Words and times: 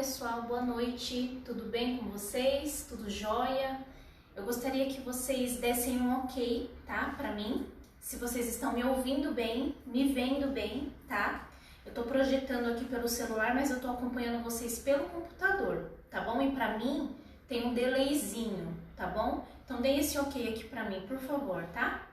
pessoal, 0.00 0.44
boa 0.44 0.62
noite, 0.62 1.42
tudo 1.44 1.64
bem 1.64 1.98
com 1.98 2.06
vocês? 2.06 2.86
Tudo 2.88 3.10
jóia? 3.10 3.80
Eu 4.34 4.44
gostaria 4.44 4.86
que 4.86 4.98
vocês 5.02 5.58
dessem 5.58 6.00
um 6.00 6.20
ok, 6.20 6.70
tá? 6.86 7.14
Pra 7.18 7.32
mim, 7.32 7.66
se 8.00 8.16
vocês 8.16 8.48
estão 8.48 8.72
me 8.72 8.82
ouvindo 8.82 9.34
bem, 9.34 9.74
me 9.84 10.10
vendo 10.10 10.54
bem, 10.54 10.90
tá? 11.06 11.46
Eu 11.84 11.92
tô 11.92 12.04
projetando 12.04 12.72
aqui 12.72 12.86
pelo 12.86 13.10
celular, 13.10 13.54
mas 13.54 13.70
eu 13.70 13.78
tô 13.78 13.90
acompanhando 13.90 14.42
vocês 14.42 14.78
pelo 14.78 15.04
computador, 15.04 15.90
tá 16.10 16.22
bom? 16.22 16.40
E 16.40 16.50
pra 16.50 16.78
mim 16.78 17.14
tem 17.46 17.66
um 17.66 17.74
delayzinho, 17.74 18.74
tá 18.96 19.06
bom? 19.06 19.46
Então 19.66 19.82
dê 19.82 19.98
esse 19.98 20.18
ok 20.18 20.48
aqui 20.48 20.64
pra 20.64 20.88
mim, 20.88 21.02
por 21.06 21.18
favor, 21.18 21.62
tá? 21.74 22.06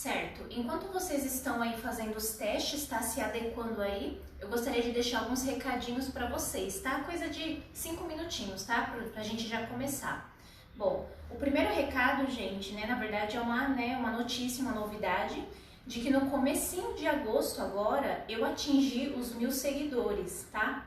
Certo. 0.00 0.46
Enquanto 0.48 0.90
vocês 0.90 1.26
estão 1.26 1.60
aí 1.60 1.76
fazendo 1.76 2.16
os 2.16 2.30
testes, 2.30 2.86
tá 2.86 3.02
se 3.02 3.20
adequando 3.20 3.82
aí, 3.82 4.18
eu 4.40 4.48
gostaria 4.48 4.80
de 4.82 4.89
deixar 5.00 5.20
alguns 5.20 5.42
recadinhos 5.44 6.08
para 6.08 6.26
vocês, 6.26 6.78
tá? 6.80 7.00
Coisa 7.00 7.26
de 7.28 7.62
cinco 7.72 8.04
minutinhos, 8.04 8.64
tá? 8.64 8.94
Pra, 9.14 9.22
gente 9.22 9.48
já 9.48 9.66
começar. 9.66 10.30
Bom, 10.76 11.08
o 11.30 11.36
primeiro 11.36 11.72
recado, 11.74 12.30
gente, 12.30 12.72
né, 12.74 12.84
na 12.86 12.96
verdade 12.96 13.36
é 13.38 13.40
uma, 13.40 13.68
né, 13.68 13.96
uma 13.96 14.10
notícia, 14.10 14.62
uma 14.62 14.72
novidade, 14.72 15.42
de 15.86 16.00
que 16.00 16.10
no 16.10 16.30
comecinho 16.30 16.94
de 16.94 17.06
agosto 17.06 17.62
agora 17.62 18.24
eu 18.28 18.44
atingi 18.44 19.14
os 19.16 19.34
mil 19.34 19.50
seguidores, 19.50 20.46
tá? 20.52 20.84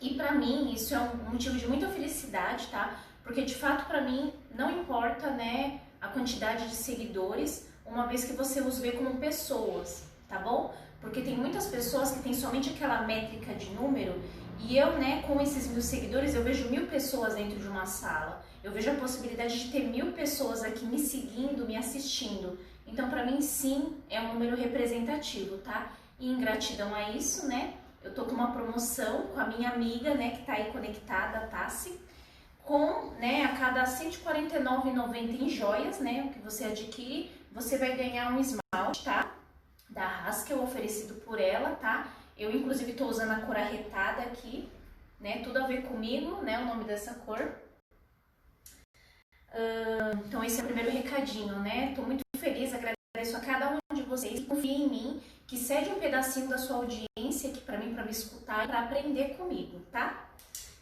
E 0.00 0.14
para 0.14 0.32
mim 0.32 0.72
isso 0.72 0.94
é 0.94 1.00
um 1.00 1.30
motivo 1.30 1.58
de 1.58 1.66
muita 1.66 1.88
felicidade, 1.88 2.68
tá? 2.68 3.00
Porque 3.24 3.42
de 3.42 3.56
fato 3.56 3.86
para 3.86 4.00
mim 4.00 4.32
não 4.54 4.70
importa, 4.80 5.30
né, 5.30 5.80
a 6.00 6.06
quantidade 6.06 6.68
de 6.68 6.76
seguidores, 6.76 7.68
uma 7.84 8.06
vez 8.06 8.24
que 8.24 8.32
você 8.32 8.60
os 8.60 8.78
vê 8.78 8.92
como 8.92 9.16
pessoas, 9.16 10.04
tá 10.28 10.38
bom? 10.38 10.72
Porque 11.00 11.20
tem 11.20 11.36
muitas 11.36 11.66
pessoas 11.66 12.10
que 12.10 12.20
têm 12.20 12.34
somente 12.34 12.70
aquela 12.70 13.02
métrica 13.02 13.54
de 13.54 13.70
número 13.70 14.20
e 14.60 14.76
eu, 14.76 14.98
né, 14.98 15.22
com 15.22 15.40
esses 15.40 15.68
mil 15.68 15.82
seguidores, 15.82 16.34
eu 16.34 16.42
vejo 16.42 16.68
mil 16.68 16.86
pessoas 16.86 17.34
dentro 17.34 17.58
de 17.58 17.68
uma 17.68 17.86
sala. 17.86 18.44
Eu 18.64 18.72
vejo 18.72 18.90
a 18.90 18.94
possibilidade 18.94 19.64
de 19.64 19.70
ter 19.70 19.84
mil 19.84 20.12
pessoas 20.12 20.62
aqui 20.62 20.84
me 20.84 20.98
seguindo, 20.98 21.66
me 21.66 21.76
assistindo. 21.76 22.58
Então, 22.86 23.08
para 23.10 23.24
mim, 23.24 23.40
sim, 23.40 23.96
é 24.08 24.20
um 24.20 24.32
número 24.32 24.56
representativo, 24.56 25.58
tá? 25.58 25.92
E 26.18 26.30
em 26.30 26.40
gratidão 26.40 26.94
a 26.94 27.10
isso, 27.10 27.46
né, 27.46 27.74
eu 28.02 28.14
tô 28.14 28.24
com 28.24 28.32
uma 28.32 28.52
promoção 28.52 29.26
com 29.34 29.38
a 29.38 29.46
minha 29.46 29.70
amiga, 29.70 30.14
né, 30.14 30.30
que 30.30 30.44
tá 30.44 30.54
aí 30.54 30.72
conectada, 30.72 31.46
Tassi, 31.48 32.00
com, 32.64 33.10
né, 33.20 33.44
a 33.44 33.56
cada 33.56 33.82
R$ 33.82 33.86
149,90 33.86 35.42
em 35.42 35.48
joias, 35.48 36.00
né, 36.00 36.24
o 36.26 36.32
que 36.32 36.40
você 36.40 36.64
adquire, 36.64 37.30
você 37.52 37.76
vai 37.76 37.96
ganhar 37.96 38.32
um 38.32 38.40
esmalte, 38.40 39.04
tá? 39.04 39.35
Da 39.96 40.26
Haskell, 40.26 40.62
oferecido 40.62 41.14
por 41.22 41.40
ela, 41.40 41.70
tá? 41.76 42.12
Eu, 42.36 42.54
inclusive, 42.54 42.92
tô 42.92 43.06
usando 43.06 43.30
a 43.30 43.40
cor 43.40 43.56
arretada 43.56 44.20
aqui, 44.24 44.68
né? 45.18 45.38
Tudo 45.42 45.56
a 45.56 45.66
ver 45.66 45.84
comigo, 45.84 46.42
né? 46.42 46.58
O 46.58 46.66
nome 46.66 46.84
dessa 46.84 47.14
cor. 47.14 47.40
Uh, 49.54 50.18
então, 50.26 50.44
esse 50.44 50.60
é 50.60 50.64
o 50.64 50.66
primeiro 50.66 50.90
recadinho, 50.90 51.58
né? 51.60 51.94
Tô 51.96 52.02
muito 52.02 52.20
feliz, 52.36 52.74
agradeço 52.74 53.38
a 53.38 53.40
cada 53.40 53.70
um 53.70 53.94
de 53.94 54.02
vocês 54.02 54.38
que 54.38 54.44
confia 54.44 54.76
em 54.76 54.86
mim, 54.86 55.22
que 55.46 55.56
cede 55.56 55.88
um 55.88 55.98
pedacinho 55.98 56.46
da 56.46 56.58
sua 56.58 56.76
audiência 56.76 57.48
aqui 57.48 57.62
para 57.62 57.78
mim, 57.78 57.94
para 57.94 58.04
me 58.04 58.10
escutar 58.10 58.66
e 58.66 58.68
para 58.68 58.80
aprender 58.80 59.34
comigo, 59.38 59.80
tá? 59.90 60.28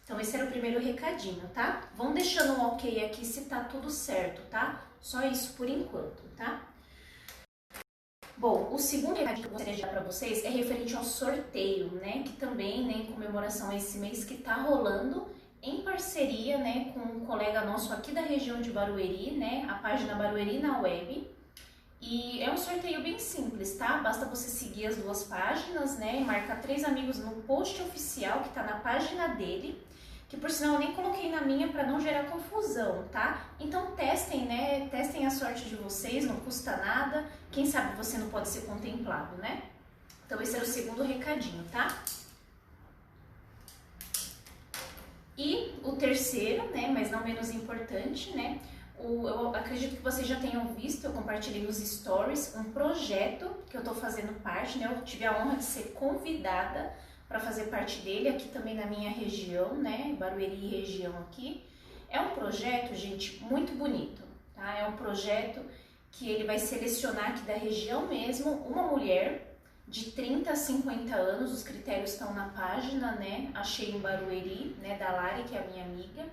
Então, 0.02 0.18
esse 0.18 0.34
era 0.34 0.44
o 0.44 0.50
primeiro 0.50 0.80
recadinho, 0.80 1.48
tá? 1.54 1.88
Vão 1.94 2.12
deixando 2.12 2.58
um 2.58 2.66
ok 2.66 3.06
aqui 3.06 3.24
se 3.24 3.42
tá 3.42 3.62
tudo 3.62 3.90
certo, 3.90 4.42
tá? 4.50 4.82
Só 5.00 5.22
isso 5.22 5.54
por 5.54 5.68
enquanto, 5.68 6.20
tá? 6.36 6.73
Bom, 8.36 8.70
o 8.72 8.78
segundo 8.78 9.16
recado 9.16 9.40
que 9.40 9.46
eu 9.46 9.50
gostaria 9.50 9.76
de 9.76 9.82
dar 9.82 9.88
para 9.88 10.02
vocês 10.02 10.44
é 10.44 10.48
referente 10.48 10.94
ao 10.96 11.04
sorteio, 11.04 11.86
né? 11.92 12.24
Que 12.24 12.32
também, 12.32 12.84
né, 12.84 12.94
em 12.94 13.06
comemoração 13.06 13.70
a 13.70 13.76
esse 13.76 13.96
mês 13.98 14.24
que 14.24 14.36
tá 14.36 14.54
rolando 14.56 15.28
em 15.62 15.82
parceria, 15.82 16.58
né, 16.58 16.92
com 16.92 17.00
um 17.00 17.24
colega 17.24 17.64
nosso 17.64 17.92
aqui 17.92 18.10
da 18.10 18.20
região 18.20 18.60
de 18.60 18.70
Barueri, 18.70 19.30
né? 19.30 19.66
A 19.70 19.74
página 19.74 20.16
Barueri 20.16 20.58
na 20.58 20.80
web. 20.80 21.30
E 22.00 22.42
é 22.42 22.50
um 22.50 22.56
sorteio 22.56 23.02
bem 23.02 23.20
simples, 23.20 23.76
tá? 23.76 23.98
Basta 23.98 24.26
você 24.26 24.48
seguir 24.48 24.86
as 24.86 24.96
duas 24.96 25.22
páginas, 25.22 25.96
né? 25.96 26.20
E 26.20 26.24
marcar 26.24 26.60
três 26.60 26.84
amigos 26.84 27.18
no 27.18 27.30
post 27.42 27.80
oficial 27.82 28.42
que 28.42 28.50
tá 28.50 28.64
na 28.64 28.78
página 28.80 29.28
dele 29.28 29.80
que 30.34 30.40
por 30.40 30.50
sinal 30.50 30.74
eu 30.74 30.80
nem 30.80 30.92
coloquei 30.92 31.30
na 31.30 31.40
minha 31.40 31.68
para 31.68 31.84
não 31.84 32.00
gerar 32.00 32.24
confusão, 32.24 33.04
tá? 33.12 33.44
Então 33.58 33.92
testem, 33.92 34.46
né? 34.46 34.88
Testem 34.88 35.26
a 35.26 35.30
sorte 35.30 35.64
de 35.64 35.76
vocês, 35.76 36.24
não 36.24 36.36
custa 36.36 36.76
nada. 36.76 37.24
Quem 37.50 37.64
sabe 37.64 37.96
você 37.96 38.18
não 38.18 38.28
pode 38.28 38.48
ser 38.48 38.62
contemplado, 38.62 39.36
né? 39.36 39.62
Então 40.26 40.40
esse 40.42 40.56
era 40.56 40.64
o 40.64 40.68
segundo 40.68 41.04
recadinho, 41.04 41.64
tá? 41.70 42.02
E 45.36 45.74
o 45.82 45.92
terceiro, 45.92 46.70
né, 46.70 46.90
mas 46.92 47.10
não 47.10 47.24
menos 47.24 47.50
importante, 47.50 48.30
né? 48.36 48.60
O, 48.96 49.28
eu 49.28 49.54
acredito 49.54 49.96
que 49.96 50.02
vocês 50.02 50.26
já 50.26 50.38
tenham 50.38 50.74
visto, 50.74 51.04
eu 51.04 51.12
compartilhei 51.12 51.62
nos 51.62 51.76
stories 51.76 52.54
um 52.56 52.64
projeto 52.64 53.50
que 53.68 53.76
eu 53.76 53.82
tô 53.82 53.94
fazendo 53.94 54.40
parte, 54.42 54.78
né? 54.78 54.86
Eu 54.86 55.02
tive 55.02 55.26
a 55.26 55.36
honra 55.38 55.56
de 55.56 55.64
ser 55.64 55.92
convidada 55.92 56.92
para 57.28 57.40
fazer 57.40 57.64
parte 57.64 58.00
dele 58.00 58.28
aqui 58.28 58.48
também 58.48 58.74
na 58.74 58.86
minha 58.86 59.10
região, 59.10 59.74
né, 59.74 60.14
Barueri 60.18 60.68
região 60.68 61.16
aqui. 61.20 61.64
É 62.08 62.20
um 62.20 62.30
projeto, 62.30 62.94
gente, 62.94 63.42
muito 63.42 63.72
bonito, 63.72 64.22
tá? 64.54 64.78
É 64.78 64.86
um 64.86 64.92
projeto 64.92 65.60
que 66.12 66.30
ele 66.30 66.44
vai 66.44 66.58
selecionar 66.58 67.30
aqui 67.30 67.42
da 67.42 67.54
região 67.54 68.06
mesmo 68.06 68.52
uma 68.68 68.84
mulher 68.84 69.56
de 69.86 70.12
30 70.12 70.50
a 70.50 70.56
50 70.56 71.14
anos, 71.14 71.52
os 71.52 71.62
critérios 71.62 72.12
estão 72.12 72.32
na 72.32 72.48
página, 72.48 73.12
né? 73.12 73.50
Achei 73.54 73.90
em 73.90 73.98
Barueri, 73.98 74.76
né, 74.80 74.96
da 74.96 75.10
Lari, 75.12 75.44
que 75.44 75.56
é 75.56 75.60
a 75.60 75.64
minha 75.64 75.84
amiga. 75.84 76.24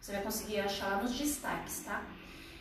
Você 0.00 0.12
vai 0.12 0.22
conseguir 0.22 0.60
achar 0.60 0.90
lá 0.90 1.02
nos 1.02 1.12
destaques, 1.12 1.84
tá? 1.84 2.04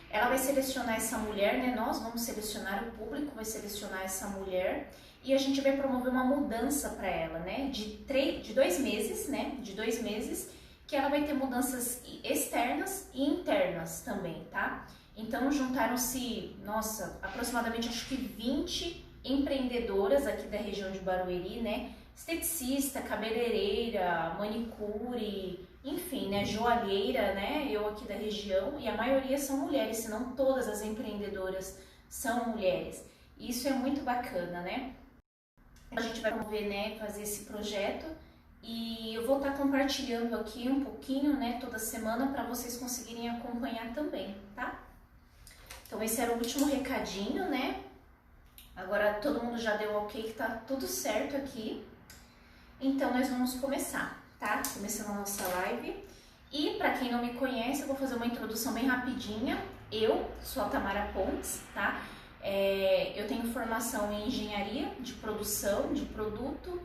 Ela 0.10 0.30
vai 0.30 0.38
selecionar 0.38 0.96
essa 0.96 1.18
mulher, 1.18 1.58
né? 1.58 1.74
Nós 1.76 2.00
vamos 2.00 2.22
selecionar, 2.22 2.84
o 2.84 2.92
público 2.92 3.34
vai 3.36 3.46
selecionar 3.46 4.04
essa 4.04 4.28
mulher 4.28 4.92
e 5.26 5.34
a 5.34 5.38
gente 5.40 5.60
vai 5.60 5.76
promover 5.76 6.12
uma 6.12 6.24
mudança 6.24 6.90
para 6.90 7.08
ela, 7.08 7.40
né? 7.40 7.70
De, 7.72 7.98
três, 8.08 8.46
de 8.46 8.54
dois 8.54 8.80
meses, 8.80 9.28
né? 9.28 9.56
De 9.60 9.74
dois 9.74 10.02
meses, 10.02 10.52
que 10.86 10.96
ela 10.96 11.10
vai 11.10 11.24
ter 11.24 11.34
mudanças 11.34 12.00
externas 12.24 13.10
e 13.12 13.24
internas 13.24 14.02
também, 14.02 14.46
tá? 14.52 14.86
Então 15.18 15.52
juntaram-se, 15.52 16.56
nossa, 16.64 17.18
aproximadamente 17.24 17.90
acho 17.90 18.08
que 18.08 18.16
20 18.16 19.04
empreendedoras 19.24 20.28
aqui 20.28 20.48
da 20.48 20.58
região 20.58 20.92
de 20.92 21.00
Barueri, 21.00 21.60
né? 21.60 21.94
Esteticista, 22.16 23.02
cabeleireira, 23.02 24.36
manicure, 24.38 25.68
enfim, 25.84 26.30
né? 26.30 26.46
Joalheira, 26.46 27.34
né? 27.34 27.68
Eu 27.68 27.90
aqui 27.90 28.06
da 28.06 28.14
região, 28.14 28.80
e 28.80 28.88
a 28.88 28.96
maioria 28.96 29.40
são 29.40 29.58
mulheres, 29.58 29.98
se 29.98 30.10
não 30.10 30.36
todas 30.36 30.68
as 30.68 30.84
empreendedoras 30.84 31.80
são 32.08 32.50
mulheres. 32.50 33.04
Isso 33.40 33.68
é 33.68 33.72
muito 33.72 34.02
bacana, 34.02 34.62
né? 34.62 34.94
A 35.92 36.02
gente 36.02 36.20
vai 36.20 36.32
promover, 36.34 36.68
né, 36.68 36.98
fazer 36.98 37.24
esse 37.24 37.46
projeto 37.46 38.06
e 38.62 39.14
eu 39.14 39.26
vou 39.26 39.38
estar 39.38 39.52
compartilhando 39.52 40.36
aqui 40.36 40.68
um 40.68 40.84
pouquinho, 40.84 41.38
né, 41.38 41.58
toda 41.62 41.80
semana 41.80 42.28
para 42.28 42.44
vocês 42.44 42.78
conseguirem 42.78 43.30
acompanhar 43.30 43.94
também, 43.94 44.36
tá? 44.56 44.80
Então 45.88 46.02
esse 46.02 46.20
era 46.20 46.32
o 46.32 46.36
último 46.36 46.66
recadinho, 46.66 47.48
né? 47.50 47.82
Agora 48.76 49.14
todo 49.16 49.42
mundo 49.42 49.58
já 49.58 49.78
deu 49.78 49.96
ok 49.96 50.24
que 50.24 50.34
tá 50.34 50.62
tudo 50.68 50.86
certo 50.88 51.38
aqui. 51.38 51.86
Então 52.82 53.14
nós 53.14 53.30
vamos 53.30 53.54
começar, 53.56 54.22
tá? 54.40 54.62
Começando 54.74 55.12
a 55.12 55.20
nossa 55.20 55.48
live. 55.48 56.04
E 56.52 56.72
para 56.78 56.92
quem 56.92 57.12
não 57.12 57.22
me 57.22 57.34
conhece, 57.34 57.82
eu 57.82 57.88
vou 57.88 57.96
fazer 57.96 58.16
uma 58.16 58.26
introdução 58.26 58.74
bem 58.74 58.88
rapidinha. 58.88 59.58
Eu 59.92 60.30
sou 60.44 60.64
a 60.64 60.70
Tamara 60.70 61.10
Pontes, 61.14 61.62
tá? 61.74 62.02
É, 62.48 63.12
eu 63.16 63.28
tenho 63.28 63.52
formação 63.52 64.14
em 64.14 64.28
engenharia 64.28 64.92
de 65.00 65.14
produção 65.14 65.92
de 65.92 66.06
produto, 66.06 66.80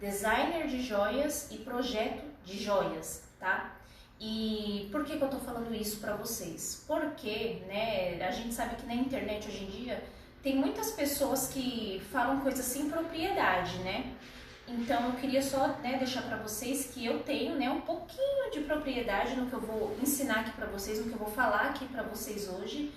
designer 0.00 0.66
de 0.66 0.82
joias 0.82 1.52
e 1.52 1.58
projeto 1.58 2.24
de 2.44 2.58
joias, 2.60 3.22
tá? 3.38 3.76
E 4.20 4.88
por 4.90 5.04
que, 5.04 5.16
que 5.16 5.22
eu 5.22 5.28
tô 5.28 5.38
falando 5.38 5.72
isso 5.72 6.00
para 6.00 6.16
vocês? 6.16 6.82
Porque, 6.84 7.62
né, 7.68 8.26
a 8.26 8.32
gente 8.32 8.52
sabe 8.52 8.74
que 8.74 8.86
na 8.86 8.94
internet 8.94 9.46
hoje 9.46 9.62
em 9.62 9.70
dia 9.70 10.02
tem 10.42 10.56
muitas 10.56 10.90
pessoas 10.90 11.46
que 11.46 12.02
falam 12.10 12.40
coisas 12.40 12.64
sem 12.64 12.90
propriedade, 12.90 13.78
né? 13.78 14.12
Então 14.66 15.10
eu 15.10 15.12
queria 15.12 15.42
só 15.42 15.68
né, 15.80 15.96
deixar 15.96 16.22
para 16.22 16.38
vocês 16.38 16.86
que 16.92 17.06
eu 17.06 17.20
tenho 17.20 17.54
né, 17.54 17.70
um 17.70 17.82
pouquinho 17.82 18.50
de 18.50 18.62
propriedade 18.62 19.36
no 19.36 19.46
que 19.46 19.52
eu 19.52 19.60
vou 19.60 19.96
ensinar 20.02 20.40
aqui 20.40 20.50
para 20.52 20.66
vocês, 20.66 20.98
no 20.98 21.06
que 21.06 21.12
eu 21.12 21.18
vou 21.18 21.30
falar 21.30 21.66
aqui 21.66 21.86
para 21.86 22.02
vocês 22.02 22.48
hoje 22.48 22.92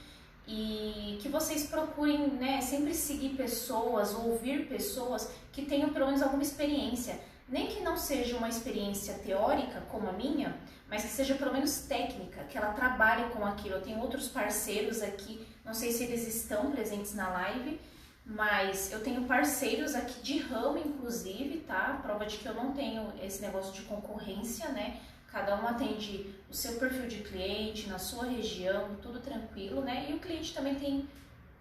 e 0.48 1.20
que 1.22 1.28
vocês 1.28 1.68
procurem 1.68 2.28
né, 2.30 2.62
sempre 2.62 2.94
seguir 2.94 3.36
pessoas, 3.36 4.14
ouvir 4.16 4.68
pessoas 4.68 5.30
que 5.52 5.66
tenham 5.66 5.90
pelo 5.90 6.06
menos 6.06 6.22
alguma 6.22 6.42
experiência. 6.42 7.20
Nem 7.50 7.68
que 7.68 7.82
não 7.82 7.98
seja 7.98 8.38
uma 8.38 8.48
experiência 8.48 9.14
teórica 9.16 9.82
como 9.90 10.10
a 10.10 10.14
minha, 10.14 10.58
mas 10.90 11.04
que 11.04 11.10
seja 11.10 11.36
pelo 11.36 11.54
menos 11.54 11.80
técnica, 11.80 12.44
que 12.46 12.58
ela 12.58 12.74
trabalhe 12.74 13.30
com 13.32 13.46
aquilo. 13.46 13.76
Eu 13.76 13.82
tenho 13.82 14.00
outros 14.00 14.30
parceiros 14.30 15.02
aqui, 15.02 15.46
não 15.66 15.74
sei 15.74 15.92
se 15.92 16.04
eles 16.04 16.28
estão 16.28 16.72
presentes 16.72 17.14
na 17.14 17.30
live, 17.30 17.80
mas 18.26 18.92
eu 18.92 19.02
tenho 19.02 19.24
parceiros 19.24 19.96
aqui 19.96 20.22
de 20.22 20.40
ramo, 20.40 20.78
inclusive, 20.78 21.60
tá? 21.60 22.00
Prova 22.04 22.26
de 22.26 22.38
que 22.38 22.46
eu 22.46 22.54
não 22.54 22.74
tenho 22.74 23.14
esse 23.22 23.42
negócio 23.42 23.74
de 23.74 23.82
concorrência, 23.84 24.70
né? 24.70 24.98
Cada 25.38 25.56
um 25.56 25.68
atende 25.68 26.34
o 26.50 26.54
seu 26.54 26.80
perfil 26.80 27.07
de 27.07 27.18
cliente, 27.18 27.88
na 27.88 28.00
sua 28.00 28.25
região, 28.25 28.95
tudo 29.04 29.19
tranquilo, 29.19 29.81
né? 29.81 30.07
E 30.10 30.13
o 30.13 30.19
cliente 30.19 30.51
também 30.51 30.74
tem 30.74 31.07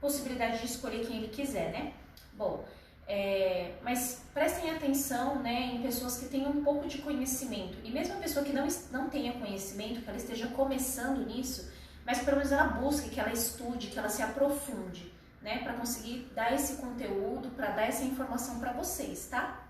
possibilidade 0.01 0.61
de 0.61 0.65
escolher 0.65 1.07
quem 1.07 1.19
ele 1.19 1.29
quiser, 1.29 1.73
né? 1.73 1.93
Bom, 2.33 2.65
é, 3.07 3.75
mas 3.83 4.23
prestem 4.33 4.71
atenção 4.71 5.43
né, 5.43 5.75
em 5.75 5.83
pessoas 5.83 6.17
que 6.19 6.25
tenham 6.25 6.53
um 6.53 6.65
pouco 6.65 6.89
de 6.89 7.03
conhecimento. 7.03 7.77
E 7.85 7.91
mesmo 7.91 8.15
a 8.15 8.17
pessoa 8.17 8.43
que 8.43 8.53
não, 8.53 8.67
não 8.91 9.11
tenha 9.11 9.35
conhecimento, 9.35 10.01
que 10.01 10.09
ela 10.09 10.17
esteja 10.17 10.47
começando 10.49 11.27
nisso, 11.27 11.71
mas 12.07 12.21
pelo 12.21 12.39
menos 12.39 12.53
ela 12.53 12.69
busque, 12.69 13.11
que 13.11 13.21
ela 13.21 13.33
estude, 13.33 13.89
que 13.89 13.99
ela 13.99 14.09
se 14.09 14.23
aprofunde 14.23 15.13
né, 15.43 15.59
para 15.59 15.75
conseguir 15.75 16.33
dar 16.35 16.51
esse 16.55 16.77
conteúdo, 16.77 17.51
para 17.51 17.73
dar 17.73 17.83
essa 17.83 18.05
informação 18.05 18.59
para 18.59 18.73
vocês, 18.73 19.29
tá? 19.31 19.69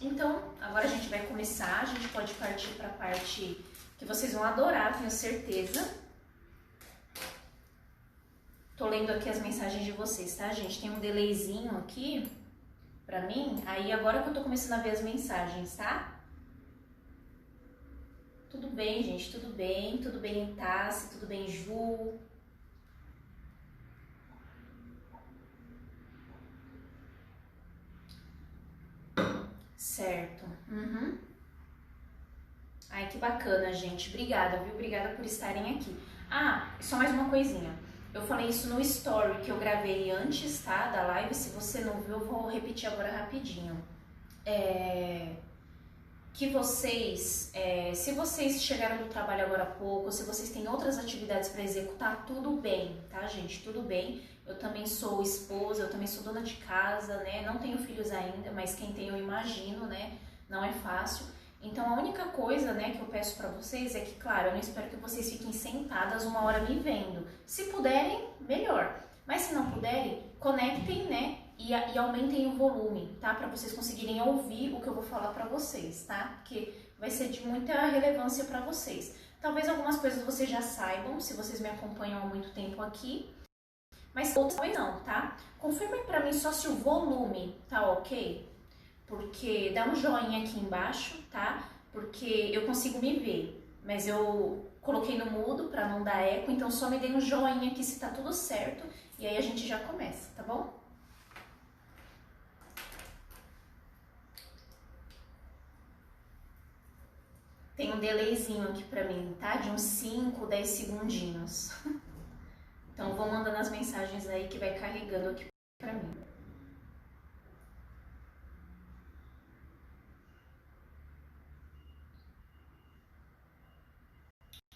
Então, 0.00 0.42
agora 0.60 0.84
a 0.84 0.88
gente 0.88 1.08
vai 1.08 1.26
começar, 1.26 1.82
a 1.82 1.84
gente 1.84 2.08
pode 2.08 2.32
partir 2.34 2.68
para 2.74 2.88
a 2.88 2.92
parte 2.92 3.64
que 3.98 4.04
vocês 4.04 4.32
vão 4.32 4.44
adorar, 4.44 4.96
tenho 4.96 5.10
certeza. 5.10 5.92
Tô 8.76 8.86
lendo 8.88 9.10
aqui 9.10 9.28
as 9.28 9.40
mensagens 9.40 9.84
de 9.84 9.90
vocês, 9.90 10.36
tá, 10.36 10.52
gente? 10.52 10.80
Tem 10.80 10.90
um 10.90 11.00
delayzinho 11.00 11.76
aqui 11.78 12.30
pra 13.04 13.22
mim, 13.22 13.60
aí 13.66 13.90
agora 13.90 14.22
que 14.22 14.28
eu 14.28 14.34
tô 14.34 14.42
começando 14.42 14.78
a 14.78 14.82
ver 14.82 14.90
as 14.90 15.02
mensagens, 15.02 15.74
tá? 15.74 16.20
Tudo 18.50 18.68
bem, 18.68 19.02
gente, 19.02 19.32
tudo 19.32 19.52
bem, 19.52 19.98
tudo 19.98 20.20
bem, 20.20 20.54
Tassi, 20.54 21.10
tudo 21.10 21.26
bem, 21.26 21.48
Ju, 21.48 22.18
Certo. 29.98 30.44
Uhum. 30.70 31.18
Ai, 32.88 33.08
que 33.08 33.18
bacana, 33.18 33.72
gente. 33.72 34.10
Obrigada, 34.10 34.58
viu? 34.58 34.74
Obrigada 34.74 35.08
por 35.16 35.24
estarem 35.24 35.74
aqui. 35.74 35.96
Ah, 36.30 36.72
só 36.80 36.96
mais 36.98 37.10
uma 37.10 37.28
coisinha. 37.28 37.76
Eu 38.14 38.22
falei 38.22 38.48
isso 38.48 38.68
no 38.68 38.80
story 38.80 39.40
que 39.40 39.50
eu 39.50 39.58
gravei 39.58 40.12
antes, 40.12 40.62
tá? 40.62 40.86
Da 40.92 41.04
live. 41.08 41.34
Se 41.34 41.50
você 41.50 41.80
não 41.80 42.00
viu, 42.00 42.12
eu 42.12 42.24
vou 42.24 42.48
repetir 42.48 42.88
agora 42.88 43.10
rapidinho. 43.10 43.76
É... 44.46 45.34
Que 46.32 46.48
vocês, 46.50 47.50
é... 47.52 47.92
se 47.92 48.12
vocês 48.12 48.62
chegaram 48.62 48.98
do 48.98 49.06
trabalho 49.06 49.46
agora 49.46 49.64
há 49.64 49.66
pouco, 49.66 50.12
se 50.12 50.22
vocês 50.22 50.50
têm 50.50 50.68
outras 50.68 50.96
atividades 50.96 51.48
para 51.48 51.64
executar, 51.64 52.24
tudo 52.24 52.52
bem, 52.52 53.02
tá, 53.10 53.26
gente? 53.26 53.64
Tudo 53.64 53.82
bem. 53.82 54.22
Eu 54.48 54.58
também 54.58 54.86
sou 54.86 55.22
esposa, 55.22 55.82
eu 55.82 55.90
também 55.90 56.06
sou 56.06 56.22
dona 56.22 56.40
de 56.40 56.54
casa, 56.56 57.18
né? 57.18 57.42
Não 57.42 57.58
tenho 57.58 57.78
filhos 57.78 58.10
ainda, 58.10 58.50
mas 58.50 58.74
quem 58.74 58.92
tem 58.92 59.08
eu 59.08 59.18
imagino, 59.18 59.86
né? 59.86 60.18
Não 60.48 60.64
é 60.64 60.72
fácil. 60.72 61.26
Então 61.62 61.88
a 61.88 62.00
única 62.00 62.24
coisa, 62.26 62.72
né, 62.72 62.92
que 62.92 63.00
eu 63.00 63.06
peço 63.06 63.36
para 63.36 63.48
vocês 63.48 63.94
é 63.94 64.00
que, 64.00 64.14
claro, 64.14 64.48
eu 64.48 64.52
não 64.52 64.60
espero 64.60 64.88
que 64.88 64.96
vocês 64.96 65.30
fiquem 65.30 65.52
sentadas 65.52 66.24
uma 66.24 66.42
hora 66.44 66.60
me 66.60 66.78
vendo. 66.78 67.26
Se 67.44 67.64
puderem, 67.64 68.28
melhor. 68.40 69.04
Mas 69.26 69.42
se 69.42 69.54
não 69.54 69.70
puderem, 69.70 70.24
conectem, 70.38 71.04
né, 71.04 71.40
e, 71.58 71.72
e 71.72 71.98
aumentem 71.98 72.46
o 72.46 72.56
volume, 72.56 73.18
tá? 73.20 73.34
Para 73.34 73.48
vocês 73.48 73.72
conseguirem 73.72 74.22
ouvir 74.22 74.72
o 74.72 74.80
que 74.80 74.86
eu 74.86 74.94
vou 74.94 75.02
falar 75.02 75.32
para 75.32 75.46
vocês, 75.46 76.04
tá? 76.04 76.38
Porque 76.38 76.72
vai 76.98 77.10
ser 77.10 77.28
de 77.28 77.46
muita 77.46 77.74
relevância 77.86 78.44
para 78.44 78.60
vocês. 78.60 79.16
Talvez 79.40 79.68
algumas 79.68 79.98
coisas 79.98 80.24
vocês 80.24 80.48
já 80.48 80.62
saibam, 80.62 81.20
se 81.20 81.34
vocês 81.34 81.60
me 81.60 81.68
acompanham 81.68 82.22
há 82.22 82.26
muito 82.26 82.50
tempo 82.54 82.80
aqui, 82.80 83.28
mas 84.14 84.36
outras 84.36 84.72
não, 84.74 85.00
tá? 85.00 85.36
Confirmem 85.58 86.04
para 86.04 86.24
mim 86.24 86.32
só 86.32 86.52
se 86.52 86.68
o 86.68 86.76
volume 86.76 87.56
tá 87.68 87.90
ok, 87.90 88.48
porque 89.06 89.70
dá 89.70 89.88
um 89.88 89.94
joinha 89.94 90.44
aqui 90.44 90.58
embaixo, 90.58 91.22
tá? 91.30 91.68
Porque 91.92 92.50
eu 92.52 92.66
consigo 92.66 93.00
me 93.00 93.18
ver, 93.18 93.64
mas 93.84 94.06
eu 94.06 94.70
coloquei 94.80 95.18
no 95.18 95.30
mudo 95.30 95.64
para 95.64 95.88
não 95.88 96.02
dar 96.02 96.20
eco, 96.20 96.50
então 96.50 96.70
só 96.70 96.88
me 96.88 96.98
dê 96.98 97.08
um 97.08 97.20
joinha 97.20 97.70
aqui 97.70 97.82
se 97.82 97.98
tá 97.98 98.08
tudo 98.08 98.32
certo 98.32 98.86
e 99.18 99.26
aí 99.26 99.36
a 99.36 99.40
gente 99.40 99.66
já 99.66 99.78
começa, 99.80 100.30
tá 100.36 100.42
bom? 100.42 100.78
Tem 107.76 107.92
um 107.92 108.00
delayzinho 108.00 108.68
aqui 108.68 108.82
pra 108.84 109.04
mim, 109.04 109.36
tá? 109.38 109.56
De 109.56 109.70
uns 109.70 109.82
5, 109.82 110.46
10 110.46 110.68
segundinhos. 110.68 111.72
Então 112.98 113.14
vou 113.14 113.30
mandando 113.30 113.56
as 113.56 113.70
mensagens 113.70 114.28
aí 114.28 114.48
que 114.48 114.58
vai 114.58 114.76
carregando 114.76 115.28
aqui 115.28 115.46
para 115.80 115.92
mim. 115.92 116.16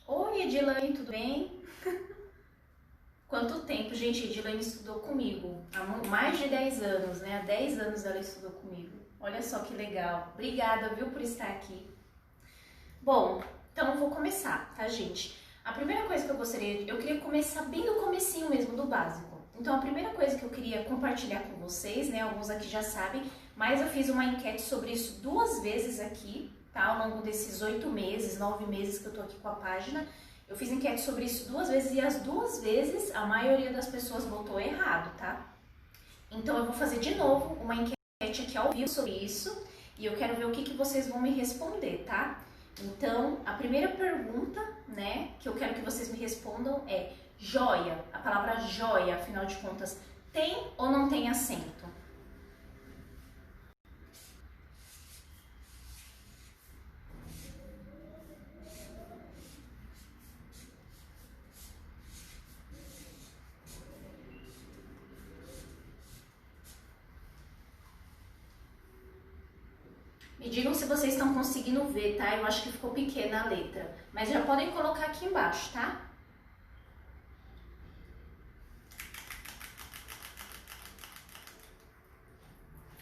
Oi, 0.06 0.42
Edilane, 0.42 0.92
tudo 0.92 1.10
bem? 1.10 1.64
Quanto 3.26 3.62
tempo, 3.62 3.92
gente, 3.92 4.26
Edilane 4.26 4.60
estudou 4.60 5.00
comigo? 5.00 5.66
Há 5.74 5.82
mais 6.06 6.38
de 6.38 6.46
10 6.46 6.80
anos, 6.80 7.20
né? 7.22 7.40
Há 7.40 7.44
10 7.44 7.80
anos 7.80 8.04
ela 8.04 8.20
estudou 8.20 8.52
comigo. 8.52 9.00
Olha 9.18 9.42
só 9.42 9.64
que 9.64 9.74
legal. 9.74 10.30
Obrigada, 10.34 10.94
viu, 10.94 11.10
por 11.10 11.22
estar 11.22 11.48
aqui. 11.48 11.90
Bom, 13.00 13.42
então 13.72 13.94
eu 13.94 13.98
vou 13.98 14.12
começar, 14.12 14.72
tá, 14.76 14.86
gente? 14.86 15.41
A 15.64 15.72
primeira 15.72 16.06
coisa 16.06 16.24
que 16.24 16.30
eu 16.30 16.36
gostaria, 16.36 16.82
eu 16.88 16.98
queria 16.98 17.20
começar 17.20 17.62
bem 17.62 17.86
do 17.86 17.94
comecinho 17.94 18.50
mesmo, 18.50 18.76
do 18.76 18.84
básico. 18.84 19.40
Então 19.58 19.76
a 19.76 19.78
primeira 19.78 20.10
coisa 20.10 20.36
que 20.36 20.42
eu 20.42 20.50
queria 20.50 20.82
compartilhar 20.84 21.40
com 21.40 21.56
vocês, 21.60 22.08
né, 22.08 22.20
alguns 22.20 22.50
aqui 22.50 22.68
já 22.68 22.82
sabem, 22.82 23.22
mas 23.54 23.80
eu 23.80 23.86
fiz 23.86 24.08
uma 24.08 24.24
enquete 24.24 24.60
sobre 24.60 24.90
isso 24.90 25.20
duas 25.20 25.62
vezes 25.62 26.00
aqui, 26.00 26.50
tá, 26.72 26.86
ao 26.86 27.08
longo 27.08 27.22
desses 27.22 27.62
oito 27.62 27.88
meses, 27.88 28.40
nove 28.40 28.66
meses 28.66 28.98
que 28.98 29.06
eu 29.06 29.12
tô 29.12 29.20
aqui 29.20 29.36
com 29.36 29.48
a 29.48 29.54
página. 29.54 30.04
Eu 30.48 30.56
fiz 30.56 30.72
enquete 30.72 31.00
sobre 31.00 31.26
isso 31.26 31.48
duas 31.48 31.68
vezes 31.68 31.92
e 31.92 32.00
as 32.00 32.16
duas 32.20 32.60
vezes 32.60 33.14
a 33.14 33.24
maioria 33.24 33.72
das 33.72 33.86
pessoas 33.86 34.24
votou 34.24 34.58
errado, 34.58 35.16
tá? 35.16 35.46
Então 36.28 36.58
eu 36.58 36.64
vou 36.64 36.74
fazer 36.74 36.98
de 36.98 37.14
novo 37.14 37.54
uma 37.62 37.76
enquete 37.76 38.42
aqui 38.42 38.58
ao 38.58 38.72
vivo 38.72 38.88
sobre 38.88 39.12
isso 39.12 39.64
e 39.96 40.06
eu 40.06 40.16
quero 40.16 40.34
ver 40.34 40.46
o 40.46 40.50
que, 40.50 40.64
que 40.64 40.74
vocês 40.74 41.06
vão 41.06 41.20
me 41.20 41.30
responder, 41.30 42.04
tá? 42.04 42.40
Então, 42.80 43.38
a 43.44 43.52
primeira 43.52 43.88
pergunta, 43.88 44.60
né, 44.88 45.30
que 45.40 45.48
eu 45.48 45.54
quero 45.54 45.74
que 45.74 45.82
vocês 45.82 46.10
me 46.10 46.18
respondam 46.18 46.82
é: 46.88 47.12
joia, 47.38 48.04
a 48.12 48.18
palavra 48.18 48.60
joia, 48.60 49.16
afinal 49.16 49.46
de 49.46 49.56
contas, 49.56 49.98
tem 50.32 50.66
ou 50.76 50.90
não 50.90 51.08
tem 51.08 51.28
acento? 51.28 51.92
Me 70.42 70.48
digam 70.48 70.74
se 70.74 70.86
vocês 70.86 71.12
estão 71.12 71.30
conseguindo 71.42 71.84
ver, 71.86 72.16
tá? 72.16 72.36
Eu 72.36 72.46
acho 72.46 72.62
que 72.62 72.72
ficou 72.72 72.90
pequena 72.90 73.42
a 73.42 73.48
letra. 73.48 73.92
Mas 74.12 74.28
já 74.28 74.42
podem 74.42 74.70
colocar 74.70 75.06
aqui 75.06 75.26
embaixo, 75.26 75.72
tá? 75.72 76.00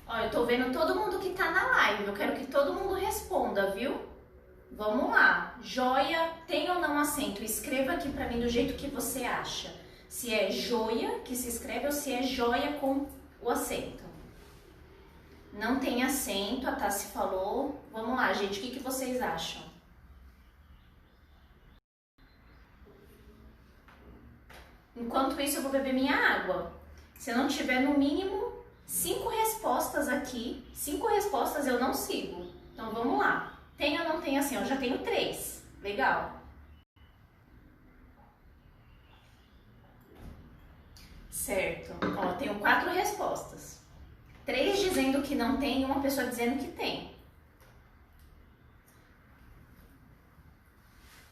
Ó, 0.06 0.18
eu 0.18 0.30
tô 0.30 0.46
vendo 0.46 0.72
todo 0.72 0.94
mundo 0.94 1.18
que 1.18 1.30
tá 1.30 1.50
na 1.50 1.66
live. 1.66 2.06
Eu 2.06 2.14
quero 2.14 2.34
que 2.34 2.46
todo 2.46 2.72
mundo 2.72 2.94
responda, 2.94 3.72
viu? 3.72 4.00
Vamos 4.72 5.10
lá. 5.10 5.58
Joia 5.62 6.32
tem 6.46 6.70
ou 6.70 6.80
não 6.80 6.98
acento? 6.98 7.44
Escreva 7.44 7.92
aqui 7.92 8.08
pra 8.10 8.26
mim 8.26 8.40
do 8.40 8.48
jeito 8.48 8.74
que 8.74 8.88
você 8.88 9.24
acha. 9.24 9.70
Se 10.08 10.32
é 10.32 10.50
joia 10.50 11.20
que 11.20 11.36
se 11.36 11.48
escreve 11.48 11.86
ou 11.86 11.92
se 11.92 12.10
é 12.12 12.22
joia 12.22 12.72
com 12.78 13.06
o 13.42 13.50
acento. 13.50 14.09
Não 15.52 15.80
tem 15.80 16.02
acento, 16.02 16.68
a 16.68 16.72
Tassi 16.72 17.08
falou. 17.08 17.82
Vamos 17.92 18.16
lá, 18.16 18.32
gente, 18.32 18.58
o 18.58 18.62
que, 18.62 18.70
que 18.70 18.78
vocês 18.78 19.20
acham? 19.20 19.62
Enquanto 24.96 25.40
isso, 25.40 25.56
eu 25.58 25.62
vou 25.62 25.72
beber 25.72 25.92
minha 25.92 26.14
água. 26.14 26.72
Se 27.18 27.30
eu 27.30 27.36
não 27.36 27.48
tiver 27.48 27.80
no 27.80 27.98
mínimo 27.98 28.52
cinco 28.86 29.28
respostas 29.28 30.08
aqui, 30.08 30.64
cinco 30.74 31.06
respostas 31.08 31.66
eu 31.66 31.80
não 31.80 31.92
sigo. 31.94 32.46
Então 32.72 32.90
vamos 32.90 33.18
lá. 33.18 33.58
Tem 33.76 33.98
ou 34.00 34.08
não 34.08 34.20
tem 34.20 34.38
assim? 34.38 34.56
Eu 34.56 34.64
já 34.64 34.76
tenho 34.76 34.98
três. 34.98 35.62
Legal. 35.82 36.40
Certo. 41.30 41.94
Ó, 42.18 42.32
tenho 42.34 42.58
quatro 42.58 42.90
respostas. 42.90 43.79
Três 44.50 44.80
dizendo 44.80 45.22
que 45.22 45.36
não 45.36 45.58
tem 45.58 45.82
e 45.82 45.84
uma 45.84 46.02
pessoa 46.02 46.26
dizendo 46.26 46.58
que 46.58 46.72
tem. 46.72 47.14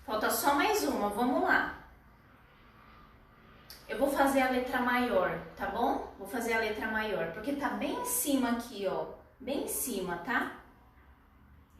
Falta 0.07 0.31
só 0.31 0.55
mais 0.55 0.85
uma, 0.85 1.09
vamos 1.09 1.43
lá. 1.43 1.83
Eu 3.89 3.99
vou 3.99 4.09
fazer 4.09 4.41
a 4.41 4.51
letra 4.51 4.81
maior, 4.81 5.37
tá 5.57 5.67
bom? 5.67 6.15
Vou 6.17 6.29
fazer 6.29 6.53
a 6.53 6.61
letra 6.61 6.87
maior, 6.93 7.33
porque 7.33 7.55
tá 7.55 7.71
bem 7.71 8.01
em 8.01 8.05
cima 8.05 8.51
aqui, 8.51 8.87
ó. 8.87 9.09
Bem 9.41 9.65
em 9.65 9.69
cima, 9.69 10.19
tá? 10.19 10.53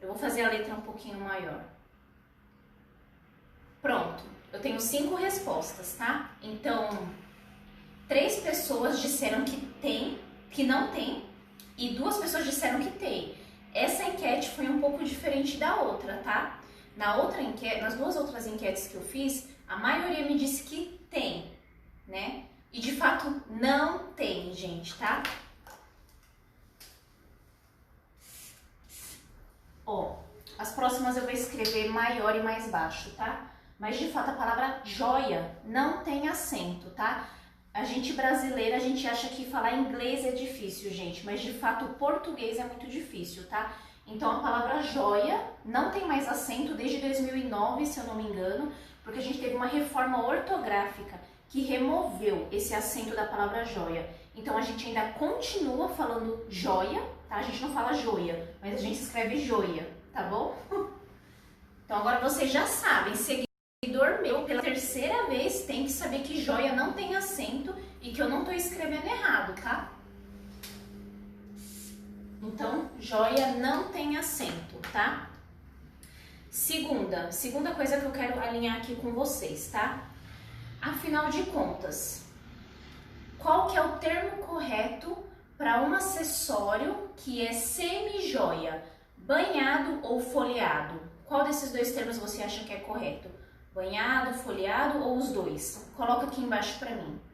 Eu 0.01 0.09
vou 0.09 0.17
fazer 0.17 0.43
a 0.43 0.49
letra 0.49 0.75
um 0.75 0.81
pouquinho 0.81 1.21
maior. 1.21 1.63
Pronto. 3.81 4.25
Eu 4.51 4.59
tenho 4.59 4.81
cinco 4.81 5.15
respostas, 5.15 5.95
tá? 5.95 6.31
Então, 6.41 7.07
três 8.09 8.41
pessoas 8.41 8.99
disseram 8.99 9.45
que 9.45 9.55
tem, 9.81 10.19
que 10.51 10.63
não 10.63 10.91
tem, 10.91 11.28
e 11.79 11.93
duas 11.93 12.17
pessoas 12.17 12.43
disseram 12.43 12.81
que 12.81 12.91
tem. 12.91 13.33
Essa 13.73 14.03
enquete 14.03 14.49
foi 14.49 14.67
um 14.67 14.81
pouco 14.81 15.03
diferente 15.03 15.55
da 15.55 15.77
outra, 15.77 16.17
tá? 16.17 16.59
Na 16.97 17.15
outra 17.15 17.41
enquete, 17.41 17.79
nas 17.79 17.95
duas 17.95 18.17
outras 18.17 18.45
enquetes 18.45 18.89
que 18.89 18.95
eu 18.95 19.01
fiz, 19.01 19.47
a 19.65 19.77
maioria 19.77 20.25
me 20.25 20.37
disse 20.37 20.63
que 20.63 20.99
tem, 21.09 21.49
né? 22.05 22.43
E 22.73 22.81
de 22.81 22.91
fato 22.97 23.41
não 23.49 24.11
tem, 24.13 24.53
gente, 24.53 24.93
tá? 24.95 25.23
Ó, 29.85 30.17
as 30.57 30.73
próximas 30.73 31.15
eu 31.15 31.23
vou 31.23 31.31
escrever 31.31 31.89
maior 31.89 32.35
e 32.35 32.43
mais 32.43 32.67
baixo, 32.67 33.11
tá? 33.11 33.49
Mas 33.79 33.97
de 33.97 34.11
fato 34.11 34.31
a 34.31 34.33
palavra 34.33 34.81
joia 34.83 35.57
não 35.63 36.03
tem 36.03 36.27
acento, 36.27 36.89
tá? 36.89 37.29
A 37.79 37.85
gente 37.85 38.11
brasileira, 38.11 38.75
a 38.75 38.79
gente 38.79 39.07
acha 39.07 39.29
que 39.29 39.45
falar 39.45 39.71
inglês 39.77 40.25
é 40.25 40.31
difícil, 40.31 40.91
gente, 40.91 41.25
mas 41.25 41.39
de 41.39 41.53
fato 41.53 41.85
o 41.85 41.93
português 41.93 42.59
é 42.59 42.63
muito 42.65 42.85
difícil, 42.87 43.47
tá? 43.47 43.73
Então 44.05 44.29
a 44.29 44.39
palavra 44.39 44.81
joia 44.81 45.39
não 45.63 45.89
tem 45.89 46.05
mais 46.05 46.27
acento 46.27 46.73
desde 46.73 46.97
2009, 46.97 47.85
se 47.85 48.01
eu 48.01 48.03
não 48.03 48.15
me 48.15 48.23
engano, 48.23 48.69
porque 49.01 49.19
a 49.19 49.21
gente 49.21 49.39
teve 49.39 49.55
uma 49.55 49.67
reforma 49.67 50.27
ortográfica 50.27 51.21
que 51.47 51.61
removeu 51.61 52.49
esse 52.51 52.75
acento 52.75 53.15
da 53.15 53.25
palavra 53.25 53.63
joia. 53.63 54.09
Então 54.35 54.57
a 54.57 54.61
gente 54.61 54.85
ainda 54.85 55.13
continua 55.13 55.87
falando 55.87 56.45
joia, 56.49 57.01
tá? 57.29 57.37
A 57.37 57.43
gente 57.43 57.61
não 57.61 57.73
fala 57.73 57.93
joia, 57.93 58.55
mas 58.61 58.73
a 58.73 58.77
gente 58.77 58.99
escreve 58.99 59.37
joia, 59.39 59.89
tá 60.11 60.23
bom? 60.23 60.53
Então 61.85 61.97
agora 61.97 62.19
vocês 62.19 62.51
já 62.51 62.67
sabem, 62.67 63.15
seguidor 63.15 64.21
meu, 64.21 64.43
pela 64.43 64.61
terceira 64.61 65.25
vez, 65.27 65.63
tem 65.63 65.85
que 65.85 65.91
saber 65.91 66.19
que 66.19 66.41
joia 66.41 66.73
não 66.73 66.93
tem 66.93 67.15
acento 67.15 67.73
e 68.01 68.08
que 68.19 68.23
eu 68.23 68.29
não 68.29 68.39
estou 68.39 68.53
escrevendo 68.53 69.05
errado, 69.05 69.55
tá? 69.61 69.93
Então, 72.43 72.89
joia 72.99 73.53
não 73.53 73.87
tem 73.93 74.17
acento, 74.17 74.75
tá? 74.91 75.29
Segunda, 76.51 77.31
segunda 77.31 77.73
coisa 77.73 77.97
que 77.97 78.05
eu 78.05 78.11
quero 78.11 78.37
alinhar 78.37 78.75
aqui 78.75 78.93
com 78.97 79.13
vocês, 79.13 79.69
tá? 79.71 80.03
Afinal 80.81 81.29
de 81.29 81.43
contas, 81.43 82.25
qual 83.37 83.67
que 83.67 83.77
é 83.77 83.81
o 83.81 83.97
termo 83.99 84.43
correto 84.43 85.17
para 85.57 85.81
um 85.83 85.93
acessório 85.93 87.09
que 87.15 87.47
é 87.47 87.53
semi-joia, 87.53 88.83
banhado 89.15 90.01
ou 90.03 90.19
folheado? 90.19 90.99
Qual 91.25 91.45
desses 91.45 91.71
dois 91.71 91.93
termos 91.93 92.17
você 92.17 92.43
acha 92.43 92.65
que 92.65 92.73
é 92.73 92.79
correto? 92.79 93.29
Banhado, 93.73 94.33
folheado 94.39 94.99
ou 94.99 95.17
os 95.17 95.31
dois? 95.31 95.89
Coloca 95.95 96.25
aqui 96.25 96.41
embaixo 96.41 96.77
para 96.79 96.95
mim. 96.95 97.28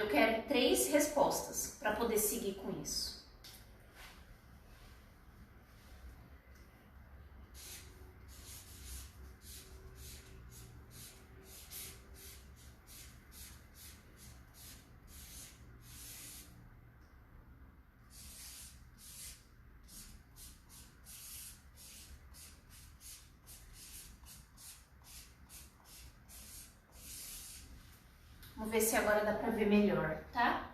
Eu 0.00 0.08
quero 0.08 0.42
três 0.44 0.88
respostas 0.88 1.76
para 1.78 1.92
poder 1.92 2.16
seguir 2.16 2.54
com 2.54 2.72
isso. 2.82 3.19
Vamos 28.60 28.74
ver 28.74 28.82
se 28.82 28.94
agora 28.94 29.24
dá 29.24 29.32
pra 29.32 29.48
ver 29.48 29.66
melhor, 29.66 30.18
tá? 30.34 30.68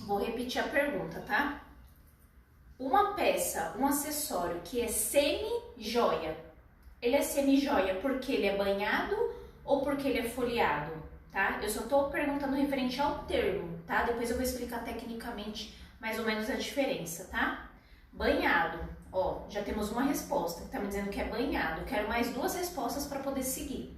Vou 0.00 0.22
repetir 0.22 0.60
a 0.60 0.68
pergunta, 0.68 1.22
tá? 1.22 1.62
Uma 2.78 3.14
peça, 3.14 3.74
um 3.78 3.86
acessório 3.86 4.60
que 4.62 4.82
é 4.82 4.88
semi-joia, 4.88 6.36
ele 7.00 7.16
é 7.16 7.22
semi-joia 7.22 7.94
porque 8.02 8.30
ele 8.30 8.46
é 8.46 8.58
banhado 8.58 9.16
ou 9.64 9.82
porque 9.82 10.06
ele 10.06 10.18
é 10.18 10.28
folheado, 10.28 10.92
tá? 11.36 11.58
Eu 11.62 11.68
só 11.68 11.82
tô 11.82 12.04
perguntando 12.04 12.56
referente 12.56 12.98
ao 12.98 13.24
termo, 13.24 13.78
tá? 13.86 14.04
Depois 14.04 14.30
eu 14.30 14.36
vou 14.36 14.44
explicar 14.44 14.82
tecnicamente 14.82 15.78
mais 16.00 16.18
ou 16.18 16.24
menos 16.24 16.48
a 16.48 16.54
diferença, 16.54 17.24
tá? 17.24 17.68
Banhado, 18.10 18.78
ó, 19.12 19.42
já 19.50 19.62
temos 19.62 19.90
uma 19.90 20.04
resposta 20.04 20.62
que 20.62 20.70
tá 20.70 20.80
me 20.80 20.86
dizendo 20.86 21.10
que 21.10 21.20
é 21.20 21.28
banhado. 21.28 21.84
Quero 21.84 22.08
mais 22.08 22.32
duas 22.32 22.54
respostas 22.54 23.06
para 23.06 23.20
poder 23.20 23.42
seguir. 23.42 23.94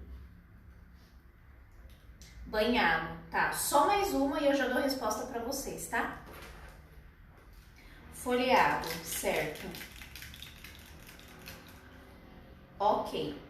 Banhado, 2.47 3.16
tá? 3.30 3.52
Só 3.52 3.87
mais 3.87 4.12
uma 4.12 4.40
e 4.40 4.47
eu 4.47 4.54
já 4.57 4.66
dou 4.66 4.78
a 4.78 4.83
resposta 4.83 5.25
para 5.26 5.40
vocês, 5.40 5.87
tá? 5.87 6.18
Folheado, 8.14 8.88
certo? 9.04 9.64
Ok. 12.80 13.48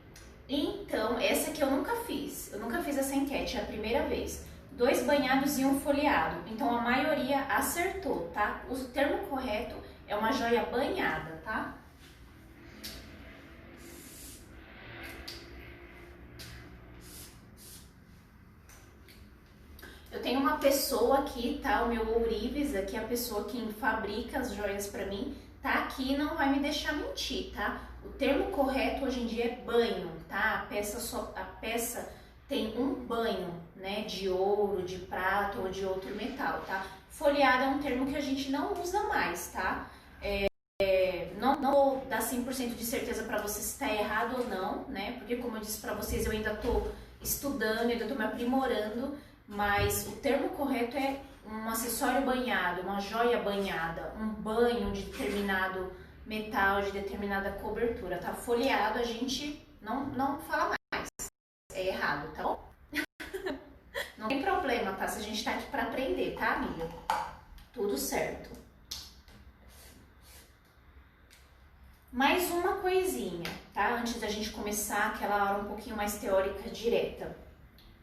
Então, 0.49 1.19
essa 1.21 1.50
que 1.50 1.62
eu 1.62 1.71
nunca 1.71 1.95
fiz. 2.07 2.52
Eu 2.52 2.61
nunca 2.61 2.83
fiz 2.83 2.97
essa 2.97 3.14
enquete, 3.14 3.57
é 3.57 3.61
a 3.61 3.64
primeira 3.64 4.07
vez 4.07 4.49
dois 4.78 5.02
banhados 5.02 5.59
e 5.59 5.64
um 5.64 5.81
folheado. 5.81 6.40
Então 6.49 6.71
a 6.71 6.81
maioria 6.81 7.40
acertou, 7.47 8.31
tá? 8.33 8.62
O 8.71 8.76
termo 8.76 9.19
correto 9.26 9.75
é 10.07 10.14
uma 10.14 10.33
joia 10.33 10.62
banhada, 10.67 11.43
tá? 11.45 11.75
Eu 20.11 20.23
tenho 20.23 20.40
uma 20.40 20.59
pessoa 20.59 21.19
aqui, 21.19 21.61
tá? 21.61 21.83
O 21.83 21.88
meu 21.88 22.09
ourives, 22.09 22.75
aqui 22.75 22.97
a 22.97 23.02
pessoa 23.02 23.45
que 23.45 23.73
fabrica 23.75 24.38
as 24.38 24.55
joias 24.55 24.87
para 24.87 25.07
mim, 25.07 25.37
tá 25.62 25.75
aqui 25.75 26.17
não 26.17 26.37
vai 26.37 26.50
me 26.53 26.61
deixar 26.61 26.93
mentir, 26.93 27.53
tá? 27.55 27.81
O 28.05 28.11
termo 28.11 28.50
correto 28.50 29.05
hoje 29.05 29.21
em 29.21 29.27
dia 29.27 29.45
é 29.47 29.57
banho, 29.57 30.11
tá? 30.29 30.61
A 30.61 30.67
peça 30.67 31.00
só 31.00 31.33
a 31.37 31.45
peça 31.45 32.12
tem 32.49 32.79
um 32.79 32.95
banho, 32.95 33.53
né, 33.77 34.03
de 34.03 34.29
ouro, 34.29 34.83
de 34.83 34.97
prata 34.97 35.59
ou 35.59 35.69
de 35.69 35.85
outro 35.85 36.15
metal, 36.15 36.62
tá? 36.67 36.87
Folheado 37.11 37.65
é 37.65 37.67
um 37.69 37.79
termo 37.79 38.07
que 38.07 38.17
a 38.17 38.21
gente 38.21 38.50
não 38.50 38.73
usa 38.81 39.03
mais, 39.05 39.49
tá? 39.49 39.91
É, 40.23 40.47
é, 40.81 41.33
não, 41.38 41.61
não 41.61 41.73
vou 41.73 42.07
dar 42.09 42.21
100% 42.21 42.75
de 42.75 42.85
certeza 42.85 43.25
para 43.25 43.43
você 43.43 43.61
se 43.61 43.73
está 43.73 43.93
errado 43.93 44.38
ou 44.38 44.49
não, 44.49 44.85
né? 44.88 45.17
Porque 45.19 45.37
como 45.37 45.57
eu 45.57 45.61
disse 45.61 45.81
para 45.81 45.95
vocês, 45.95 46.25
eu 46.25 46.33
ainda 46.33 46.53
estou 46.53 46.91
estudando, 47.21 47.91
ainda 47.91 48.05
estou 48.05 48.17
me 48.17 48.25
aprimorando, 48.25 49.19
mas 49.47 50.07
o 50.07 50.12
termo 50.12 50.50
correto 50.50 50.97
é 50.97 51.21
um 51.50 51.69
acessório 51.71 52.26
banhado, 52.26 52.83
uma 52.83 53.00
joia 53.00 53.43
banhada, 53.43 54.12
um 54.19 54.28
banho 54.28 54.93
de 54.93 55.02
determinado 55.02 55.90
metal, 56.26 56.83
de 56.83 56.93
determinada 56.93 57.52
cobertura, 57.52 58.19
tá? 58.19 58.35
Folheado 58.35 58.99
a 58.99 59.02
gente 59.02 59.67
não, 59.81 60.07
não 60.07 60.38
fala 60.40 60.75
mais, 60.93 61.09
é 61.73 61.87
errado, 61.87 62.31
tá 62.35 62.43
bom? 62.43 62.69
Não 64.19 64.26
tem 64.26 64.43
problema, 64.43 64.93
tá? 64.95 65.07
Se 65.07 65.21
a 65.21 65.23
gente 65.23 65.45
tá 65.45 65.52
aqui 65.52 65.71
pra 65.71 65.85
aprender, 65.85 66.37
tá, 66.37 66.55
amiga? 66.55 66.88
Tudo 67.73 67.97
certo. 67.97 68.50
Mais 72.11 72.50
uma 72.50 72.78
coisinha, 72.78 73.49
tá? 73.73 73.95
Antes 73.95 74.21
da 74.21 74.28
gente 74.28 74.50
começar 74.50 75.11
aquela 75.11 75.40
aula 75.40 75.62
um 75.62 75.69
pouquinho 75.69 75.97
mais 75.97 76.19
teórica 76.19 76.69
direta. 76.69 77.37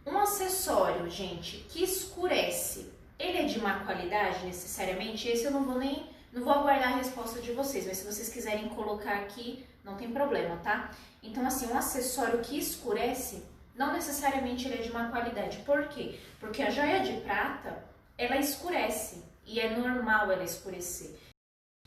Um 0.05 0.17
acessório, 0.17 1.09
gente, 1.09 1.57
que 1.69 1.83
escurece, 1.83 2.94
ele 3.17 3.37
é 3.37 3.43
de 3.45 3.59
má 3.59 3.85
qualidade 3.85 4.45
necessariamente? 4.45 5.27
Esse 5.27 5.45
eu 5.45 5.51
não 5.51 5.63
vou 5.63 5.77
nem, 5.77 6.09
não 6.31 6.43
vou 6.43 6.53
aguardar 6.53 6.93
a 6.93 6.97
resposta 6.97 7.41
de 7.41 7.51
vocês, 7.53 7.85
mas 7.85 7.97
se 7.97 8.05
vocês 8.05 8.29
quiserem 8.29 8.69
colocar 8.69 9.15
aqui, 9.15 9.65
não 9.83 9.95
tem 9.95 10.11
problema, 10.11 10.57
tá? 10.57 10.91
Então, 11.21 11.45
assim, 11.45 11.67
um 11.67 11.77
acessório 11.77 12.39
que 12.39 12.57
escurece, 12.57 13.43
não 13.75 13.93
necessariamente 13.93 14.67
ele 14.67 14.79
é 14.79 14.81
de 14.81 14.91
má 14.91 15.09
qualidade. 15.09 15.57
Por 15.59 15.87
quê? 15.87 16.19
Porque 16.39 16.61
a 16.61 16.69
joia 16.69 17.01
de 17.01 17.21
prata, 17.21 17.83
ela 18.17 18.37
escurece. 18.37 19.23
E 19.45 19.59
é 19.59 19.77
normal 19.77 20.31
ela 20.31 20.43
escurecer. 20.43 21.15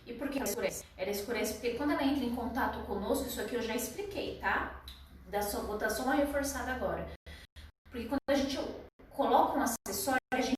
E 0.07 0.15
por 0.15 0.29
que 0.29 0.39
ela 0.39 0.49
escurece? 0.49 0.85
Ela 0.97 1.11
escurece 1.11 1.55
porque 1.55 1.75
quando 1.75 1.91
ela 1.91 2.05
entra 2.05 2.25
em 2.25 2.35
contato 2.35 2.79
conosco, 2.87 3.27
isso 3.27 3.41
aqui 3.41 3.57
eu 3.57 3.63
já 3.63 3.75
expliquei, 3.75 4.39
tá? 4.39 4.81
Da 5.27 5.41
dar 5.41 5.91
só 5.91 6.05
uma 6.05 6.15
reforçada 6.15 6.73
agora. 6.73 7.07
Porque 7.91 8.07
quando 8.07 8.21
a 8.31 8.35
gente 8.35 8.59
coloca 9.11 9.59
um 9.59 9.63
acessório, 9.63 10.21
a 10.33 10.41
gente 10.41 10.58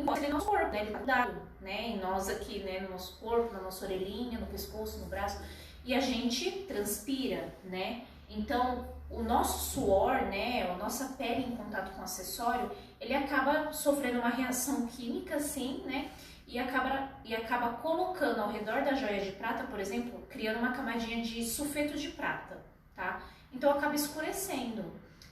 encosta 0.00 0.24
ele 0.24 0.32
no 0.32 0.38
nosso 0.38 0.50
corpo, 0.50 0.70
né? 0.70 0.82
Ele 0.82 0.90
tá 0.90 0.98
dado, 1.00 1.42
né? 1.60 1.88
Em 1.88 1.98
nós 1.98 2.28
aqui, 2.28 2.60
né? 2.60 2.80
No 2.80 2.90
nosso 2.90 3.18
corpo, 3.18 3.52
na 3.52 3.60
nossa 3.60 3.84
orelhinha, 3.84 4.38
no 4.38 4.46
pescoço, 4.46 4.98
no 4.98 5.06
braço. 5.06 5.42
E 5.84 5.94
a 5.94 6.00
gente 6.00 6.50
transpira, 6.66 7.54
né? 7.64 8.04
Então, 8.28 8.86
o 9.08 9.22
nosso 9.22 9.72
suor, 9.72 10.22
né, 10.22 10.68
a 10.68 10.76
nossa 10.76 11.14
pele 11.16 11.44
em 11.44 11.56
contato 11.56 11.92
com 11.92 12.00
o 12.00 12.04
acessório, 12.04 12.70
ele 13.00 13.14
acaba 13.14 13.72
sofrendo 13.72 14.18
uma 14.18 14.28
reação 14.28 14.86
química, 14.86 15.36
assim, 15.36 15.82
né, 15.86 16.10
e 16.46 16.58
acaba, 16.58 17.08
e 17.24 17.34
acaba 17.34 17.74
colocando 17.74 18.40
ao 18.40 18.50
redor 18.50 18.82
da 18.82 18.94
joia 18.94 19.20
de 19.20 19.32
prata, 19.32 19.64
por 19.64 19.78
exemplo, 19.78 20.26
criando 20.28 20.58
uma 20.58 20.72
camadinha 20.72 21.22
de 21.22 21.44
sulfeto 21.44 21.96
de 21.96 22.08
prata, 22.08 22.58
tá? 22.94 23.22
Então 23.52 23.70
acaba 23.70 23.94
escurecendo. 23.94 24.84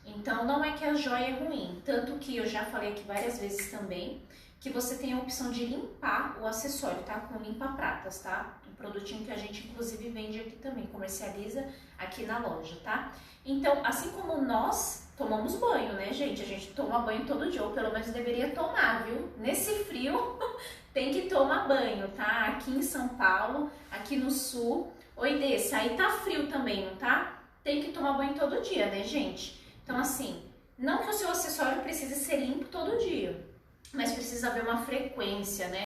Então 0.04 0.44
não 0.44 0.64
é 0.64 0.72
que 0.72 0.84
a 0.84 0.94
joia 0.94 1.30
é 1.30 1.44
ruim, 1.44 1.80
tanto 1.84 2.18
que 2.18 2.36
eu 2.36 2.46
já 2.46 2.64
falei 2.64 2.90
aqui 2.90 3.02
várias 3.04 3.38
vezes 3.38 3.70
também, 3.70 4.22
que 4.60 4.70
você 4.70 4.96
tem 4.96 5.12
a 5.12 5.18
opção 5.18 5.50
de 5.50 5.66
limpar 5.66 6.38
o 6.40 6.46
acessório, 6.46 7.02
tá? 7.02 7.20
Com 7.20 7.38
limpa-pratas, 7.42 8.20
tá? 8.20 8.58
Um 8.68 8.74
produtinho 8.74 9.24
que 9.24 9.30
a 9.30 9.36
gente 9.36 9.68
inclusive 9.68 10.08
vende 10.08 10.40
aqui 10.40 10.56
também, 10.56 10.86
comercializa 10.86 11.66
aqui 11.98 12.24
na 12.24 12.38
loja, 12.38 12.76
tá? 12.82 13.12
Então, 13.44 13.84
assim 13.84 14.10
como 14.12 14.40
nós 14.40 15.04
tomamos 15.16 15.56
banho, 15.56 15.92
né, 15.92 16.12
gente? 16.12 16.42
A 16.42 16.46
gente 16.46 16.68
toma 16.68 17.00
banho 17.00 17.26
todo 17.26 17.50
dia, 17.50 17.62
ou 17.62 17.72
pelo 17.72 17.92
menos 17.92 18.08
deveria 18.08 18.50
tomar, 18.50 19.04
viu? 19.04 19.28
Nesse 19.38 19.84
frio, 19.84 20.38
tem 20.92 21.12
que 21.12 21.28
tomar 21.28 21.68
banho, 21.68 22.08
tá? 22.12 22.46
Aqui 22.48 22.70
em 22.70 22.82
São 22.82 23.08
Paulo, 23.08 23.70
aqui 23.90 24.16
no 24.16 24.30
sul. 24.30 24.92
Oi, 25.16 25.38
Dessa, 25.38 25.76
aí 25.76 25.96
tá 25.96 26.10
frio 26.10 26.48
também, 26.48 26.86
não 26.86 26.96
tá? 26.96 27.42
Tem 27.62 27.82
que 27.82 27.92
tomar 27.92 28.14
banho 28.14 28.34
todo 28.34 28.62
dia, 28.62 28.86
né, 28.86 29.04
gente? 29.04 29.62
Então, 29.82 29.96
assim, 29.96 30.42
não 30.76 30.98
que 30.98 31.10
o 31.10 31.12
seu 31.12 31.30
acessório 31.30 31.82
precise 31.82 32.14
ser 32.14 32.38
limpo 32.38 32.64
todo 32.64 32.98
dia, 32.98 33.46
mas 33.92 34.12
precisa 34.12 34.48
haver 34.48 34.62
uma 34.62 34.84
frequência, 34.84 35.68
né? 35.68 35.84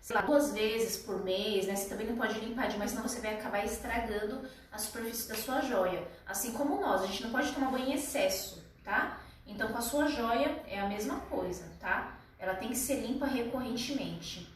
Sei 0.00 0.16
lá, 0.16 0.22
duas 0.22 0.52
vezes 0.52 1.02
por 1.04 1.22
mês, 1.22 1.66
né? 1.66 1.76
Você 1.76 1.88
também 1.88 2.06
não 2.06 2.16
pode 2.16 2.38
limpar 2.40 2.68
demais, 2.68 2.90
senão 2.90 3.06
você 3.06 3.20
vai 3.20 3.34
acabar 3.34 3.64
estragando 3.64 4.46
a 4.70 4.78
superfície 4.78 5.28
da 5.28 5.36
sua 5.36 5.60
joia. 5.60 6.06
Assim 6.26 6.52
como 6.52 6.80
nós, 6.80 7.02
a 7.02 7.06
gente 7.06 7.22
não 7.22 7.30
pode 7.30 7.52
tomar 7.52 7.70
banho 7.70 7.88
em 7.88 7.94
excesso, 7.94 8.62
tá? 8.82 9.20
Então, 9.46 9.68
com 9.68 9.78
a 9.78 9.82
sua 9.82 10.08
joia 10.08 10.62
é 10.66 10.80
a 10.80 10.88
mesma 10.88 11.20
coisa, 11.20 11.70
tá? 11.78 12.18
Ela 12.38 12.54
tem 12.54 12.70
que 12.70 12.76
ser 12.76 13.06
limpa 13.06 13.26
recorrentemente. 13.26 14.52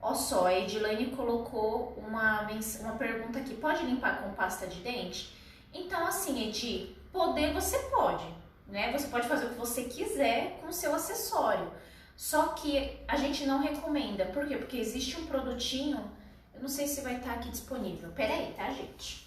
Ó 0.00 0.14
só, 0.14 0.46
a 0.46 0.54
Edilane 0.54 1.06
colocou 1.06 1.94
uma, 1.98 2.48
uma 2.80 2.92
pergunta 2.96 3.38
aqui. 3.38 3.54
Pode 3.54 3.84
limpar 3.84 4.22
com 4.22 4.32
pasta 4.32 4.66
de 4.66 4.80
dente? 4.80 5.36
Então, 5.72 6.06
assim, 6.06 6.48
Edi, 6.48 6.96
poder 7.12 7.52
você 7.52 7.78
pode, 7.90 8.24
né? 8.68 8.92
Você 8.92 9.08
pode 9.08 9.26
fazer 9.26 9.46
o 9.46 9.50
que 9.50 9.54
você 9.58 9.84
quiser 9.84 10.58
com 10.60 10.68
o 10.68 10.72
seu 10.72 10.94
acessório. 10.94 11.72
Só 12.16 12.48
que 12.48 13.00
a 13.08 13.16
gente 13.16 13.46
não 13.46 13.60
recomenda. 13.60 14.26
Por 14.26 14.46
quê? 14.46 14.56
Porque 14.56 14.76
existe 14.76 15.18
um 15.18 15.26
produtinho, 15.26 16.10
eu 16.54 16.60
não 16.60 16.68
sei 16.68 16.86
se 16.86 17.00
vai 17.00 17.16
estar 17.16 17.34
aqui 17.34 17.48
disponível. 17.48 18.10
Pera 18.10 18.34
aí, 18.34 18.52
tá, 18.54 18.70
gente? 18.70 19.26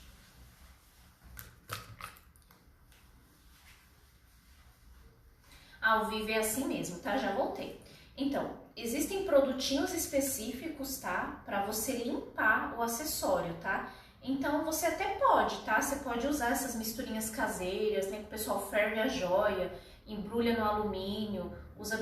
Ao 5.82 6.06
vivo 6.06 6.30
é 6.30 6.38
assim 6.38 6.66
mesmo, 6.66 7.00
tá? 7.00 7.18
Já 7.18 7.32
voltei. 7.32 7.82
Então, 8.16 8.56
existem 8.76 9.26
produtinhos 9.26 9.94
específicos, 9.94 11.00
tá? 11.00 11.42
Para 11.44 11.66
você 11.66 11.94
limpar 11.94 12.78
o 12.78 12.84
acessório, 12.84 13.56
tá? 13.56 13.92
Então, 14.24 14.64
você 14.64 14.86
até 14.86 15.06
pode, 15.16 15.58
tá? 15.62 15.82
Você 15.82 15.98
pode 15.98 16.28
usar 16.28 16.52
essas 16.52 16.76
misturinhas 16.76 17.30
caseiras, 17.30 18.08
né? 18.08 18.18
Que 18.18 18.26
o 18.26 18.28
pessoal 18.28 18.68
ferve 18.70 19.00
a 19.00 19.08
joia, 19.08 19.74
embrulha 20.06 20.58
no 20.58 20.64
alumínio, 20.64 21.52
usa 21.78 21.98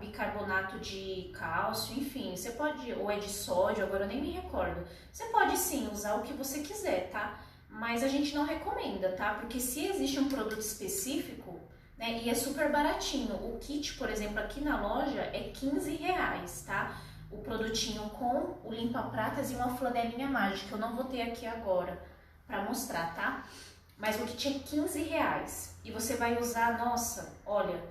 bicarbonato 0.00 0.78
de 0.78 1.32
cálcio, 1.34 1.98
enfim. 1.98 2.36
Você 2.36 2.52
pode, 2.52 2.92
ou 2.92 3.10
é 3.10 3.18
de 3.18 3.28
sódio, 3.28 3.84
agora 3.84 4.04
eu 4.04 4.08
nem 4.08 4.20
me 4.20 4.30
recordo. 4.30 4.86
Você 5.10 5.24
pode 5.26 5.56
sim 5.56 5.88
usar 5.92 6.14
o 6.14 6.22
que 6.22 6.32
você 6.32 6.60
quiser, 6.60 7.10
tá? 7.10 7.40
Mas 7.68 8.04
a 8.04 8.08
gente 8.08 8.32
não 8.36 8.44
recomenda, 8.44 9.10
tá? 9.12 9.34
Porque 9.34 9.58
se 9.58 9.86
existe 9.86 10.20
um 10.20 10.28
produto 10.28 10.60
específico, 10.60 11.58
né? 11.98 12.20
E 12.22 12.30
é 12.30 12.34
super 12.34 12.70
baratinho. 12.70 13.34
O 13.34 13.58
kit, 13.58 13.94
por 13.94 14.08
exemplo, 14.08 14.38
aqui 14.38 14.60
na 14.60 14.80
loja 14.80 15.22
é 15.32 15.50
15 15.52 15.96
reais, 15.96 16.62
tá? 16.64 16.96
O 17.34 17.38
produtinho 17.38 18.08
com 18.10 18.56
o 18.64 18.72
limpa-pratas 18.72 19.50
e 19.50 19.56
uma 19.56 19.76
flanelinha 19.76 20.28
mágica. 20.28 20.74
Eu 20.74 20.78
não 20.78 20.94
vou 20.94 21.04
ter 21.04 21.22
aqui 21.22 21.46
agora 21.46 22.00
para 22.46 22.62
mostrar, 22.62 23.12
tá? 23.14 23.44
Mas 23.98 24.20
o 24.20 24.24
kit 24.24 24.48
é 24.48 24.58
15 24.60 25.02
reais. 25.02 25.74
E 25.84 25.90
você 25.90 26.14
vai 26.14 26.38
usar, 26.38 26.78
nossa, 26.78 27.32
olha, 27.44 27.82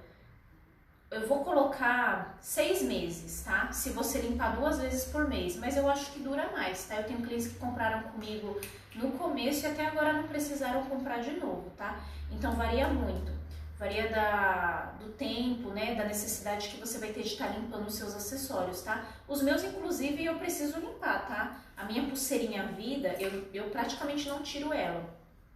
eu 1.12 1.28
vou 1.28 1.44
colocar 1.44 2.38
seis 2.42 2.82
meses, 2.82 3.44
tá? 3.44 3.72
Se 3.72 3.90
você 3.90 4.20
limpar 4.20 4.56
duas 4.56 4.80
vezes 4.80 5.06
por 5.06 5.28
mês, 5.28 5.58
mas 5.58 5.76
eu 5.78 5.90
acho 5.90 6.12
que 6.12 6.20
dura 6.20 6.52
mais, 6.52 6.86
tá? 6.86 6.96
Eu 6.96 7.04
tenho 7.04 7.22
clientes 7.22 7.48
que 7.48 7.60
compraram 7.60 8.04
comigo 8.04 8.60
no 8.96 9.12
começo 9.12 9.66
e 9.66 9.70
até 9.70 9.86
agora 9.86 10.14
não 10.14 10.28
precisaram 10.28 10.84
comprar 10.86 11.20
de 11.20 11.32
novo, 11.32 11.70
tá? 11.78 12.00
Então 12.32 12.56
varia 12.56 12.88
muito 12.88 13.43
varia 13.84 14.08
da, 14.08 14.94
do 14.98 15.10
tempo, 15.10 15.70
né, 15.72 15.94
da 15.94 16.06
necessidade 16.06 16.70
que 16.70 16.80
você 16.80 17.00
vai 17.00 17.12
ter 17.12 17.22
de 17.22 17.34
estar 17.34 17.48
tá 17.48 17.54
limpando 17.54 17.86
os 17.86 17.96
seus 17.96 18.16
acessórios, 18.16 18.82
tá? 18.82 19.06
Os 19.28 19.42
meus, 19.42 19.62
inclusive, 19.62 20.24
eu 20.24 20.36
preciso 20.36 20.80
limpar, 20.80 21.28
tá? 21.28 21.60
A 21.76 21.84
minha 21.84 22.04
pulseirinha 22.04 22.66
vida, 22.68 23.10
eu, 23.20 23.46
eu 23.54 23.70
praticamente 23.72 24.30
não 24.30 24.42
tiro 24.42 24.72
ela. 24.72 25.04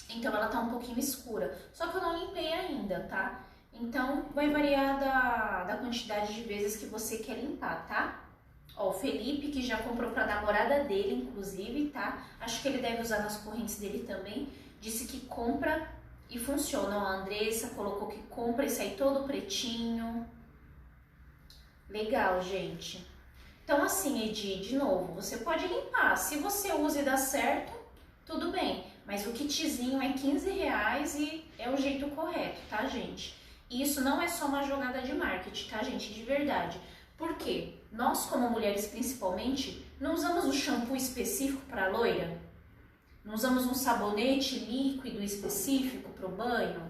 Então, 0.10 0.36
ela 0.36 0.50
tá 0.50 0.60
um 0.60 0.72
pouquinho 0.72 1.00
escura. 1.00 1.58
Só 1.72 1.88
que 1.88 1.96
eu 1.96 2.02
não 2.02 2.20
limpei 2.20 2.52
ainda, 2.52 3.00
tá? 3.10 3.46
Então, 3.72 4.26
vai 4.36 4.50
variar 4.50 5.00
da, 5.00 5.63
da 5.63 5.78
quantidade 5.78 6.34
de 6.34 6.42
vezes 6.42 6.76
que 6.76 6.86
você 6.88 7.20
quer 7.20 7.36
limpar, 7.36 7.88
tá? 7.88 8.26
Ó, 8.76 8.90
o 8.90 8.94
Felipe, 8.94 9.52
que 9.52 9.62
já 9.62 9.78
comprou 9.78 10.12
pra 10.12 10.26
namorada 10.26 10.84
dele, 10.84 11.16
inclusive, 11.16 11.92
tá? 11.92 12.26
Acho 12.42 12.62
que 12.62 12.68
ele 12.68 12.80
deve 12.80 13.02
usar 13.02 13.20
nas 13.20 13.38
correntes 13.38 13.80
dele 13.80 14.04
também. 14.06 14.50
Disse 14.82 15.08
que 15.08 15.22
compra 15.22 15.88
e 16.30 16.38
funciona. 16.40 16.96
A 16.96 17.16
Andressa 17.18 17.70
colocou 17.70 18.08
que 18.08 18.22
compra 18.24 18.66
esse 18.66 18.82
aí 18.82 18.96
todo 18.98 19.26
pretinho. 19.26 20.28
Legal, 21.90 22.42
gente. 22.42 23.06
Então, 23.63 23.84
assim, 23.84 24.28
Edi, 24.28 24.62
de 24.62 24.78
novo, 24.78 25.13
você 25.13 25.38
pode 25.38 25.68
limpar. 25.68 26.16
Se 26.18 26.38
você 26.38 26.72
usa 26.74 27.02
e 27.02 27.04
dá 27.04 27.18
certo, 27.18 27.74
tudo 28.26 28.52
bem. 28.52 28.86
Mas 29.06 29.26
o 29.26 29.32
kitzinho 29.32 30.02
é 30.02 30.13
15 30.13 30.50
reais 30.52 31.16
e 31.16 31.46
é 31.58 31.70
o 31.70 31.78
jeito 31.78 32.08
correto, 32.08 32.60
tá, 32.70 32.86
gente? 32.86 33.36
E 33.70 33.82
isso 33.82 34.02
não 34.02 34.22
é 34.22 34.28
só 34.28 34.46
uma 34.46 34.63
jogada 34.63 35.02
de 35.02 35.13
marketing, 35.13 35.70
tá, 35.70 35.84
gente? 35.84 36.13
De 36.13 36.24
verdade. 36.24 36.80
Por 37.18 37.36
quê? 37.36 37.74
Nós, 37.92 38.26
como 38.26 38.50
mulheres 38.50 38.88
principalmente, 38.88 39.86
não 40.00 40.13
usamos 40.13 40.46
o 40.46 40.54
shampoo 40.54 40.96
específico 40.96 41.62
para 41.70 41.88
loira? 41.88 42.38
Não 43.28 43.36
usamos 43.36 43.66
um 43.66 43.74
sabonete 43.74 44.58
líquido 44.58 45.22
específico 45.22 46.10
para 46.12 46.26
o 46.26 46.32
banho, 46.32 46.82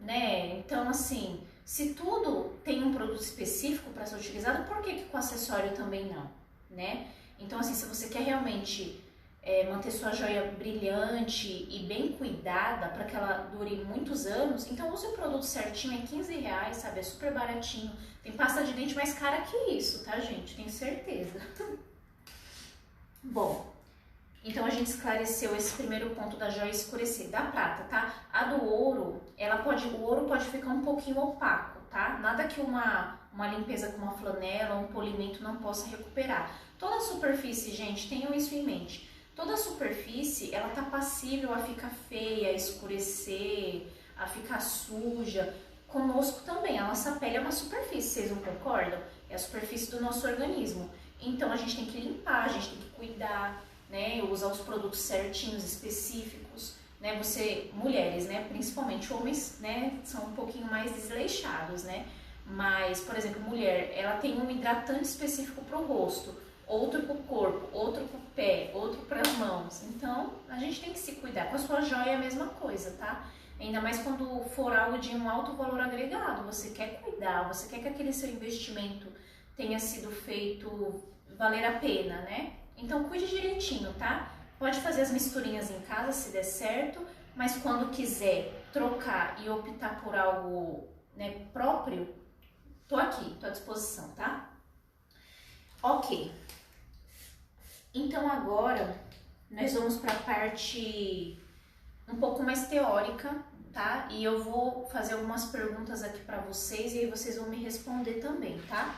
né? 0.00 0.58
Então, 0.58 0.88
assim, 0.88 1.40
se 1.64 1.94
tudo 1.94 2.58
tem 2.64 2.82
um 2.82 2.92
produto 2.92 3.22
específico 3.22 3.88
para 3.90 4.04
ser 4.04 4.16
utilizado, 4.16 4.64
por 4.64 4.82
que, 4.82 4.94
que 4.94 5.04
com 5.04 5.16
acessório 5.16 5.70
também 5.76 6.06
não, 6.06 6.28
né? 6.68 7.06
Então, 7.38 7.60
assim, 7.60 7.72
se 7.72 7.86
você 7.86 8.08
quer 8.08 8.24
realmente 8.24 9.00
é, 9.40 9.70
manter 9.70 9.92
sua 9.92 10.10
joia 10.10 10.42
brilhante 10.58 11.68
e 11.70 11.84
bem 11.86 12.14
cuidada 12.14 12.88
para 12.88 13.04
que 13.04 13.14
ela 13.14 13.48
dure 13.56 13.76
muitos 13.84 14.26
anos, 14.26 14.68
então 14.68 14.92
use 14.92 15.06
o 15.06 15.12
produto 15.12 15.44
certinho, 15.44 16.02
é 16.02 16.04
15 16.04 16.34
reais, 16.34 16.78
sabe? 16.78 16.98
É 16.98 17.02
super 17.04 17.32
baratinho. 17.32 17.92
Tem 18.24 18.32
pasta 18.32 18.64
de 18.64 18.72
dente 18.72 18.96
mais 18.96 19.14
cara 19.14 19.42
que 19.42 19.56
isso, 19.70 20.02
tá, 20.04 20.18
gente? 20.18 20.56
Tenho 20.56 20.68
certeza. 20.68 21.40
Bom, 23.22 23.77
então 24.48 24.64
a 24.64 24.70
gente 24.70 24.88
esclareceu 24.88 25.54
esse 25.54 25.76
primeiro 25.76 26.08
ponto 26.10 26.38
da 26.38 26.48
joia 26.48 26.70
escurecer, 26.70 27.28
da 27.28 27.42
prata, 27.42 27.84
tá? 27.84 28.14
A 28.32 28.44
do 28.44 28.64
ouro, 28.64 29.20
ela 29.36 29.58
pode, 29.58 29.86
o 29.88 30.00
ouro 30.00 30.24
pode 30.24 30.46
ficar 30.46 30.70
um 30.70 30.80
pouquinho 30.80 31.18
opaco, 31.18 31.80
tá? 31.90 32.18
Nada 32.18 32.44
que 32.46 32.58
uma, 32.58 33.18
uma 33.30 33.46
limpeza 33.48 33.92
com 33.92 33.98
uma 33.98 34.12
flanela, 34.12 34.76
um 34.76 34.86
polimento 34.86 35.42
não 35.42 35.56
possa 35.56 35.86
recuperar. 35.88 36.50
Toda 36.78 36.98
superfície, 36.98 37.72
gente, 37.72 38.08
tenham 38.08 38.32
isso 38.32 38.54
em 38.54 38.62
mente. 38.62 39.10
Toda 39.36 39.54
superfície, 39.54 40.54
ela 40.54 40.70
tá 40.70 40.82
passível 40.82 41.52
a 41.52 41.58
ficar 41.58 41.90
feia, 42.08 42.48
a 42.48 42.52
escurecer, 42.52 43.86
a 44.16 44.26
ficar 44.26 44.60
suja. 44.60 45.54
Conosco 45.86 46.40
também, 46.46 46.78
a 46.78 46.86
nossa 46.86 47.12
pele 47.12 47.36
é 47.36 47.40
uma 47.40 47.52
superfície, 47.52 48.08
vocês 48.08 48.30
não 48.30 48.38
concordam? 48.38 48.98
É 49.28 49.34
a 49.34 49.38
superfície 49.38 49.90
do 49.90 50.00
nosso 50.00 50.26
organismo. 50.26 50.90
Então 51.20 51.52
a 51.52 51.56
gente 51.56 51.76
tem 51.76 51.86
que 51.86 52.00
limpar, 52.00 52.44
a 52.44 52.48
gente 52.48 52.70
tem 52.70 52.78
que 52.78 52.90
cuidar, 52.90 53.62
né, 53.90 54.22
usar 54.22 54.48
os 54.48 54.60
produtos 54.60 55.00
certinhos, 55.00 55.64
específicos, 55.64 56.74
né, 57.00 57.16
você, 57.16 57.70
mulheres, 57.72 58.26
né, 58.26 58.46
principalmente 58.48 59.12
homens, 59.12 59.58
né, 59.60 59.98
são 60.04 60.24
um 60.26 60.32
pouquinho 60.32 60.66
mais 60.66 60.92
desleixados, 60.92 61.84
né, 61.84 62.06
Mas, 62.50 63.00
por 63.00 63.16
exemplo, 63.16 63.40
mulher, 63.42 63.92
ela 63.94 64.16
tem 64.16 64.40
um 64.40 64.50
hidratante 64.50 65.02
específico 65.02 65.62
para 65.64 65.78
o 65.78 65.86
rosto, 65.86 66.34
outro 66.66 67.02
para 67.02 67.14
o 67.14 67.22
corpo, 67.24 67.68
outro 67.72 68.04
para 68.06 68.18
o 68.18 68.22
pé, 68.34 68.70
outro 68.72 69.02
para 69.02 69.20
as 69.20 69.32
mãos. 69.36 69.82
Então, 69.84 70.32
a 70.48 70.58
gente 70.58 70.80
tem 70.80 70.92
que 70.92 70.98
se 70.98 71.12
cuidar. 71.12 71.50
Com 71.50 71.56
a 71.56 71.58
sua 71.58 71.80
joia 71.82 72.10
é 72.10 72.14
a 72.14 72.18
mesma 72.18 72.46
coisa, 72.46 72.92
tá? 72.92 73.26
Ainda 73.60 73.80
mais 73.80 73.98
quando 73.98 74.44
for 74.50 74.74
algo 74.74 74.98
de 74.98 75.14
um 75.14 75.28
alto 75.28 75.52
valor 75.54 75.80
agregado, 75.80 76.44
você 76.44 76.70
quer 76.70 77.00
cuidar, 77.00 77.48
você 77.48 77.68
quer 77.68 77.82
que 77.82 77.88
aquele 77.88 78.12
seu 78.12 78.30
investimento 78.30 79.08
tenha 79.56 79.78
sido 79.78 80.10
feito 80.10 81.02
valer 81.36 81.64
a 81.64 81.78
pena, 81.78 82.22
né? 82.22 82.54
Então 82.78 83.04
cuide 83.04 83.26
direitinho, 83.26 83.92
tá? 83.94 84.32
Pode 84.58 84.80
fazer 84.80 85.02
as 85.02 85.10
misturinhas 85.10 85.70
em 85.70 85.80
casa 85.80 86.12
se 86.12 86.30
der 86.30 86.44
certo, 86.44 87.04
mas 87.34 87.56
quando 87.58 87.90
quiser 87.90 88.64
trocar 88.72 89.40
e 89.42 89.48
optar 89.48 90.00
por 90.00 90.14
algo 90.14 90.88
né, 91.16 91.46
próprio, 91.52 92.14
tô 92.86 92.96
aqui, 92.96 93.36
tô 93.40 93.46
à 93.46 93.50
disposição, 93.50 94.10
tá? 94.12 94.50
Ok. 95.82 96.32
Então 97.92 98.30
agora 98.30 98.96
nós 99.50 99.72
vamos 99.74 99.96
para 99.96 100.12
a 100.12 100.18
parte 100.18 101.38
um 102.08 102.16
pouco 102.16 102.42
mais 102.42 102.68
teórica, 102.68 103.36
tá? 103.72 104.08
E 104.10 104.22
eu 104.22 104.42
vou 104.42 104.88
fazer 104.88 105.14
algumas 105.14 105.46
perguntas 105.46 106.02
aqui 106.02 106.20
para 106.20 106.38
vocês 106.38 106.94
e 106.94 107.00
aí 107.00 107.10
vocês 107.10 107.36
vão 107.36 107.48
me 107.48 107.62
responder 107.62 108.14
também, 108.14 108.60
tá? 108.62 108.94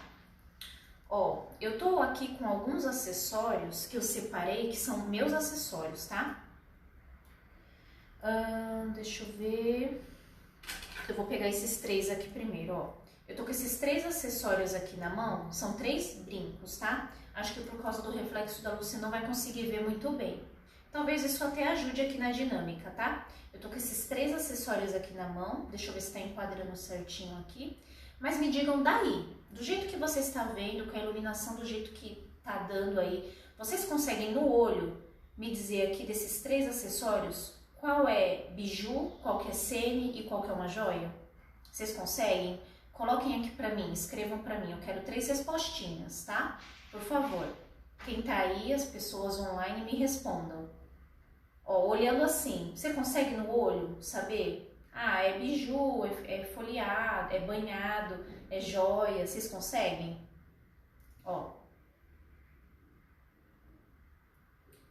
Ó, 1.10 1.46
eu 1.60 1.76
tô 1.76 2.00
aqui 2.00 2.36
com 2.36 2.46
alguns 2.46 2.86
acessórios 2.86 3.86
que 3.86 3.96
eu 3.96 4.02
separei, 4.02 4.68
que 4.68 4.76
são 4.76 5.08
meus 5.08 5.32
acessórios, 5.32 6.06
tá? 6.06 6.44
Uh, 8.22 8.90
deixa 8.90 9.24
eu 9.24 9.32
ver. 9.32 10.06
Eu 11.08 11.16
vou 11.16 11.26
pegar 11.26 11.48
esses 11.48 11.78
três 11.78 12.08
aqui 12.08 12.28
primeiro, 12.28 12.74
ó. 12.74 12.94
Eu 13.26 13.34
tô 13.34 13.44
com 13.44 13.50
esses 13.50 13.78
três 13.78 14.06
acessórios 14.06 14.72
aqui 14.72 14.96
na 14.96 15.10
mão, 15.10 15.52
são 15.52 15.72
três 15.72 16.14
brincos, 16.14 16.78
tá? 16.78 17.10
Acho 17.34 17.54
que 17.54 17.60
por 17.60 17.82
causa 17.82 18.02
do 18.02 18.12
reflexo 18.12 18.62
da 18.62 18.72
luz 18.72 18.86
você 18.86 18.98
não 18.98 19.10
vai 19.10 19.26
conseguir 19.26 19.66
ver 19.66 19.82
muito 19.82 20.10
bem. 20.10 20.42
Talvez 20.92 21.24
isso 21.24 21.42
até 21.42 21.66
ajude 21.68 22.00
aqui 22.00 22.18
na 22.18 22.30
dinâmica, 22.30 22.90
tá? 22.90 23.26
Eu 23.52 23.60
tô 23.60 23.68
com 23.68 23.76
esses 23.76 24.06
três 24.06 24.32
acessórios 24.32 24.94
aqui 24.94 25.12
na 25.14 25.28
mão, 25.28 25.66
deixa 25.70 25.88
eu 25.88 25.94
ver 25.94 26.00
se 26.00 26.12
tá 26.12 26.20
enquadrando 26.20 26.76
certinho 26.76 27.36
aqui. 27.38 27.76
Mas 28.18 28.38
me 28.38 28.50
digam 28.50 28.82
daí, 28.82 29.39
do 29.50 29.62
jeito 29.62 29.88
que 29.88 29.96
você 29.96 30.20
está 30.20 30.44
vendo, 30.44 30.90
com 30.90 30.96
a 30.96 31.02
iluminação 31.02 31.56
do 31.56 31.64
jeito 31.64 31.92
que 31.92 32.30
tá 32.42 32.66
dando 32.68 33.00
aí, 33.00 33.36
vocês 33.58 33.84
conseguem 33.84 34.32
no 34.32 34.50
olho 34.50 34.96
me 35.36 35.50
dizer 35.50 35.90
aqui 35.90 36.06
desses 36.06 36.42
três 36.42 36.68
acessórios 36.68 37.60
qual 37.80 38.06
é 38.06 38.48
biju, 38.50 39.12
qual 39.22 39.38
que 39.38 39.48
é 39.48 39.54
sene 39.54 40.18
e 40.18 40.24
qual 40.24 40.42
que 40.42 40.50
é 40.50 40.52
uma 40.52 40.68
joia? 40.68 41.10
Vocês 41.72 41.94
conseguem? 41.94 42.60
Coloquem 42.92 43.40
aqui 43.40 43.50
pra 43.52 43.74
mim, 43.74 43.90
escrevam 43.90 44.38
pra 44.40 44.58
mim, 44.58 44.72
eu 44.72 44.78
quero 44.78 45.02
três 45.02 45.28
respostinhas, 45.28 46.24
tá? 46.26 46.60
Por 46.92 47.00
favor. 47.00 47.48
Quem 48.04 48.20
tá 48.20 48.36
aí, 48.36 48.72
as 48.72 48.84
pessoas 48.84 49.38
online, 49.40 49.84
me 49.84 49.96
respondam. 49.96 50.68
Ó, 51.64 51.86
olhando 51.88 52.22
assim, 52.22 52.72
você 52.74 52.92
consegue 52.92 53.34
no 53.34 53.50
olho 53.50 53.96
saber? 54.02 54.78
Ah, 54.92 55.22
é 55.22 55.38
biju, 55.38 56.04
é, 56.04 56.40
é 56.40 56.44
folheado, 56.44 57.34
é 57.34 57.40
banhado, 57.40 58.22
é 58.50 58.60
joia. 58.60 59.26
Vocês 59.26 59.48
conseguem? 59.48 60.20
Ó. 61.24 61.52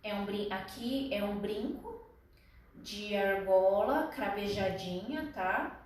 É 0.02 0.14
um, 0.14 0.26
aqui 0.52 1.14
é 1.14 1.24
um 1.24 1.38
brinco 1.38 2.10
de 2.76 3.16
argola 3.16 4.08
cravejadinha, 4.08 5.32
tá? 5.34 5.86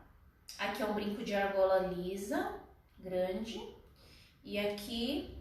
Aqui 0.57 0.83
é 0.83 0.85
um 0.85 0.93
brinco 0.93 1.23
de 1.23 1.33
argola 1.33 1.79
lisa, 1.87 2.59
grande. 2.99 3.59
E 4.43 4.59
aqui 4.59 5.35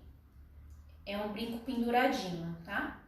é 1.05 1.19
um 1.19 1.33
brinco 1.33 1.65
penduradinho, 1.65 2.57
tá? 2.65 3.01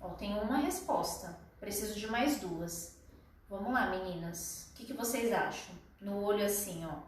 Ó, 0.00 0.10
tem 0.10 0.34
uma 0.34 0.58
resposta. 0.58 1.38
Preciso 1.58 1.98
de 1.98 2.06
mais 2.06 2.40
duas. 2.40 2.98
Vamos 3.48 3.72
lá, 3.72 3.88
meninas. 3.88 4.70
O 4.70 4.74
que, 4.74 4.86
que 4.86 4.92
vocês 4.92 5.32
acham? 5.32 5.74
No 6.00 6.22
olho 6.22 6.44
assim, 6.44 6.84
ó. 6.84 7.07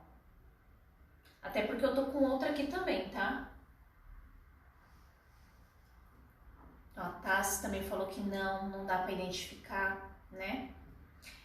Até 1.42 1.62
porque 1.66 1.84
eu 1.84 1.94
tô 1.94 2.06
com 2.06 2.24
outra 2.24 2.50
aqui 2.50 2.66
também, 2.66 3.08
tá? 3.08 3.50
Ó, 6.96 7.00
a 7.00 7.08
Tassi 7.22 7.62
também 7.62 7.82
falou 7.82 8.06
que 8.08 8.20
não, 8.20 8.68
não 8.68 8.86
dá 8.86 8.98
pra 8.98 9.12
identificar, 9.12 10.16
né? 10.30 10.70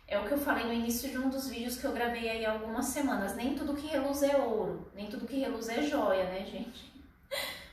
É 0.08 0.20
o 0.20 0.28
que 0.28 0.34
eu 0.34 0.38
falei 0.38 0.66
no 0.66 0.74
início 0.74 1.10
de 1.10 1.18
um 1.18 1.30
dos 1.30 1.48
vídeos 1.48 1.78
que 1.78 1.86
eu 1.86 1.94
gravei 1.94 2.30
aí 2.30 2.46
algumas 2.46 2.86
semanas. 2.86 3.36
Nem 3.36 3.56
tudo 3.56 3.76
que 3.76 3.88
reluz 3.88 4.22
é 4.22 4.38
ouro, 4.38 4.92
nem 4.94 5.10
tudo 5.10 5.28
que 5.28 5.40
reluz 5.40 5.68
é 5.70 5.82
joia, 5.82 6.26
né, 6.26 6.46
gente? 6.46 6.94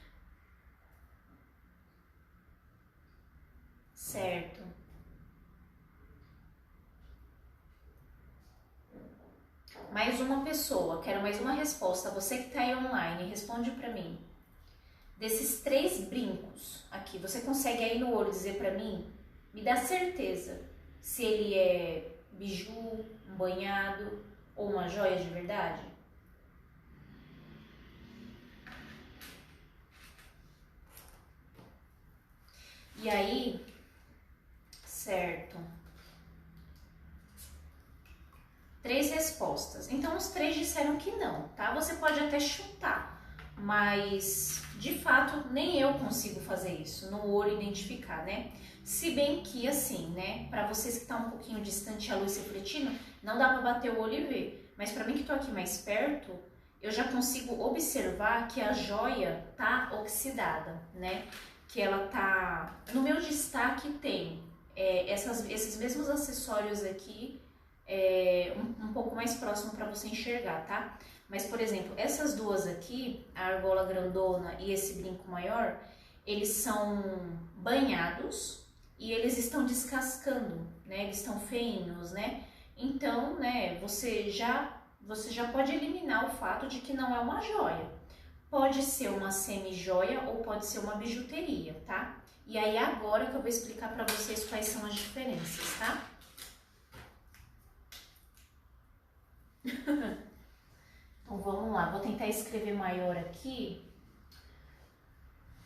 Certo. 3.94 4.61
Mais 9.92 10.18
uma 10.20 10.42
pessoa, 10.42 11.02
quero 11.02 11.20
mais 11.20 11.38
uma 11.38 11.52
resposta. 11.52 12.10
Você 12.12 12.38
que 12.38 12.48
está 12.48 12.62
aí 12.62 12.74
online, 12.74 13.28
responde 13.28 13.70
para 13.72 13.90
mim. 13.90 14.18
Desses 15.18 15.60
três 15.60 16.00
brincos 16.00 16.84
aqui, 16.90 17.18
você 17.18 17.42
consegue 17.42 17.84
aí 17.84 17.98
no 17.98 18.14
olho 18.14 18.30
dizer 18.30 18.56
para 18.56 18.70
mim? 18.70 19.12
Me 19.52 19.60
dá 19.60 19.76
certeza 19.76 20.62
se 21.02 21.22
ele 21.22 21.54
é 21.54 22.10
biju, 22.32 22.72
um 23.28 23.36
banhado 23.36 24.24
ou 24.56 24.70
uma 24.70 24.88
joia 24.88 25.16
de 25.16 25.28
verdade? 25.28 25.82
E 32.96 33.10
aí, 33.10 33.60
Certo. 34.86 35.81
Três 38.82 39.10
respostas. 39.10 39.90
Então, 39.92 40.16
os 40.16 40.28
três 40.28 40.56
disseram 40.56 40.96
que 40.96 41.12
não, 41.12 41.48
tá? 41.56 41.72
Você 41.74 41.94
pode 41.94 42.18
até 42.18 42.40
chutar, 42.40 43.22
mas 43.56 44.62
de 44.78 44.98
fato 44.98 45.48
nem 45.52 45.80
eu 45.80 45.94
consigo 45.94 46.40
fazer 46.40 46.72
isso, 46.72 47.10
no 47.10 47.32
olho 47.32 47.54
identificar, 47.54 48.24
né? 48.24 48.50
Se 48.82 49.12
bem 49.12 49.42
que 49.42 49.68
assim, 49.68 50.08
né, 50.08 50.48
para 50.50 50.66
vocês 50.66 50.96
que 50.96 51.02
estão 51.02 51.20
tá 51.20 51.26
um 51.26 51.30
pouquinho 51.30 51.60
distante 51.60 52.10
a 52.10 52.16
luz 52.16 52.36
refletindo, 52.36 52.90
não 53.22 53.38
dá 53.38 53.50
para 53.50 53.60
bater 53.60 53.92
o 53.92 54.00
olho 54.00 54.14
e 54.14 54.24
ver. 54.24 54.72
Mas 54.76 54.90
para 54.90 55.04
mim 55.04 55.14
que 55.14 55.22
tô 55.22 55.32
aqui 55.32 55.52
mais 55.52 55.78
perto, 55.78 56.32
eu 56.80 56.90
já 56.90 57.04
consigo 57.04 57.62
observar 57.64 58.48
que 58.48 58.60
a 58.60 58.72
joia 58.72 59.46
tá 59.56 59.92
oxidada, 60.00 60.82
né? 60.92 61.24
Que 61.68 61.80
ela 61.80 62.08
tá. 62.08 62.82
No 62.92 63.02
meu 63.02 63.20
destaque 63.20 63.88
tem 63.94 64.42
é, 64.74 65.08
essas, 65.12 65.48
esses 65.48 65.76
mesmos 65.76 66.10
acessórios 66.10 66.82
aqui 66.82 67.40
é, 67.92 68.54
um, 68.56 68.86
um 68.86 68.92
pouco 68.94 69.14
mais 69.14 69.34
próximo 69.34 69.72
para 69.72 69.84
você 69.84 70.08
enxergar, 70.08 70.64
tá? 70.66 70.98
Mas, 71.28 71.44
por 71.44 71.60
exemplo, 71.60 71.92
essas 71.96 72.34
duas 72.34 72.66
aqui, 72.66 73.26
a 73.34 73.46
argola 73.48 73.84
grandona 73.84 74.56
e 74.58 74.72
esse 74.72 74.94
brinco 74.94 75.30
maior, 75.30 75.78
eles 76.26 76.48
são 76.48 77.02
banhados 77.54 78.66
e 78.98 79.12
eles 79.12 79.36
estão 79.36 79.66
descascando, 79.66 80.66
né? 80.86 81.04
Eles 81.04 81.18
estão 81.18 81.38
feinos, 81.38 82.12
né? 82.12 82.44
Então, 82.76 83.34
né, 83.34 83.78
você 83.80 84.30
já, 84.30 84.80
você 85.02 85.30
já 85.30 85.48
pode 85.48 85.74
eliminar 85.74 86.26
o 86.26 86.30
fato 86.30 86.66
de 86.66 86.80
que 86.80 86.94
não 86.94 87.14
é 87.14 87.18
uma 87.18 87.42
joia. 87.42 87.90
Pode 88.48 88.82
ser 88.82 89.08
uma 89.08 89.30
semi-joia 89.30 90.22
ou 90.22 90.36
pode 90.38 90.64
ser 90.64 90.78
uma 90.78 90.94
bijuteria, 90.94 91.74
tá? 91.86 92.16
E 92.46 92.56
aí 92.58 92.76
agora 92.78 93.26
que 93.26 93.34
eu 93.34 93.40
vou 93.40 93.48
explicar 93.48 93.92
para 93.94 94.04
vocês 94.04 94.44
quais 94.48 94.66
são 94.66 94.84
as 94.86 94.94
diferenças, 94.94 95.78
tá? 95.78 96.11
então 99.64 101.38
vamos 101.38 101.72
lá, 101.72 101.90
vou 101.90 102.00
tentar 102.00 102.26
escrever 102.26 102.74
maior 102.74 103.16
aqui. 103.16 103.80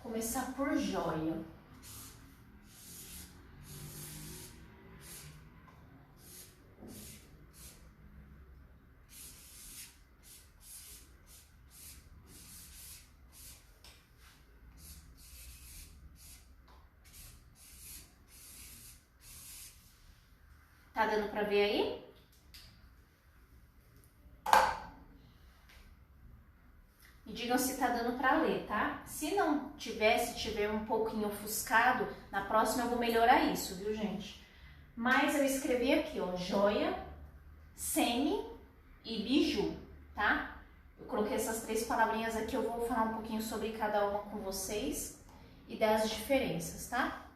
Começar 0.03 0.55
por 0.55 0.77
joia. 0.77 1.43
Tá 20.93 21.05
dando 21.05 21.29
pra 21.31 21.43
ver 21.43 21.63
aí? 21.63 22.07
Me 27.27 27.35
digam 27.47 27.59
se 27.59 27.77
tá 27.77 27.89
dando 27.89 28.19
pra 28.19 28.43
ler, 28.43 28.67
tá? 28.67 29.01
Se 29.07 29.37
não 29.37 29.71
tiver, 29.79 30.19
se 30.19 30.37
tiver 30.37 30.69
um 30.69 30.85
pouquinho 30.85 31.29
ofuscado, 31.29 32.09
na 32.31 32.45
próxima 32.45 32.85
eu 32.85 32.91
vou 32.91 32.99
melhorar 32.99 33.45
isso, 33.45 33.77
viu, 33.77 33.95
gente? 33.95 34.45
Mas 34.97 35.37
eu 35.37 35.45
escrevi 35.45 35.95
aqui, 35.95 36.19
ó, 36.19 36.35
joia, 36.35 36.99
semi 37.77 38.45
e 39.05 39.23
biju, 39.23 39.77
tá? 40.13 40.57
Eu 40.99 41.07
coloquei 41.07 41.37
essas 41.37 41.63
três 41.63 41.85
palavrinhas 41.85 42.37
aqui, 42.37 42.57
eu 42.57 42.63
vou 42.63 42.85
falar 42.87 43.05
um 43.05 43.15
pouquinho 43.15 43.41
sobre 43.41 43.71
cada 43.73 44.05
uma 44.09 44.19
com 44.21 44.39
vocês 44.39 45.21
e 45.69 45.77
das 45.77 46.11
diferenças, 46.11 46.89
tá? 46.89 47.27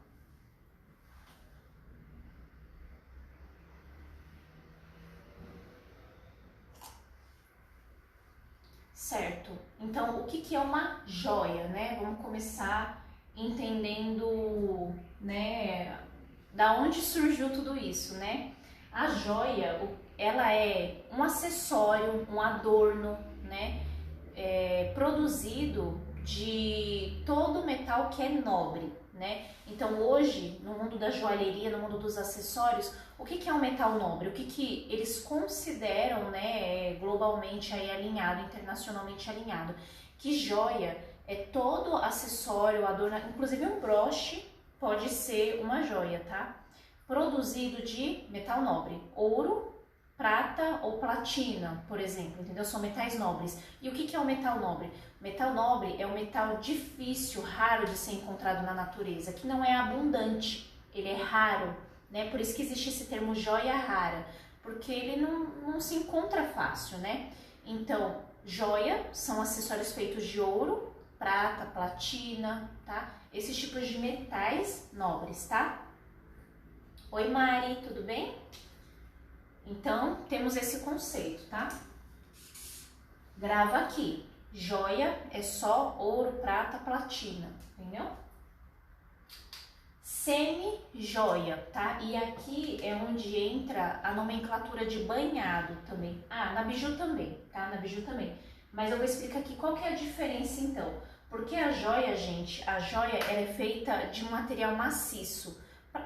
Certo. 9.11 9.51
Então, 9.81 10.21
o 10.21 10.25
que, 10.41 10.55
é 10.55 10.61
uma 10.61 11.01
joia, 11.07 11.65
né? 11.69 11.97
Vamos 12.01 12.21
começar 12.21 13.05
entendendo, 13.37 14.93
né, 15.21 15.99
da 16.53 16.75
onde 16.79 17.01
surgiu 17.01 17.51
tudo 17.51 17.77
isso, 17.77 18.15
né? 18.15 18.53
A 18.93 19.09
joia, 19.09 19.81
ela 20.19 20.53
é 20.53 21.03
um 21.13 21.23
acessório, 21.23 22.27
um 22.31 22.41
adorno, 22.41 23.17
né, 23.45 23.81
é, 24.37 24.93
produzido 24.95 26.01
de 26.25 27.23
todo 27.25 27.65
metal 27.65 28.11
que 28.11 28.23
é 28.23 28.29
nobre, 28.29 28.93
né? 29.15 29.47
Então 29.67 30.01
hoje, 30.01 30.61
no 30.63 30.73
mundo 30.73 30.99
da 30.99 31.11
joalheria, 31.11 31.71
no 31.71 31.79
mundo 31.79 31.99
dos 31.99 32.19
acessórios, 32.19 32.93
o 33.19 33.25
que, 33.25 33.39
que 33.39 33.49
é 33.49 33.55
um 33.55 33.61
metal 33.61 33.99
nobre? 33.99 34.29
O 34.29 34.33
que, 34.33 34.45
que 34.45 34.87
eles 34.91 35.21
consideram, 35.21 36.31
né, 36.31 36.95
globalmente 36.95 37.73
aí 37.73 37.91
alinhado, 37.91 38.43
internacionalmente 38.43 39.29
alinhado? 39.31 39.75
Que 40.21 40.39
joia 40.39 41.03
é 41.27 41.35
todo 41.35 41.97
acessório, 41.97 42.87
adorno, 42.87 43.17
inclusive 43.31 43.65
um 43.65 43.81
broche 43.81 44.47
pode 44.79 45.09
ser 45.09 45.63
uma 45.63 45.83
joia, 45.83 46.21
tá? 46.29 46.57
Produzido 47.07 47.83
de 47.83 48.27
metal 48.29 48.61
nobre, 48.61 49.01
ouro, 49.17 49.75
prata 50.19 50.81
ou 50.83 50.99
platina, 50.99 51.83
por 51.89 51.99
exemplo, 51.99 52.43
entendeu? 52.43 52.67
São 52.67 52.81
metais 52.81 53.19
nobres. 53.19 53.59
E 53.81 53.89
o 53.89 53.93
que, 53.93 54.07
que 54.07 54.15
é 54.15 54.21
o 54.21 54.25
metal 54.27 54.61
nobre? 54.61 54.93
Metal 55.19 55.55
nobre 55.55 55.97
é 55.99 56.07
um 56.07 56.13
metal 56.13 56.59
difícil, 56.59 57.41
raro 57.41 57.87
de 57.87 57.97
ser 57.97 58.13
encontrado 58.13 58.63
na 58.63 58.75
natureza, 58.75 59.33
que 59.33 59.47
não 59.47 59.65
é 59.65 59.75
abundante, 59.75 60.71
ele 60.95 61.09
é 61.09 61.17
raro, 61.17 61.75
né? 62.11 62.29
Por 62.31 62.39
isso 62.39 62.55
que 62.55 62.61
existe 62.61 62.91
esse 62.91 63.07
termo 63.07 63.35
joia 63.35 63.75
rara, 63.75 64.27
porque 64.63 64.93
ele 64.93 65.23
não, 65.23 65.47
não 65.63 65.81
se 65.81 65.95
encontra 65.95 66.45
fácil, 66.45 66.99
né? 66.99 67.31
Então, 67.65 68.29
joia 68.45 69.09
são 69.13 69.41
acessórios 69.41 69.93
feitos 69.93 70.25
de 70.25 70.41
ouro, 70.41 70.95
prata, 71.19 71.67
platina, 71.67 72.71
tá? 72.85 73.15
Esses 73.33 73.57
tipos 73.57 73.87
de 73.87 73.99
metais 73.99 74.89
nobres, 74.93 75.47
tá? 75.47 75.87
Oi 77.11 77.29
Mari, 77.29 77.77
tudo 77.87 78.03
bem? 78.03 78.37
Então, 79.67 80.17
temos 80.29 80.57
esse 80.57 80.81
conceito, 80.81 81.45
tá? 81.49 81.69
Grava 83.37 83.79
aqui. 83.79 84.27
Joia 84.53 85.17
é 85.31 85.43
só 85.43 85.97
ouro, 85.99 86.33
prata, 86.41 86.79
platina, 86.79 87.49
entendeu? 87.79 88.11
Semi-joia, 90.23 91.57
tá? 91.73 91.99
E 92.03 92.15
aqui 92.15 92.79
é 92.83 92.95
onde 92.95 93.35
entra 93.39 94.01
a 94.05 94.13
nomenclatura 94.13 94.85
de 94.85 95.05
banhado 95.05 95.75
também. 95.89 96.23
Ah, 96.29 96.53
na 96.53 96.63
biju 96.63 96.95
também, 96.99 97.39
tá? 97.51 97.71
Na 97.71 97.77
biju 97.79 98.03
também. 98.03 98.37
Mas 98.71 98.91
eu 98.91 98.99
vou 98.99 99.07
explicar 99.07 99.39
aqui 99.39 99.57
qual 99.57 99.75
que 99.75 99.83
é 99.83 99.93
a 99.93 99.97
diferença 99.97 100.61
então. 100.61 100.93
Porque 101.31 101.57
a 101.57 101.73
joia, 101.73 102.15
gente, 102.19 102.63
a 102.69 102.79
joia 102.79 103.17
é 103.17 103.55
feita 103.57 104.09
de 104.09 104.23
um 104.23 104.31
material 104.31 104.77
maciço. 104.77 105.59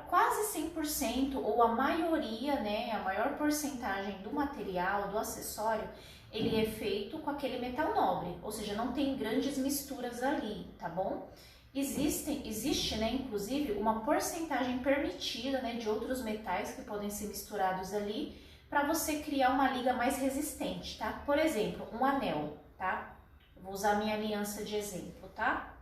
Quase 0.08 0.60
100% 0.60 1.34
ou 1.34 1.60
a 1.60 1.74
maioria, 1.74 2.60
né, 2.60 2.92
a 2.92 3.00
maior 3.00 3.36
porcentagem 3.36 4.18
do 4.18 4.32
material, 4.32 5.08
do 5.08 5.18
acessório, 5.18 5.88
ele 6.30 6.62
é 6.62 6.66
feito 6.66 7.18
com 7.18 7.30
aquele 7.30 7.58
metal 7.58 7.92
nobre, 7.92 8.38
ou 8.44 8.52
seja, 8.52 8.74
não 8.74 8.92
tem 8.92 9.16
grandes 9.16 9.58
misturas 9.58 10.22
ali, 10.22 10.72
tá 10.78 10.88
bom? 10.88 11.28
Existem, 11.74 12.46
existe, 12.46 12.96
né, 12.96 13.12
inclusive, 13.12 13.72
uma 13.72 14.00
porcentagem 14.00 14.78
permitida, 14.78 15.60
né, 15.60 15.74
de 15.74 15.88
outros 15.88 16.22
metais 16.22 16.70
que 16.72 16.82
podem 16.82 17.10
ser 17.10 17.26
misturados 17.26 17.92
ali 17.92 18.40
para 18.70 18.84
você 18.84 19.18
criar 19.20 19.50
uma 19.50 19.70
liga 19.70 19.92
mais 19.92 20.18
resistente, 20.18 20.98
tá? 20.98 21.22
Por 21.26 21.38
exemplo, 21.38 21.86
um 21.92 22.04
anel, 22.04 22.56
tá? 22.78 23.16
Vou 23.60 23.72
usar 23.72 23.96
minha 23.96 24.14
aliança 24.14 24.64
de 24.64 24.76
exemplo, 24.76 25.28
tá? 25.34 25.74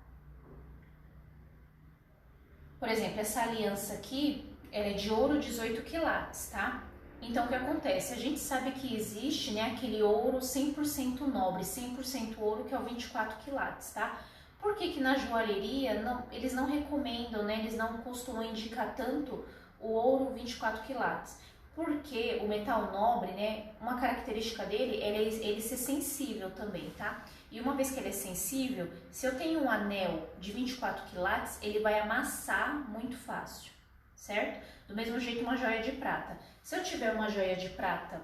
Por 2.79 2.89
exemplo, 2.89 3.21
essa 3.21 3.43
aliança 3.43 3.95
aqui, 3.95 4.45
ela 4.71 4.87
é 4.87 4.93
de 4.95 5.11
ouro 5.11 5.39
18 5.39 5.83
quilates, 5.83 6.49
tá? 6.51 6.85
Então, 7.21 7.45
o 7.45 7.49
que 7.49 7.55
acontece? 7.55 8.15
A 8.15 8.17
gente 8.17 8.41
sabe 8.41 8.73
que 8.73 8.97
existe 8.97 9.53
né, 9.53 9.73
aquele 9.73 10.03
ouro 10.03 10.39
100% 10.39 11.21
nobre, 11.21 11.63
100% 11.63 12.39
ouro, 12.39 12.65
que 12.65 12.75
é 12.75 12.79
o 12.79 12.83
24 12.83 13.37
quilates, 13.45 13.93
tá? 13.93 14.21
Por 14.63 14.77
que, 14.77 14.93
que 14.93 15.01
na 15.01 15.19
joalheria 15.19 16.01
não, 16.01 16.25
eles 16.31 16.53
não 16.53 16.67
recomendam, 16.67 17.43
né, 17.43 17.59
eles 17.59 17.77
não 17.77 17.99
costumam 17.99 18.45
indicar 18.45 18.95
tanto 18.95 19.45
o 19.81 19.89
ouro 19.89 20.33
24 20.33 20.85
quilates? 20.85 21.37
Porque 21.75 22.39
o 22.41 22.47
metal 22.47 22.93
nobre, 22.93 23.33
né, 23.33 23.73
uma 23.81 23.99
característica 23.99 24.65
dele 24.65 25.03
é 25.03 25.09
ele, 25.09 25.45
ele 25.45 25.61
ser 25.61 25.77
sensível 25.77 26.51
também, 26.53 26.91
tá? 26.91 27.25
E 27.51 27.61
uma 27.61 27.75
vez 27.75 27.91
que 27.91 27.99
ele 27.99 28.11
é 28.11 28.13
sensível, 28.13 28.89
se 29.11 29.27
eu 29.27 29.37
tenho 29.37 29.65
um 29.65 29.71
anel 29.71 30.31
de 30.39 30.53
24 30.53 31.07
quilates, 31.07 31.59
ele 31.61 31.81
vai 31.81 31.99
amassar 31.99 32.89
muito 32.89 33.17
fácil, 33.17 33.73
certo? 34.15 34.65
Do 34.87 34.95
mesmo 34.95 35.19
jeito 35.19 35.43
uma 35.43 35.57
joia 35.57 35.83
de 35.83 35.93
prata. 35.93 36.39
Se 36.63 36.77
eu 36.77 36.85
tiver 36.85 37.13
uma 37.13 37.29
joia 37.29 37.57
de 37.57 37.69
prata 37.71 38.21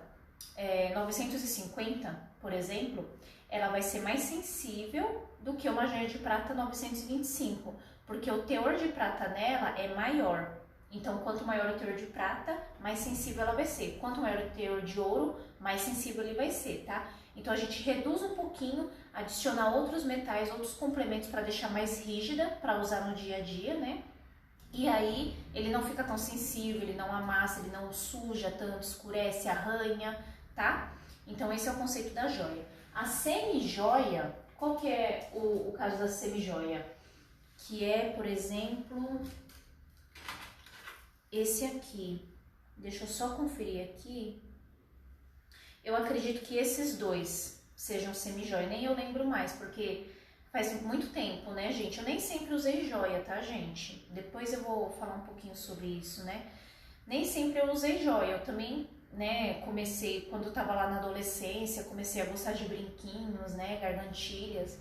é, 0.57 0.95
950, 0.95 2.17
por 2.41 2.53
exemplo, 2.53 3.09
ela 3.51 3.69
vai 3.69 3.83
ser 3.83 4.03
mais 4.03 4.21
sensível 4.21 5.28
do 5.41 5.55
que 5.55 5.69
uma 5.69 5.87
joia 5.87 6.09
de 6.09 6.19
prata 6.19 6.55
925, 6.55 7.75
porque 8.07 8.31
o 8.31 8.43
teor 8.43 8.77
de 8.77 8.89
prata 8.89 9.29
nela 9.29 9.79
é 9.79 9.95
maior. 9.95 10.51
Então, 10.91 11.19
quanto 11.19 11.45
maior 11.45 11.71
o 11.71 11.79
teor 11.79 11.97
de 11.97 12.07
prata, 12.07 12.57
mais 12.81 12.99
sensível 12.99 13.43
ela 13.43 13.53
vai 13.53 13.67
ser. 13.67 13.99
Quanto 14.01 14.21
maior 14.21 14.43
o 14.43 14.51
teor 14.51 14.81
de 14.81 14.99
ouro, 14.99 15.39
mais 15.61 15.83
sensível 15.83 16.25
ele 16.25 16.35
vai 16.35 16.51
ser, 16.51 16.85
tá? 16.87 17.07
Então, 17.37 17.53
a 17.53 17.57
gente 17.57 17.83
reduz 17.83 18.23
um 18.23 18.35
pouquinho, 18.35 18.91
adiciona 19.13 19.75
outros 19.75 20.05
metais, 20.05 20.51
outros 20.51 20.75
complementos 20.75 21.29
para 21.29 21.43
deixar 21.43 21.71
mais 21.71 22.05
rígida, 22.05 22.47
para 22.61 22.81
usar 22.81 23.03
no 23.03 23.15
dia 23.15 23.37
a 23.37 23.41
dia, 23.41 23.75
né? 23.75 24.03
E 24.73 24.89
aí 24.89 25.37
ele 25.55 25.71
não 25.71 25.83
fica 25.83 26.05
tão 26.05 26.19
sensível, 26.19 26.83
ele 26.83 26.95
não 26.95 27.11
amassa, 27.11 27.61
ele 27.61 27.71
não 27.71 27.93
suja 27.93 28.51
tanto, 28.51 28.83
escurece, 28.83 29.49
arranha, 29.49 30.19
tá? 30.55 30.93
Então 31.27 31.53
esse 31.53 31.69
é 31.69 31.73
o 31.73 31.77
conceito 31.77 32.15
da 32.15 32.29
joia. 32.29 32.65
A 32.95 33.05
semi-joia, 33.05 34.35
qual 34.59 34.77
que 34.77 34.89
é 34.89 35.31
o, 35.33 35.69
o 35.69 35.73
caso 35.73 35.97
da 35.99 36.09
semi-joia? 36.09 36.85
Que 37.57 37.85
é, 37.85 38.11
por 38.11 38.27
exemplo, 38.27 39.21
esse 41.31 41.65
aqui. 41.65 42.29
Deixa 42.77 43.05
eu 43.05 43.09
só 43.09 43.35
conferir 43.37 43.85
aqui. 43.85 44.43
Eu 45.85 45.97
acredito 45.97 46.45
que 46.45 46.57
esses 46.57 46.99
dois 46.99 47.63
sejam 47.75 48.13
semi-joia, 48.13 48.67
nem 48.67 48.85
eu 48.85 48.95
lembro 48.95 49.25
mais, 49.25 49.53
porque 49.53 50.07
faz 50.51 50.83
muito 50.83 51.13
tempo, 51.13 51.53
né, 51.53 51.73
gente? 51.73 51.99
Eu 51.99 52.05
nem 52.05 52.19
sempre 52.19 52.53
usei 52.53 52.89
joia, 52.89 53.21
tá, 53.21 53.41
gente? 53.41 54.07
Depois 54.11 54.53
eu 54.53 54.63
vou 54.63 54.91
falar 54.91 55.15
um 55.15 55.27
pouquinho 55.27 55.55
sobre 55.55 55.87
isso, 55.87 56.25
né? 56.25 56.51
Nem 57.07 57.25
sempre 57.25 57.61
eu 57.61 57.73
usei 57.73 58.03
joia, 58.03 58.33
eu 58.33 58.45
também, 58.45 58.89
né, 59.13 59.55
comecei, 59.65 60.23
quando 60.31 60.45
eu 60.45 60.53
tava 60.53 60.75
lá 60.75 60.91
na 60.91 60.99
adolescência, 60.99 61.85
comecei 61.85 62.23
a 62.23 62.27
gostar 62.27 62.53
de 62.53 62.65
brinquinhos, 62.65 63.55
né, 63.55 63.79
gargantilhas. 63.81 64.79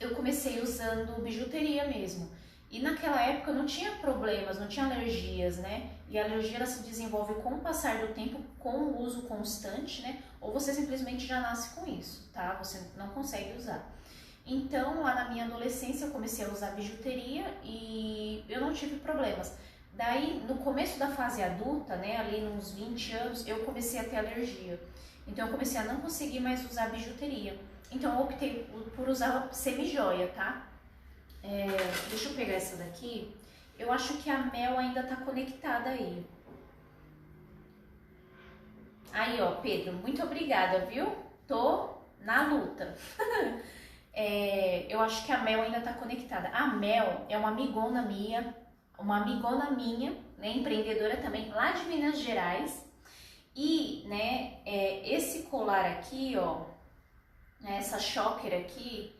Eu 0.00 0.14
comecei 0.14 0.60
usando 0.60 1.22
bijuteria 1.22 1.86
mesmo. 1.86 2.28
E 2.70 2.80
naquela 2.80 3.20
época 3.22 3.52
não 3.52 3.66
tinha 3.66 3.92
problemas, 3.98 4.58
não 4.58 4.66
tinha 4.66 4.86
alergias, 4.86 5.58
né? 5.58 5.90
E 6.08 6.18
a 6.18 6.24
alergia 6.24 6.56
ela 6.56 6.66
se 6.66 6.82
desenvolve 6.82 7.34
com 7.34 7.54
o 7.54 7.60
passar 7.60 8.04
do 8.04 8.12
tempo, 8.12 8.40
com 8.58 8.76
o 8.76 9.00
uso 9.00 9.22
constante, 9.22 10.02
né? 10.02 10.20
Ou 10.40 10.52
você 10.52 10.74
simplesmente 10.74 11.24
já 11.24 11.40
nasce 11.40 11.76
com 11.76 11.86
isso, 11.86 12.28
tá? 12.32 12.54
Você 12.54 12.82
não 12.96 13.08
consegue 13.10 13.56
usar. 13.56 13.88
Então, 14.44 15.02
lá 15.02 15.14
na 15.14 15.30
minha 15.30 15.44
adolescência, 15.44 16.06
eu 16.06 16.10
comecei 16.10 16.44
a 16.44 16.48
usar 16.48 16.72
bijuteria 16.72 17.44
e 17.62 18.44
eu 18.48 18.60
não 18.60 18.72
tive 18.72 18.96
problemas. 18.96 19.56
Daí, 19.94 20.44
no 20.48 20.56
começo 20.56 20.98
da 20.98 21.08
fase 21.08 21.42
adulta, 21.42 21.94
né, 21.96 22.16
ali 22.16 22.40
nos 22.40 22.72
20 22.72 23.12
anos, 23.12 23.46
eu 23.46 23.64
comecei 23.64 24.00
a 24.00 24.04
ter 24.04 24.16
alergia. 24.16 24.80
Então, 25.26 25.46
eu 25.46 25.52
comecei 25.52 25.80
a 25.80 25.84
não 25.84 26.00
conseguir 26.00 26.40
mais 26.40 26.68
usar 26.68 26.90
bijuteria. 26.90 27.56
Então, 27.92 28.12
eu 28.14 28.24
optei 28.24 28.68
por 28.96 29.08
usar 29.08 29.48
semi-joia, 29.52 30.28
tá? 30.28 30.66
É, 31.42 31.66
deixa 32.08 32.28
eu 32.28 32.34
pegar 32.34 32.54
essa 32.54 32.76
daqui. 32.76 33.34
Eu 33.78 33.92
acho 33.92 34.14
que 34.18 34.28
a 34.28 34.38
Mel 34.38 34.78
ainda 34.78 35.02
tá 35.02 35.16
conectada 35.16 35.90
aí. 35.90 36.26
Aí, 39.12 39.40
ó, 39.40 39.52
Pedro, 39.56 39.92
muito 39.92 40.22
obrigada, 40.24 40.86
viu? 40.86 41.14
Tô 41.46 41.98
na 42.20 42.48
luta. 42.48 42.96
É, 44.16 44.86
eu 44.88 45.00
acho 45.00 45.26
que 45.26 45.32
a 45.32 45.38
Mel 45.38 45.60
ainda 45.60 45.78
está 45.78 45.92
conectada. 45.92 46.48
A 46.50 46.68
Mel 46.68 47.26
é 47.28 47.36
uma 47.36 47.48
amigona 47.48 48.00
minha, 48.02 48.54
uma 48.98 49.22
amigona 49.22 49.70
minha, 49.70 50.12
né, 50.38 50.56
empreendedora 50.56 51.16
também, 51.18 51.50
lá 51.50 51.72
de 51.72 51.84
Minas 51.86 52.18
Gerais. 52.18 52.84
E, 53.56 54.04
né, 54.06 54.58
é, 54.64 55.14
esse 55.14 55.44
colar 55.44 55.86
aqui, 55.86 56.36
ó, 56.36 56.62
né, 57.60 57.76
essa 57.78 57.98
choker 57.98 58.52
aqui, 58.52 59.14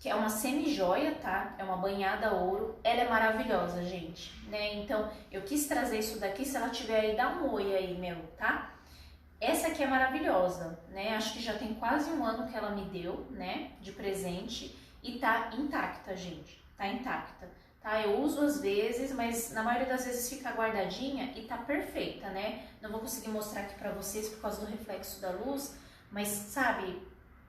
que 0.00 0.08
é 0.08 0.14
uma 0.14 0.28
semi-joia, 0.28 1.14
tá? 1.16 1.54
É 1.56 1.62
uma 1.62 1.76
banhada 1.76 2.32
ouro. 2.32 2.78
Ela 2.82 3.02
é 3.02 3.08
maravilhosa, 3.08 3.84
gente, 3.84 4.32
né? 4.48 4.74
Então, 4.74 5.10
eu 5.30 5.42
quis 5.42 5.68
trazer 5.68 5.98
isso 5.98 6.18
daqui, 6.18 6.44
se 6.44 6.56
ela 6.56 6.70
tiver 6.70 7.00
aí, 7.00 7.16
dá 7.16 7.28
um 7.28 7.52
oi 7.52 7.76
aí, 7.76 7.96
meu, 7.96 8.16
tá? 8.36 8.74
Essa 9.40 9.68
aqui 9.68 9.82
é 9.82 9.86
maravilhosa, 9.86 10.78
né? 10.88 11.14
Acho 11.14 11.34
que 11.34 11.40
já 11.40 11.56
tem 11.56 11.74
quase 11.74 12.10
um 12.10 12.24
ano 12.24 12.48
que 12.50 12.56
ela 12.56 12.70
me 12.70 12.84
deu, 12.86 13.26
né? 13.30 13.70
De 13.80 13.92
presente. 13.92 14.76
E 15.02 15.18
tá 15.18 15.50
intacta, 15.56 16.16
gente. 16.16 16.60
Tá 16.76 16.86
intacta. 16.88 17.48
Tá? 17.80 18.02
Eu 18.02 18.20
uso 18.20 18.42
às 18.42 18.60
vezes, 18.60 19.12
mas 19.12 19.52
na 19.52 19.62
maioria 19.62 19.88
das 19.88 20.04
vezes 20.04 20.28
fica 20.28 20.50
guardadinha 20.50 21.32
e 21.34 21.42
tá 21.46 21.56
perfeita, 21.56 22.28
né? 22.28 22.66
Não 22.80 22.90
vou 22.90 23.00
conseguir 23.00 23.28
mostrar 23.28 23.62
aqui 23.62 23.74
pra 23.78 23.92
vocês 23.92 24.28
por 24.28 24.40
causa 24.40 24.60
do 24.60 24.66
reflexo 24.66 25.20
da 25.20 25.30
luz, 25.30 25.74
mas 26.10 26.28
sabe, 26.28 27.00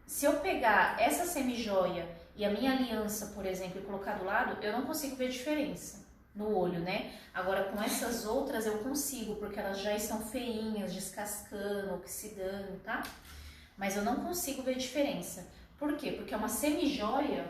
se 0.05 0.25
eu 0.25 0.39
pegar 0.39 0.99
essa 0.99 1.25
semi-joia 1.25 2.07
e 2.35 2.45
a 2.45 2.49
minha 2.49 2.71
aliança, 2.71 3.27
por 3.27 3.45
exemplo, 3.45 3.81
e 3.81 3.83
colocar 3.83 4.13
do 4.13 4.25
lado, 4.25 4.63
eu 4.63 4.71
não 4.71 4.85
consigo 4.85 5.15
ver 5.15 5.29
diferença 5.29 6.01
no 6.33 6.55
olho, 6.57 6.79
né? 6.79 7.13
Agora 7.33 7.65
com 7.65 7.81
essas 7.81 8.25
outras 8.25 8.65
eu 8.65 8.77
consigo, 8.79 9.35
porque 9.35 9.59
elas 9.59 9.79
já 9.79 9.93
estão 9.93 10.21
feinhas, 10.21 10.93
descascando, 10.93 11.95
oxidando, 11.95 12.79
tá? 12.83 13.03
Mas 13.77 13.97
eu 13.97 14.03
não 14.03 14.17
consigo 14.17 14.61
ver 14.61 14.77
diferença. 14.77 15.45
Por 15.77 15.97
quê? 15.97 16.11
Porque 16.13 16.33
é 16.33 16.37
uma 16.37 16.47
semi-joia 16.47 17.45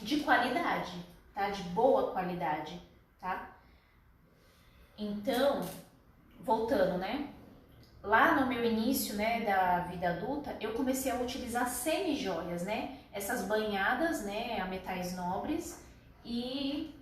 de 0.00 0.20
qualidade, 0.20 0.92
tá? 1.34 1.50
De 1.50 1.62
boa 1.64 2.12
qualidade, 2.12 2.80
tá? 3.20 3.50
Então, 4.96 5.62
voltando, 6.40 6.98
né? 6.98 7.28
Lá 8.02 8.38
no 8.38 8.46
meu 8.46 8.62
início, 8.64 9.16
né, 9.16 9.40
da 9.40 9.78
vida 9.80 10.10
adulta, 10.10 10.54
eu 10.60 10.74
comecei 10.74 11.10
a 11.10 11.16
utilizar 11.16 11.68
semi-joias, 11.68 12.62
né? 12.62 12.98
Essas 13.12 13.46
banhadas, 13.46 14.22
né, 14.24 14.60
a 14.60 14.66
metais 14.66 15.16
nobres 15.16 15.82
e 16.24 16.94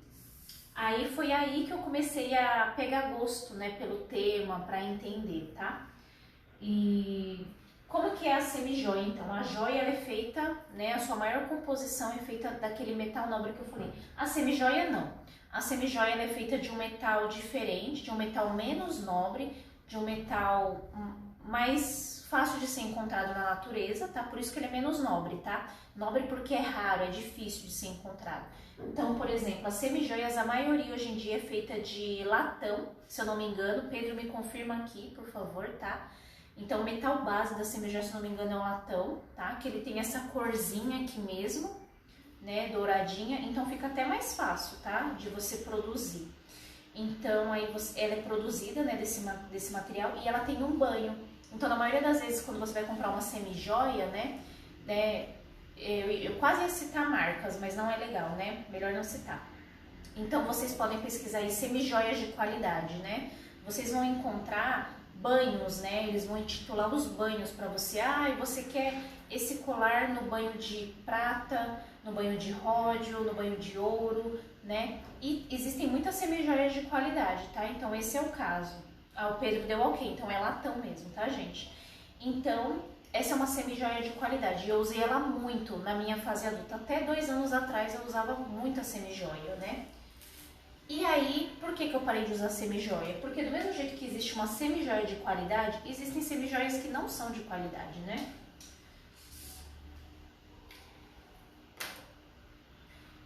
aí 0.74 1.08
foi 1.14 1.32
aí 1.32 1.66
que 1.66 1.72
eu 1.72 1.78
comecei 1.78 2.34
a 2.36 2.72
pegar 2.76 3.12
gosto, 3.12 3.54
né, 3.54 3.70
pelo 3.70 4.04
tema, 4.06 4.60
para 4.60 4.82
entender, 4.82 5.52
tá? 5.56 5.86
E 6.60 7.46
como 7.92 8.12
que 8.12 8.26
é 8.26 8.34
a 8.34 8.40
semi-joia, 8.40 9.02
então? 9.02 9.30
A 9.30 9.42
joia 9.42 9.82
é 9.82 9.92
feita, 9.92 10.56
né, 10.72 10.94
a 10.94 10.98
sua 10.98 11.14
maior 11.14 11.46
composição 11.46 12.10
é 12.12 12.18
feita 12.18 12.50
daquele 12.52 12.94
metal 12.94 13.28
nobre 13.28 13.52
que 13.52 13.60
eu 13.60 13.66
falei. 13.66 13.92
A 14.16 14.26
semi-joia 14.26 14.90
não. 14.90 15.12
A 15.52 15.60
semi-joia 15.60 16.14
é 16.14 16.28
feita 16.28 16.56
de 16.56 16.70
um 16.70 16.76
metal 16.76 17.28
diferente, 17.28 18.02
de 18.02 18.10
um 18.10 18.16
metal 18.16 18.54
menos 18.54 19.04
nobre, 19.04 19.54
de 19.86 19.98
um 19.98 20.00
metal 20.00 20.90
mais 21.44 22.24
fácil 22.30 22.58
de 22.60 22.66
ser 22.66 22.80
encontrado 22.80 23.34
na 23.34 23.50
natureza, 23.50 24.08
tá? 24.08 24.22
Por 24.22 24.38
isso 24.38 24.54
que 24.54 24.58
ele 24.58 24.68
é 24.68 24.70
menos 24.70 25.02
nobre, 25.02 25.36
tá? 25.44 25.68
Nobre 25.94 26.22
porque 26.22 26.54
é 26.54 26.60
raro, 26.60 27.02
é 27.02 27.10
difícil 27.10 27.64
de 27.64 27.72
ser 27.72 27.88
encontrado. 27.88 28.46
Então, 28.78 29.16
por 29.16 29.28
exemplo, 29.28 29.66
as 29.66 29.74
semijoias, 29.74 30.38
a 30.38 30.46
maioria 30.46 30.94
hoje 30.94 31.10
em 31.10 31.16
dia 31.16 31.36
é 31.36 31.40
feita 31.40 31.78
de 31.78 32.24
latão, 32.24 32.88
se 33.06 33.20
eu 33.20 33.26
não 33.26 33.36
me 33.36 33.48
engano. 33.48 33.90
Pedro 33.90 34.16
me 34.16 34.28
confirma 34.28 34.76
aqui, 34.76 35.12
por 35.14 35.26
favor, 35.26 35.68
tá? 35.78 36.08
Então, 36.56 36.82
o 36.82 36.84
metal 36.84 37.24
base 37.24 37.54
da 37.54 37.64
semijoia, 37.64 38.04
se 38.04 38.14
não 38.14 38.20
me 38.20 38.28
engano, 38.28 38.52
é 38.52 38.56
o 38.56 38.58
latão, 38.58 39.20
tá? 39.34 39.54
Que 39.56 39.68
ele 39.68 39.80
tem 39.80 39.98
essa 39.98 40.20
corzinha 40.28 41.04
aqui 41.04 41.18
mesmo, 41.20 41.70
né? 42.40 42.68
Douradinha. 42.68 43.40
Então, 43.40 43.66
fica 43.66 43.86
até 43.86 44.04
mais 44.04 44.34
fácil, 44.34 44.78
tá? 44.82 45.14
De 45.18 45.28
você 45.28 45.58
produzir. 45.58 46.28
Então, 46.94 47.52
aí 47.52 47.72
você, 47.72 47.98
ela 48.00 48.14
é 48.14 48.22
produzida 48.22 48.82
né, 48.82 48.96
desse, 48.96 49.26
desse 49.50 49.72
material 49.72 50.12
e 50.22 50.28
ela 50.28 50.40
tem 50.40 50.62
um 50.62 50.76
banho. 50.76 51.16
Então, 51.50 51.68
na 51.68 51.76
maioria 51.76 52.02
das 52.02 52.20
vezes, 52.20 52.42
quando 52.42 52.60
você 52.60 52.74
vai 52.74 52.84
comprar 52.84 53.10
uma 53.10 53.20
semi-joia, 53.20 54.06
né, 54.06 54.40
né 54.84 55.28
eu, 55.76 56.10
eu 56.10 56.36
quase 56.36 56.62
ia 56.62 56.68
citar 56.68 57.08
marcas, 57.08 57.58
mas 57.58 57.74
não 57.74 57.90
é 57.90 57.96
legal, 57.96 58.30
né? 58.30 58.64
Melhor 58.68 58.92
não 58.92 59.02
citar. 59.02 59.48
Então, 60.14 60.44
vocês 60.44 60.74
podem 60.74 61.00
pesquisar 61.00 61.38
aí 61.38 61.50
semi-joias 61.50 62.18
de 62.18 62.26
qualidade, 62.32 62.94
né? 62.98 63.30
Vocês 63.64 63.90
vão 63.90 64.04
encontrar 64.04 64.94
banhos, 65.22 65.80
né? 65.80 66.08
Eles 66.08 66.26
vão 66.26 66.36
intitular 66.36 66.92
os 66.92 67.06
banhos 67.06 67.50
para 67.50 67.68
você. 67.68 68.00
Ah, 68.00 68.28
e 68.28 68.34
você 68.34 68.64
quer 68.64 69.00
esse 69.30 69.58
colar 69.58 70.08
no 70.08 70.22
banho 70.22 70.52
de 70.58 70.94
prata, 71.06 71.80
no 72.04 72.12
banho 72.12 72.36
de 72.36 72.50
ródio, 72.50 73.20
no 73.20 73.32
banho 73.32 73.56
de 73.56 73.78
ouro, 73.78 74.40
né? 74.64 75.00
E 75.20 75.46
existem 75.50 75.86
muitas 75.86 76.16
semijoias 76.16 76.74
de 76.74 76.82
qualidade, 76.82 77.46
tá? 77.54 77.66
Então 77.66 77.94
esse 77.94 78.16
é 78.16 78.20
o 78.20 78.30
caso. 78.30 78.74
Ah, 79.14 79.28
o 79.28 79.34
Pedro 79.34 79.66
deu 79.66 79.80
ok, 79.80 80.12
então 80.12 80.30
é 80.30 80.38
latão 80.38 80.76
mesmo, 80.76 81.08
tá, 81.10 81.28
gente? 81.28 81.70
Então, 82.20 82.82
essa 83.12 83.32
é 83.32 83.36
uma 83.36 83.46
semijoia 83.46 84.02
de 84.02 84.10
qualidade. 84.10 84.68
Eu 84.68 84.80
usei 84.80 85.02
ela 85.02 85.18
muito 85.18 85.76
na 85.78 85.94
minha 85.94 86.16
fase 86.16 86.46
adulta. 86.46 86.76
Até 86.76 87.00
dois 87.00 87.28
anos 87.28 87.52
atrás 87.52 87.94
eu 87.94 88.04
usava 88.06 88.34
muita 88.34 88.82
semijoia, 88.82 89.54
né? 89.56 89.86
E 90.88 91.04
aí, 91.04 91.56
por 91.60 91.74
que, 91.74 91.88
que 91.88 91.94
eu 91.94 92.00
parei 92.00 92.24
de 92.24 92.32
usar 92.32 92.50
semijoia? 92.50 93.14
Porque 93.14 93.42
do 93.44 93.50
mesmo 93.50 93.72
jeito 93.72 93.96
que 93.96 94.06
existe 94.06 94.34
uma 94.34 94.46
semijoia 94.46 95.06
de 95.06 95.16
qualidade, 95.16 95.80
existem 95.86 96.20
semijoias 96.20 96.82
que 96.82 96.88
não 96.88 97.08
são 97.08 97.30
de 97.30 97.40
qualidade, 97.40 97.98
né? 98.00 98.32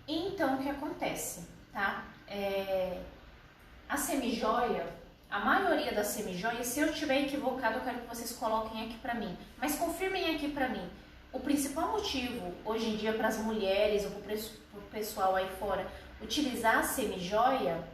Então, 0.06 0.54
o 0.54 0.62
que 0.62 0.68
acontece, 0.68 1.48
tá? 1.72 2.04
É, 2.28 3.00
a 3.88 3.96
semijoia, 3.96 4.86
a 5.28 5.40
maioria 5.40 5.92
das 5.92 6.08
semijoias, 6.08 6.66
se 6.68 6.80
eu 6.80 6.90
estiver 6.90 7.22
equivocado, 7.22 7.78
eu 7.78 7.84
quero 7.84 8.00
que 8.00 8.06
vocês 8.06 8.32
coloquem 8.32 8.84
aqui 8.84 8.98
pra 8.98 9.14
mim. 9.14 9.36
Mas 9.58 9.76
confirmem 9.76 10.34
aqui 10.34 10.48
pra 10.48 10.68
mim. 10.68 10.88
O 11.32 11.40
principal 11.40 11.92
motivo, 11.92 12.54
hoje 12.64 12.90
em 12.90 12.96
dia, 12.96 13.12
para 13.12 13.28
as 13.28 13.38
mulheres 13.38 14.04
ou 14.04 14.12
para 14.12 14.34
o 14.34 14.82
pessoal 14.90 15.34
aí 15.34 15.48
fora, 15.58 15.86
utilizar 16.20 16.78
a 16.78 16.82
semijoia 16.82 17.86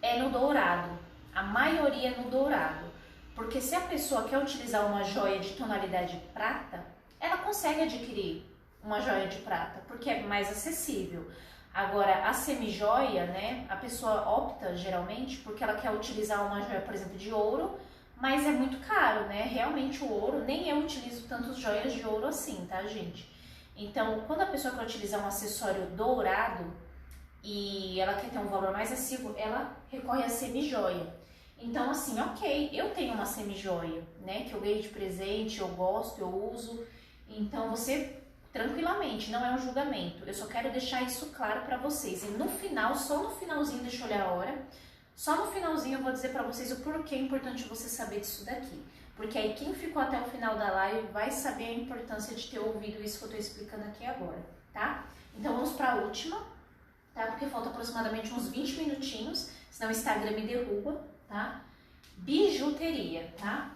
é 0.00 0.18
no 0.18 0.30
dourado. 0.30 0.90
A 1.34 1.42
maioria 1.42 2.10
é 2.10 2.16
no 2.16 2.30
dourado. 2.30 2.92
Porque 3.34 3.60
se 3.60 3.74
a 3.74 3.80
pessoa 3.80 4.24
quer 4.24 4.38
utilizar 4.38 4.84
uma 4.86 5.02
joia 5.02 5.38
de 5.38 5.54
tonalidade 5.54 6.20
prata, 6.34 6.84
ela 7.18 7.38
consegue 7.38 7.82
adquirir 7.82 8.44
uma 8.82 9.00
joia 9.00 9.26
de 9.26 9.38
prata, 9.38 9.80
porque 9.86 10.10
é 10.10 10.22
mais 10.22 10.50
acessível. 10.50 11.30
Agora, 11.72 12.28
a 12.28 12.32
semijoia, 12.34 13.24
né, 13.26 13.64
a 13.68 13.76
pessoa 13.76 14.28
opta 14.28 14.76
geralmente 14.76 15.38
porque 15.38 15.64
ela 15.64 15.74
quer 15.74 15.90
utilizar 15.90 16.46
uma 16.46 16.60
joia, 16.60 16.80
por 16.82 16.94
exemplo, 16.94 17.16
de 17.16 17.32
ouro, 17.32 17.78
mas 18.16 18.46
é 18.46 18.50
muito 18.50 18.78
caro, 18.86 19.24
né? 19.26 19.42
Realmente 19.50 20.04
o 20.04 20.12
ouro, 20.12 20.44
nem 20.44 20.68
eu 20.68 20.78
utilizo 20.78 21.26
tantas 21.26 21.56
joias 21.56 21.92
de 21.94 22.06
ouro 22.06 22.26
assim, 22.26 22.66
tá, 22.68 22.82
gente? 22.82 23.28
Então, 23.74 24.20
quando 24.26 24.42
a 24.42 24.46
pessoa 24.46 24.74
quer 24.74 24.84
utilizar 24.84 25.20
um 25.20 25.26
acessório 25.26 25.86
dourado 25.86 26.64
e 27.42 28.00
ela 28.00 28.14
quer 28.14 28.30
ter 28.30 28.38
um 28.38 28.46
valor 28.46 28.72
mais 28.72 28.92
acessível, 28.92 29.34
ela 29.36 29.76
recorre 29.90 30.24
à 30.24 30.28
semijoia. 30.28 31.14
Então, 31.58 31.90
assim, 31.90 32.18
ok, 32.20 32.70
eu 32.72 32.90
tenho 32.90 33.14
uma 33.14 33.24
semijoia, 33.24 34.02
né, 34.20 34.44
que 34.44 34.52
eu 34.52 34.60
ganhei 34.60 34.82
de 34.82 34.88
presente, 34.88 35.60
eu 35.60 35.68
gosto, 35.68 36.20
eu 36.20 36.52
uso. 36.52 36.84
Então, 37.28 37.70
você 37.70 38.22
tranquilamente, 38.52 39.30
não 39.30 39.44
é 39.44 39.54
um 39.54 39.58
julgamento. 39.58 40.24
Eu 40.26 40.34
só 40.34 40.46
quero 40.46 40.70
deixar 40.70 41.02
isso 41.02 41.26
claro 41.34 41.62
para 41.62 41.78
vocês. 41.78 42.22
E 42.22 42.26
no 42.26 42.48
final, 42.48 42.94
só 42.94 43.22
no 43.22 43.30
finalzinho, 43.30 43.82
deixa 43.82 44.02
eu 44.02 44.06
olhar 44.06 44.22
a 44.26 44.32
hora. 44.32 44.62
Só 45.16 45.36
no 45.36 45.52
finalzinho 45.52 45.98
eu 45.98 46.02
vou 46.02 46.12
dizer 46.12 46.30
para 46.30 46.42
vocês 46.42 46.70
o 46.70 46.76
porquê 46.76 47.14
é 47.14 47.18
importante 47.18 47.64
você 47.64 47.88
saber 47.88 48.20
disso 48.20 48.44
daqui. 48.44 48.82
Porque 49.16 49.38
aí 49.38 49.54
quem 49.54 49.74
ficou 49.74 50.02
até 50.02 50.20
o 50.20 50.24
final 50.24 50.56
da 50.56 50.70
live 50.70 51.06
vai 51.08 51.30
saber 51.30 51.64
a 51.64 51.72
importância 51.72 52.34
de 52.34 52.48
ter 52.48 52.58
ouvido 52.58 53.02
isso 53.02 53.18
que 53.18 53.24
eu 53.26 53.30
tô 53.30 53.36
explicando 53.36 53.84
aqui 53.84 54.04
agora, 54.04 54.38
tá? 54.72 55.06
Então 55.38 55.54
vamos 55.54 55.72
para 55.72 55.92
a 55.92 55.96
última, 55.96 56.42
tá? 57.14 57.26
Porque 57.26 57.46
falta 57.46 57.68
aproximadamente 57.68 58.32
uns 58.32 58.48
20 58.48 58.76
minutinhos, 58.76 59.50
senão 59.70 59.90
o 59.90 59.92
Instagram 59.92 60.32
me 60.32 60.46
derruba, 60.46 61.04
tá? 61.28 61.62
Bijuteria, 62.18 63.32
tá? 63.38 63.70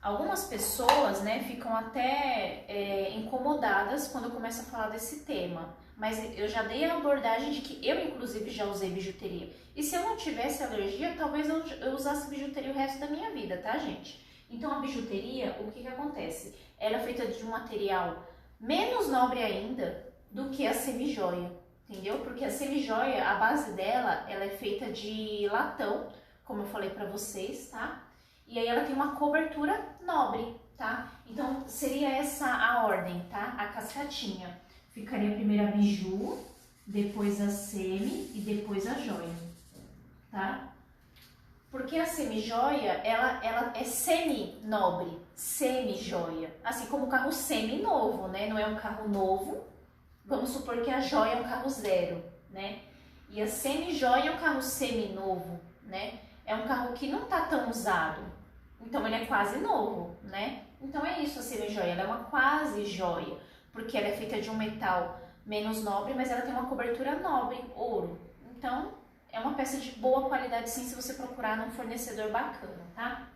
Algumas 0.00 0.44
pessoas, 0.44 1.22
né, 1.22 1.42
ficam 1.42 1.74
até 1.76 2.64
é, 2.68 3.12
incomodadas 3.16 4.08
quando 4.08 4.24
eu 4.24 4.30
começo 4.30 4.60
a 4.60 4.64
falar 4.64 4.88
desse 4.90 5.24
tema, 5.24 5.74
mas 5.96 6.38
eu 6.38 6.46
já 6.46 6.62
dei 6.62 6.84
a 6.84 6.96
abordagem 6.96 7.50
de 7.50 7.60
que 7.60 7.84
eu, 7.86 8.06
inclusive, 8.06 8.48
já 8.50 8.64
usei 8.66 8.90
bijuteria. 8.90 9.52
E 9.74 9.82
se 9.82 9.96
eu 9.96 10.02
não 10.02 10.16
tivesse 10.16 10.62
alergia, 10.62 11.14
talvez 11.18 11.48
eu, 11.48 11.58
eu 11.58 11.94
usasse 11.94 12.30
bijuteria 12.30 12.70
o 12.70 12.74
resto 12.74 13.00
da 13.00 13.08
minha 13.08 13.32
vida, 13.32 13.56
tá, 13.58 13.76
gente? 13.78 14.24
Então, 14.48 14.72
a 14.72 14.78
bijuteria, 14.78 15.56
o 15.60 15.70
que 15.72 15.82
que 15.82 15.88
acontece? 15.88 16.54
Ela 16.78 16.98
é 16.98 17.00
feita 17.00 17.26
de 17.26 17.44
um 17.44 17.50
material 17.50 18.24
menos 18.60 19.08
nobre 19.08 19.42
ainda 19.42 20.07
do 20.30 20.50
que 20.50 20.66
a 20.66 20.74
semijoia, 20.74 21.50
entendeu? 21.88 22.18
Porque 22.20 22.44
a 22.44 22.50
semijoia, 22.50 23.28
a 23.28 23.34
base 23.36 23.72
dela, 23.72 24.24
ela 24.28 24.44
é 24.44 24.50
feita 24.50 24.90
de 24.92 25.48
latão, 25.50 26.06
como 26.44 26.62
eu 26.62 26.66
falei 26.66 26.90
pra 26.90 27.06
vocês, 27.06 27.68
tá? 27.70 28.02
E 28.46 28.58
aí 28.58 28.66
ela 28.66 28.84
tem 28.84 28.94
uma 28.94 29.16
cobertura 29.16 29.78
nobre, 30.04 30.56
tá? 30.76 31.10
Então 31.28 31.64
seria 31.66 32.08
essa 32.08 32.46
a 32.46 32.86
ordem, 32.86 33.20
tá? 33.30 33.54
A 33.58 33.66
cascatinha. 33.66 34.58
Ficaria 34.90 35.34
primeiro 35.34 35.68
a 35.68 35.70
biju, 35.70 36.38
depois 36.86 37.40
a 37.40 37.50
semi 37.50 38.30
e 38.34 38.40
depois 38.40 38.86
a 38.86 38.94
joia, 38.94 39.34
tá? 40.30 40.72
Porque 41.70 41.98
a 41.98 42.06
semi-joia, 42.06 42.92
ela, 43.04 43.44
ela 43.44 43.72
é 43.76 43.84
semi-nobre. 43.84 45.18
semi-joia. 45.34 46.50
Assim 46.64 46.86
como 46.86 47.04
o 47.04 47.08
carro 47.08 47.30
semi-novo, 47.30 48.26
né? 48.28 48.48
Não 48.48 48.58
é 48.58 48.66
um 48.66 48.76
carro 48.76 49.06
novo. 49.06 49.64
Vamos 50.28 50.50
supor 50.50 50.82
que 50.82 50.90
a 50.90 51.00
joia 51.00 51.32
é 51.32 51.40
um 51.40 51.48
carro 51.48 51.70
zero, 51.70 52.22
né? 52.50 52.80
E 53.30 53.40
a 53.40 53.46
semi-joia 53.46 54.28
é 54.28 54.30
um 54.30 54.36
carro 54.36 54.60
semi-novo, 54.60 55.58
né? 55.84 56.18
É 56.44 56.54
um 56.54 56.68
carro 56.68 56.92
que 56.92 57.08
não 57.08 57.24
tá 57.24 57.46
tão 57.46 57.70
usado. 57.70 58.20
Então 58.78 59.06
ele 59.06 59.16
é 59.16 59.24
quase 59.24 59.56
novo, 59.56 60.14
né? 60.22 60.64
Então 60.82 61.04
é 61.04 61.20
isso 61.20 61.38
a 61.38 61.42
semi-joia, 61.42 61.92
ela 61.92 62.02
é 62.02 62.06
uma 62.06 62.24
quase 62.24 62.84
joia, 62.84 63.38
porque 63.72 63.96
ela 63.96 64.08
é 64.08 64.16
feita 64.16 64.38
de 64.38 64.50
um 64.50 64.54
metal 64.54 65.18
menos 65.46 65.82
nobre, 65.82 66.12
mas 66.12 66.30
ela 66.30 66.42
tem 66.42 66.52
uma 66.52 66.66
cobertura 66.66 67.18
nobre, 67.20 67.64
ouro. 67.74 68.20
Então 68.50 68.92
é 69.32 69.40
uma 69.40 69.54
peça 69.54 69.78
de 69.78 69.92
boa 69.92 70.28
qualidade 70.28 70.68
sim 70.68 70.84
se 70.84 70.94
você 70.94 71.14
procurar 71.14 71.56
num 71.56 71.70
fornecedor 71.70 72.30
bacana, 72.30 72.84
tá? 72.94 73.28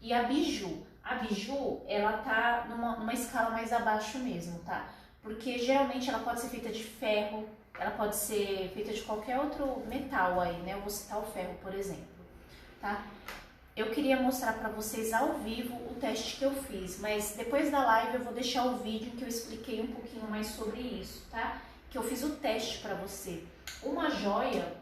E 0.00 0.12
a 0.12 0.24
biju, 0.24 0.84
a 1.04 1.14
biju, 1.14 1.82
ela 1.86 2.18
tá 2.18 2.66
numa, 2.68 2.96
numa 2.96 3.14
escala 3.14 3.50
mais 3.50 3.72
abaixo 3.72 4.18
mesmo, 4.18 4.58
tá? 4.64 4.88
Porque 5.22 5.58
geralmente 5.58 6.08
ela 6.08 6.18
pode 6.18 6.40
ser 6.40 6.48
feita 6.48 6.68
de 6.68 6.82
ferro, 6.82 7.48
ela 7.78 7.92
pode 7.92 8.16
ser 8.16 8.70
feita 8.74 8.92
de 8.92 9.02
qualquer 9.02 9.38
outro 9.38 9.82
metal 9.86 10.40
aí, 10.40 10.56
né? 10.62 10.74
Eu 10.74 10.80
vou 10.80 10.90
citar 10.90 11.18
o 11.18 11.26
ferro, 11.26 11.54
por 11.62 11.74
exemplo, 11.74 12.04
tá? 12.80 13.04
Eu 13.74 13.90
queria 13.90 14.20
mostrar 14.20 14.52
para 14.54 14.68
vocês 14.68 15.12
ao 15.14 15.34
vivo 15.38 15.74
o 15.90 15.94
teste 15.98 16.36
que 16.36 16.44
eu 16.44 16.52
fiz, 16.52 17.00
mas 17.00 17.34
depois 17.36 17.70
da 17.70 17.82
live 17.82 18.16
eu 18.16 18.24
vou 18.24 18.34
deixar 18.34 18.66
o 18.66 18.76
vídeo 18.78 19.12
que 19.12 19.22
eu 19.22 19.28
expliquei 19.28 19.80
um 19.80 19.86
pouquinho 19.86 20.28
mais 20.28 20.48
sobre 20.48 20.80
isso, 20.80 21.24
tá? 21.30 21.62
Que 21.88 21.96
eu 21.96 22.02
fiz 22.02 22.22
o 22.22 22.36
teste 22.36 22.80
para 22.80 22.94
você. 22.94 23.42
Uma 23.82 24.10
joia, 24.10 24.76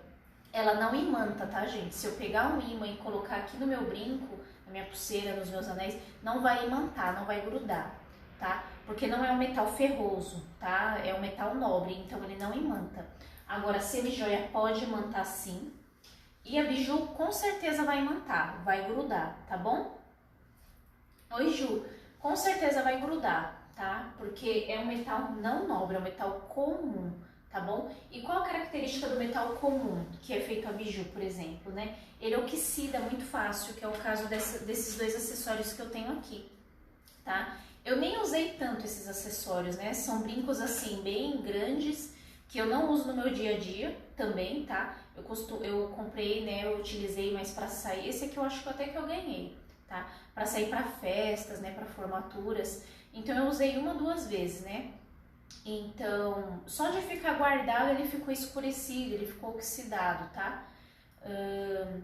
ela 0.52 0.74
não 0.74 0.94
imanta, 0.94 1.46
tá, 1.46 1.66
gente? 1.66 1.94
Se 1.94 2.06
eu 2.06 2.16
pegar 2.16 2.48
um 2.48 2.60
imã 2.60 2.88
e 2.88 2.96
colocar 2.96 3.36
aqui 3.36 3.56
no 3.58 3.66
meu 3.66 3.82
brinco, 3.82 4.36
na 4.66 4.72
minha 4.72 4.84
pulseira, 4.86 5.36
nos 5.36 5.50
meus 5.50 5.68
anéis, 5.68 5.96
não 6.22 6.42
vai 6.42 6.66
imantar, 6.66 7.14
não 7.14 7.24
vai 7.24 7.40
grudar, 7.42 7.94
tá? 8.40 8.64
Porque 8.86 9.06
não 9.06 9.24
é 9.24 9.30
um 9.30 9.38
metal 9.38 9.66
ferroso, 9.72 10.42
tá? 10.58 11.00
É 11.04 11.14
um 11.14 11.20
metal 11.20 11.54
nobre, 11.54 11.94
então 11.94 12.22
ele 12.24 12.36
não 12.36 12.54
imanta. 12.54 13.06
Agora, 13.46 13.80
semi-joia 13.80 14.48
pode 14.52 14.84
imantar 14.84 15.24
sim, 15.26 15.72
e 16.44 16.58
a 16.58 16.64
biju 16.64 16.98
com 17.08 17.30
certeza 17.30 17.84
vai 17.84 17.98
imantar, 17.98 18.62
vai 18.64 18.84
grudar, 18.86 19.36
tá 19.46 19.56
bom? 19.56 19.98
Oi, 21.32 21.50
Ju. 21.50 21.84
Com 22.18 22.34
certeza 22.34 22.82
vai 22.82 23.00
grudar, 23.00 23.70
tá? 23.74 24.12
Porque 24.18 24.66
é 24.68 24.78
um 24.78 24.86
metal 24.86 25.32
não 25.32 25.66
nobre, 25.66 25.96
é 25.96 25.98
um 25.98 26.02
metal 26.02 26.32
comum, 26.48 27.12
tá 27.50 27.60
bom? 27.60 27.94
E 28.10 28.20
qual 28.22 28.38
a 28.38 28.46
característica 28.46 29.08
do 29.08 29.16
metal 29.16 29.54
comum, 29.56 30.04
que 30.22 30.32
é 30.32 30.40
feito 30.40 30.68
a 30.68 30.72
biju, 30.72 31.04
por 31.06 31.22
exemplo, 31.22 31.72
né? 31.72 31.96
Ele 32.20 32.36
oxida 32.36 32.98
muito 33.00 33.24
fácil, 33.24 33.74
que 33.74 33.84
é 33.84 33.88
o 33.88 33.92
caso 33.92 34.26
desse, 34.26 34.64
desses 34.64 34.96
dois 34.96 35.14
acessórios 35.14 35.72
que 35.72 35.80
eu 35.80 35.88
tenho 35.88 36.12
aqui, 36.18 36.50
tá? 37.24 37.56
Eu 37.84 37.96
nem 37.96 38.20
usei 38.20 38.52
tanto 38.52 38.84
esses 38.84 39.08
acessórios, 39.08 39.76
né? 39.76 39.92
São 39.94 40.22
brincos 40.22 40.60
assim, 40.60 41.02
bem 41.02 41.40
grandes, 41.40 42.12
que 42.48 42.58
eu 42.58 42.66
não 42.66 42.90
uso 42.90 43.06
no 43.06 43.14
meu 43.14 43.32
dia 43.32 43.56
a 43.56 43.58
dia 43.58 43.96
também, 44.16 44.66
tá? 44.66 44.96
Eu, 45.16 45.22
costumo, 45.22 45.64
eu 45.64 45.88
comprei, 45.88 46.44
né, 46.44 46.64
eu 46.64 46.78
utilizei 46.78 47.32
mais 47.32 47.52
para 47.52 47.68
sair. 47.68 48.08
Esse 48.08 48.26
aqui 48.26 48.36
eu 48.36 48.44
acho 48.44 48.62
que 48.62 48.68
até 48.68 48.88
que 48.88 48.96
eu 48.96 49.06
ganhei, 49.06 49.56
tá? 49.88 50.08
Para 50.34 50.46
sair 50.46 50.68
para 50.68 50.82
festas, 50.82 51.60
né, 51.60 51.72
para 51.72 51.86
formaturas. 51.86 52.82
Então 53.14 53.36
eu 53.36 53.46
usei 53.46 53.78
uma, 53.78 53.94
duas 53.94 54.26
vezes, 54.26 54.62
né? 54.62 54.90
Então, 55.64 56.60
só 56.66 56.90
de 56.90 57.00
ficar 57.02 57.34
guardado 57.34 57.90
ele 57.90 58.08
ficou 58.08 58.32
escurecido, 58.32 59.14
ele 59.14 59.26
ficou 59.26 59.50
oxidado, 59.50 60.32
tá? 60.32 60.64
Hum, 61.24 62.02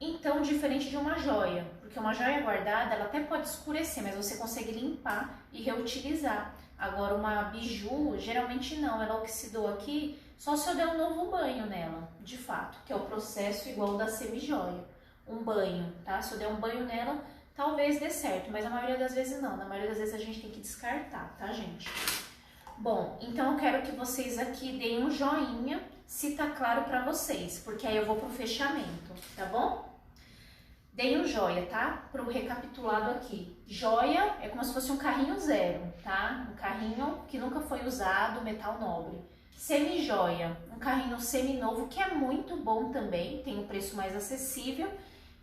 então, 0.00 0.40
diferente 0.40 0.88
de 0.88 0.96
uma 0.96 1.18
joia, 1.18 1.66
porque 1.80 1.98
uma 1.98 2.14
joia 2.14 2.40
guardada, 2.40 2.94
ela 2.94 3.04
até 3.04 3.20
pode 3.20 3.46
escurecer, 3.46 4.02
mas 4.02 4.14
você 4.14 4.38
consegue 4.38 4.72
limpar 4.72 5.38
e 5.52 5.62
reutilizar. 5.62 6.54
Agora, 6.78 7.14
uma 7.14 7.42
biju, 7.44 8.18
geralmente 8.18 8.76
não, 8.76 9.02
ela 9.02 9.16
oxidou 9.16 9.68
aqui, 9.68 10.18
só 10.38 10.56
se 10.56 10.70
eu 10.70 10.74
der 10.74 10.86
um 10.88 10.96
novo 10.96 11.30
banho 11.30 11.66
nela, 11.66 12.10
de 12.22 12.38
fato, 12.38 12.78
que 12.86 12.92
é 12.94 12.96
o 12.96 13.00
processo 13.00 13.68
igual 13.68 13.98
da 13.98 14.08
semi-joia. 14.08 14.82
Um 15.28 15.44
banho, 15.44 15.92
tá? 16.02 16.22
Se 16.22 16.32
eu 16.32 16.38
der 16.38 16.48
um 16.48 16.56
banho 16.56 16.86
nela, 16.86 17.22
talvez 17.54 18.00
dê 18.00 18.08
certo, 18.08 18.50
mas 18.50 18.64
a 18.64 18.70
maioria 18.70 18.96
das 18.96 19.14
vezes 19.14 19.42
não. 19.42 19.54
Na 19.54 19.66
maioria 19.66 19.90
das 19.90 19.98
vezes 19.98 20.14
a 20.14 20.18
gente 20.18 20.40
tem 20.40 20.50
que 20.50 20.60
descartar, 20.60 21.36
tá, 21.38 21.52
gente? 21.52 21.90
Bom, 22.78 23.18
então 23.20 23.52
eu 23.52 23.58
quero 23.58 23.82
que 23.82 23.92
vocês 23.92 24.38
aqui 24.38 24.78
deem 24.78 25.04
um 25.04 25.10
joinha 25.10 25.82
se 26.06 26.34
tá 26.34 26.48
claro 26.48 26.84
para 26.84 27.04
vocês, 27.04 27.58
porque 27.58 27.86
aí 27.86 27.98
eu 27.98 28.06
vou 28.06 28.16
pro 28.16 28.30
fechamento, 28.30 29.12
tá 29.36 29.44
bom? 29.44 29.89
Dei 30.92 31.18
um 31.18 31.24
joia, 31.26 31.66
tá? 31.66 32.08
Para 32.10 32.22
o 32.22 32.28
recapitulado 32.28 33.12
aqui. 33.12 33.56
Joia 33.66 34.36
é 34.40 34.48
como 34.48 34.64
se 34.64 34.74
fosse 34.74 34.90
um 34.90 34.96
carrinho 34.96 35.38
zero, 35.38 35.92
tá? 36.02 36.48
Um 36.50 36.56
carrinho 36.56 37.22
que 37.28 37.38
nunca 37.38 37.60
foi 37.60 37.86
usado, 37.86 38.42
metal 38.42 38.78
nobre. 38.80 39.18
Semi-joia, 39.56 40.56
um 40.74 40.78
carrinho 40.78 41.20
semi-novo 41.20 41.86
que 41.86 42.02
é 42.02 42.12
muito 42.14 42.56
bom 42.56 42.90
também, 42.90 43.42
tem 43.42 43.58
um 43.58 43.66
preço 43.66 43.94
mais 43.94 44.16
acessível 44.16 44.90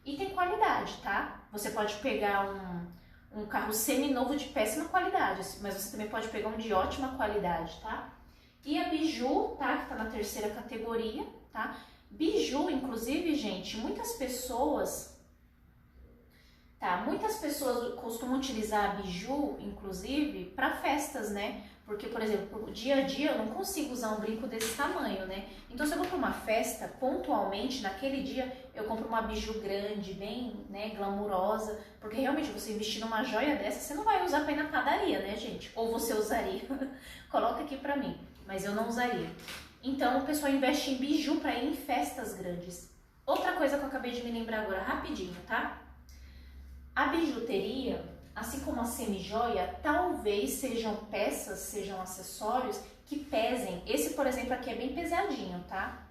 e 0.04 0.18
tem 0.18 0.32
qualidade, 0.32 0.98
tá? 1.02 1.42
Você 1.52 1.70
pode 1.70 1.96
pegar 1.96 2.50
um, 2.50 3.42
um 3.42 3.46
carro 3.46 3.72
semi-novo 3.72 4.36
de 4.36 4.46
péssima 4.46 4.86
qualidade, 4.86 5.48
mas 5.62 5.76
você 5.76 5.92
também 5.92 6.10
pode 6.10 6.28
pegar 6.28 6.50
um 6.50 6.58
de 6.58 6.74
ótima 6.74 7.16
qualidade, 7.16 7.80
tá? 7.82 8.10
E 8.66 8.78
a 8.78 8.90
biju, 8.90 9.56
tá? 9.58 9.78
Que 9.78 9.90
tá 9.90 9.96
na 9.96 10.10
terceira 10.10 10.50
categoria, 10.50 11.26
tá? 11.54 11.78
Biju, 12.12 12.70
inclusive, 12.70 13.36
gente, 13.36 13.78
muitas 13.78 14.14
pessoas 14.14 15.17
Tá, 16.80 16.98
muitas 16.98 17.38
pessoas 17.38 17.96
costumam 17.96 18.38
utilizar 18.38 18.92
a 18.92 18.94
biju, 18.94 19.58
inclusive, 19.60 20.46
para 20.56 20.76
festas, 20.76 21.32
né? 21.32 21.64
Porque, 21.88 22.08
por 22.08 22.22
exemplo, 22.22 22.70
dia 22.72 22.98
a 22.98 23.02
dia 23.02 23.32
eu 23.32 23.38
não 23.40 23.48
consigo 23.48 23.94
usar 23.94 24.10
um 24.10 24.20
brinco 24.20 24.46
desse 24.46 24.76
tamanho, 24.76 25.26
né? 25.26 25.48
Então, 25.72 25.88
se 25.88 25.94
eu 25.94 25.98
vou 25.98 26.06
para 26.06 26.18
uma 26.18 26.34
festa, 26.34 26.88
pontualmente, 27.00 27.82
naquele 27.82 28.22
dia, 28.22 28.56
eu 28.76 28.84
compro 28.84 29.08
uma 29.08 29.24
biju 29.24 29.60
grande, 29.60 30.14
bem 30.14 30.68
né, 30.70 30.90
glamurosa, 30.90 31.80
porque 32.00 32.20
realmente 32.20 32.52
você 32.52 32.74
investir 32.74 33.02
numa 33.02 33.24
joia 33.24 33.56
dessa, 33.56 33.80
você 33.80 33.94
não 33.96 34.04
vai 34.04 34.24
usar 34.24 34.42
para 34.42 34.52
ir 34.52 34.58
na 34.58 34.70
padaria, 34.70 35.20
né, 35.20 35.36
gente? 35.36 35.72
Ou 35.76 35.92
você 35.92 36.14
usaria? 36.14 36.62
Coloca 37.32 37.64
aqui 37.64 37.78
para 37.78 37.96
mim, 37.96 38.20
mas 38.46 38.66
eu 38.66 38.74
não 38.74 38.88
usaria. 38.88 39.32
Então, 39.82 40.20
o 40.20 40.26
pessoal 40.26 40.52
investe 40.52 40.92
em 40.92 40.98
biju 40.98 41.38
para 41.38 41.56
ir 41.56 41.72
em 41.72 41.74
festas 41.74 42.36
grandes. 42.36 42.92
Outra 43.26 43.54
coisa 43.54 43.78
que 43.78 43.84
eu 43.84 43.88
acabei 43.88 44.12
de 44.12 44.24
me 44.24 44.32
lembrar 44.32 44.62
agora, 44.62 44.84
rapidinho, 44.84 45.36
tá? 45.48 45.87
A 46.98 47.10
bijuteria, 47.10 48.04
assim 48.36 48.62
como 48.62 48.82
a 48.82 48.84
semi-joia, 48.84 49.68
talvez 49.84 50.50
sejam 50.50 50.96
peças, 51.12 51.60
sejam 51.60 52.02
acessórios 52.02 52.82
que 53.06 53.20
pesem. 53.20 53.84
Esse, 53.86 54.16
por 54.16 54.26
exemplo, 54.26 54.54
aqui 54.54 54.72
é 54.72 54.76
bem 54.76 54.96
pesadinho, 54.96 55.64
tá? 55.70 56.08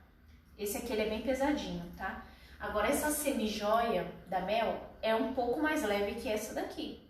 Esse 0.56 0.76
aqui 0.76 0.92
ele 0.92 1.02
é 1.02 1.08
bem 1.08 1.22
pesadinho, 1.22 1.82
tá? 1.96 2.24
Agora, 2.60 2.86
essa 2.86 3.10
semi-joia 3.10 4.06
da 4.28 4.42
Mel 4.42 4.80
é 5.02 5.12
um 5.12 5.34
pouco 5.34 5.60
mais 5.60 5.82
leve 5.82 6.20
que 6.20 6.28
essa 6.28 6.54
daqui. 6.54 7.04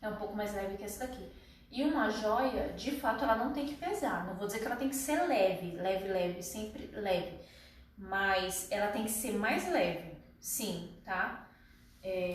É 0.00 0.08
um 0.08 0.14
pouco 0.14 0.36
mais 0.36 0.54
leve 0.54 0.76
que 0.76 0.84
essa 0.84 1.04
daqui. 1.04 1.28
E 1.72 1.82
uma 1.82 2.10
joia, 2.10 2.72
de 2.74 2.92
fato, 2.92 3.24
ela 3.24 3.34
não 3.34 3.52
tem 3.52 3.66
que 3.66 3.74
pesar. 3.74 4.26
Não 4.26 4.36
vou 4.36 4.46
dizer 4.46 4.60
que 4.60 4.66
ela 4.66 4.76
tem 4.76 4.90
que 4.90 4.94
ser 4.94 5.26
leve, 5.26 5.72
leve, 5.72 6.06
leve, 6.06 6.40
sempre 6.40 6.86
leve. 6.92 7.36
Mas 7.96 8.70
ela 8.70 8.92
tem 8.92 9.02
que 9.02 9.10
ser 9.10 9.32
mais 9.32 9.68
leve, 9.68 10.16
sim, 10.38 10.96
tá? 11.04 11.48
É... 12.00 12.32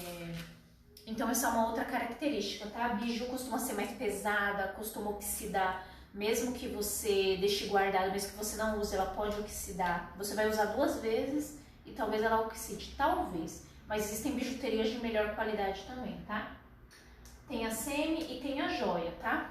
Então, 1.05 1.29
essa 1.29 1.47
é 1.47 1.49
uma 1.49 1.67
outra 1.67 1.83
característica, 1.83 2.69
tá? 2.69 2.85
A 2.85 2.89
biju 2.89 3.25
costuma 3.25 3.59
ser 3.59 3.73
mais 3.73 3.91
pesada, 3.91 4.69
costuma 4.69 5.11
oxidar, 5.11 5.85
mesmo 6.13 6.53
que 6.53 6.67
você 6.67 7.37
deixe 7.39 7.65
guardado, 7.65 8.11
mesmo 8.11 8.31
que 8.31 8.37
você 8.37 8.55
não 8.55 8.79
use, 8.79 8.95
ela 8.95 9.07
pode 9.07 9.39
oxidar. 9.39 10.13
Você 10.17 10.35
vai 10.35 10.47
usar 10.47 10.65
duas 10.65 10.99
vezes 10.99 11.59
e 11.85 11.91
talvez 11.91 12.21
ela 12.23 12.41
oxide, 12.41 12.93
talvez. 12.95 13.65
Mas 13.87 14.05
existem 14.05 14.33
bijuterias 14.33 14.89
de 14.89 14.99
melhor 14.99 15.35
qualidade 15.35 15.83
também, 15.85 16.17
tá? 16.25 16.51
Tem 17.47 17.65
a 17.65 17.71
semi 17.71 18.37
e 18.37 18.41
tem 18.41 18.61
a 18.61 18.69
joia, 18.69 19.11
tá? 19.19 19.49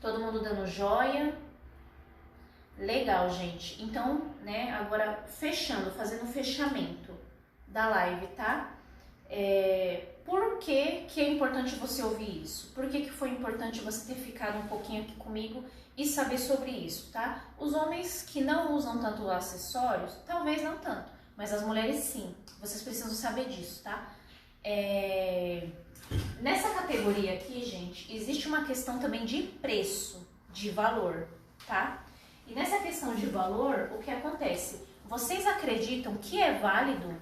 Todo 0.00 0.20
mundo 0.20 0.42
dando 0.42 0.66
joia. 0.66 1.36
Legal, 2.76 3.30
gente. 3.30 3.82
Então, 3.82 4.34
né, 4.42 4.72
agora 4.72 5.24
fechando, 5.26 5.90
fazendo 5.92 6.24
o 6.24 6.32
fechamento 6.32 7.12
da 7.66 7.88
live, 7.88 8.26
tá? 8.28 8.77
É, 9.28 10.06
por 10.24 10.58
que, 10.58 11.04
que 11.08 11.20
é 11.20 11.30
importante 11.30 11.74
você 11.76 12.02
ouvir 12.02 12.42
isso? 12.42 12.70
Por 12.74 12.88
que, 12.88 13.02
que 13.02 13.10
foi 13.10 13.30
importante 13.30 13.80
você 13.80 14.12
ter 14.12 14.20
ficado 14.20 14.58
um 14.58 14.66
pouquinho 14.68 15.02
aqui 15.02 15.14
comigo 15.14 15.64
e 15.96 16.06
saber 16.06 16.38
sobre 16.38 16.70
isso, 16.70 17.10
tá? 17.12 17.44
Os 17.58 17.74
homens 17.74 18.22
que 18.22 18.40
não 18.40 18.74
usam 18.74 19.00
tanto 19.00 19.28
acessórios, 19.30 20.14
talvez 20.26 20.62
não 20.62 20.78
tanto, 20.78 21.10
mas 21.36 21.52
as 21.52 21.62
mulheres 21.62 21.96
sim. 22.04 22.34
Vocês 22.60 22.82
precisam 22.82 23.10
saber 23.10 23.48
disso, 23.48 23.82
tá? 23.82 24.12
É... 24.62 25.68
Nessa 26.40 26.70
categoria 26.70 27.34
aqui, 27.34 27.64
gente, 27.64 28.14
existe 28.14 28.48
uma 28.48 28.64
questão 28.64 28.98
também 28.98 29.24
de 29.24 29.42
preço, 29.42 30.26
de 30.52 30.70
valor, 30.70 31.28
tá? 31.66 32.04
E 32.46 32.54
nessa 32.54 32.78
questão 32.78 33.14
de 33.14 33.26
valor, 33.26 33.90
o 33.94 33.98
que 33.98 34.10
acontece? 34.10 34.86
Vocês 35.04 35.46
acreditam 35.46 36.16
que 36.16 36.40
é 36.40 36.58
válido 36.58 37.14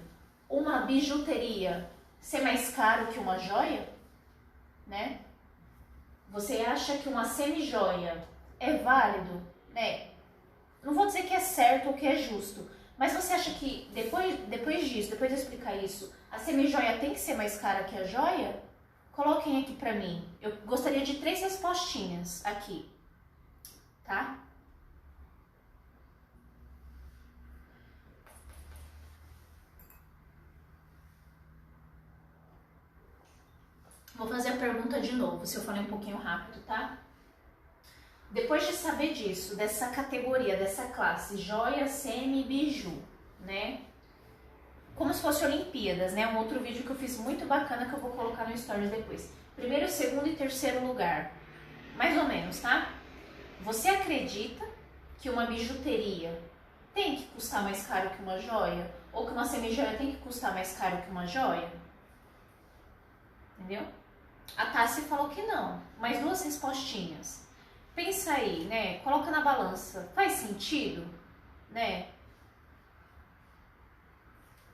uma 0.49 0.81
bijuteria 0.81 1.91
ser 2.27 2.43
mais 2.43 2.74
caro 2.74 3.07
que 3.07 3.20
uma 3.20 3.39
joia, 3.39 3.89
né? 4.85 5.20
Você 6.31 6.57
acha 6.57 6.99
que 6.99 7.09
uma 7.09 7.24
semi-joia 7.24 8.27
é 8.59 8.79
válido, 8.79 9.41
né? 9.72 10.09
Não 10.83 10.93
vou 10.93 11.07
dizer 11.07 11.22
que 11.22 11.33
é 11.33 11.39
certo 11.39 11.87
ou 11.87 11.95
que 11.95 12.05
é 12.05 12.16
justo, 12.16 12.68
mas 12.99 13.12
você 13.12 13.33
acha 13.33 13.53
que 13.53 13.89
depois, 13.95 14.37
depois 14.49 14.89
disso, 14.89 15.11
depois 15.11 15.31
de 15.31 15.39
explicar 15.39 15.77
isso, 15.77 16.12
a 16.29 16.41
semi-joia 16.41 16.99
tem 16.99 17.12
que 17.12 17.20
ser 17.20 17.35
mais 17.35 17.61
cara 17.61 17.85
que 17.85 17.97
a 17.97 18.05
joia? 18.05 18.61
Coloquem 19.12 19.62
aqui 19.62 19.77
pra 19.77 19.93
mim. 19.93 20.29
Eu 20.43 20.57
gostaria 20.66 21.03
de 21.03 21.20
três 21.20 21.41
respostinhas 21.41 22.45
aqui, 22.45 22.91
tá? 24.05 24.37
Vou 34.17 34.27
fazer 34.27 34.51
a 34.51 34.57
pergunta 34.57 34.99
de 34.99 35.12
novo, 35.12 35.45
se 35.47 35.57
eu 35.57 35.62
falei 35.62 35.83
um 35.83 35.87
pouquinho 35.87 36.17
rápido, 36.17 36.64
tá? 36.67 36.97
Depois 38.31 38.67
de 38.67 38.73
saber 38.73 39.12
disso, 39.12 39.55
dessa 39.57 39.89
categoria, 39.89 40.57
dessa 40.57 40.87
classe, 40.87 41.37
joia, 41.37 41.87
semi 41.87 42.43
biju, 42.45 43.03
né? 43.41 43.83
Como 44.95 45.12
se 45.12 45.21
fosse 45.21 45.45
Olimpíadas, 45.45 46.14
né? 46.14 46.27
Um 46.27 46.39
outro 46.39 46.59
vídeo 46.61 46.83
que 46.83 46.91
eu 46.91 46.97
fiz 46.97 47.19
muito 47.19 47.45
bacana 47.45 47.85
que 47.85 47.93
eu 47.93 48.01
vou 48.01 48.11
colocar 48.11 48.49
no 48.49 48.57
Stories 48.57 48.91
depois. 48.91 49.31
Primeiro, 49.55 49.87
segundo 49.87 50.27
e 50.27 50.35
terceiro 50.35 50.87
lugar. 50.87 51.33
Mais 51.95 52.17
ou 52.17 52.25
menos, 52.25 52.59
tá? 52.61 52.91
Você 53.61 53.89
acredita 53.89 54.67
que 55.21 55.29
uma 55.29 55.45
bijuteria 55.45 56.43
tem 56.95 57.17
que 57.17 57.27
custar 57.27 57.62
mais 57.62 57.87
caro 57.87 58.11
que 58.11 58.23
uma 58.23 58.39
joia? 58.39 58.91
Ou 59.12 59.27
que 59.27 59.33
uma 59.33 59.45
semi-joia 59.45 59.97
tem 59.99 60.12
que 60.12 60.19
custar 60.19 60.55
mais 60.55 60.77
caro 60.77 61.03
que 61.03 61.11
uma 61.11 61.27
joia? 61.27 61.71
Entendeu? 63.59 63.87
A 64.57 64.67
Tassi 64.67 65.03
falou 65.03 65.29
que 65.29 65.43
não, 65.43 65.81
mas 65.99 66.21
duas 66.21 66.43
respostinhas. 66.43 67.47
Pensa 67.95 68.33
aí, 68.35 68.65
né? 68.65 68.99
Coloca 68.99 69.31
na 69.31 69.41
balança. 69.41 70.11
Faz 70.15 70.33
sentido? 70.33 71.07
Né? 71.71 72.09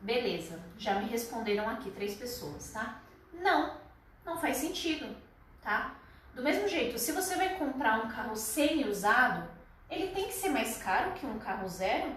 Beleza, 0.01 0.61
já 0.77 0.97
me 0.99 1.07
responderam 1.07 1.68
aqui 1.68 1.91
três 1.93 2.16
pessoas, 2.16 2.73
tá? 2.73 3.01
Não, 3.33 3.77
não 4.25 4.37
faz 4.37 4.57
sentido, 4.57 5.16
tá? 5.62 5.95
Do 6.35 6.43
mesmo 6.43 6.66
jeito, 6.66 6.99
se 6.99 7.12
você 7.12 7.37
vai 7.37 7.57
comprar 7.57 8.05
um 8.05 8.09
carro 8.09 8.35
semi-usado, 8.35 9.49
ele 9.89 10.09
tem 10.09 10.27
que 10.27 10.33
ser 10.33 10.49
mais 10.49 10.83
caro 10.83 11.12
que 11.12 11.25
um 11.25 11.39
carro 11.39 11.68
zero? 11.68 12.16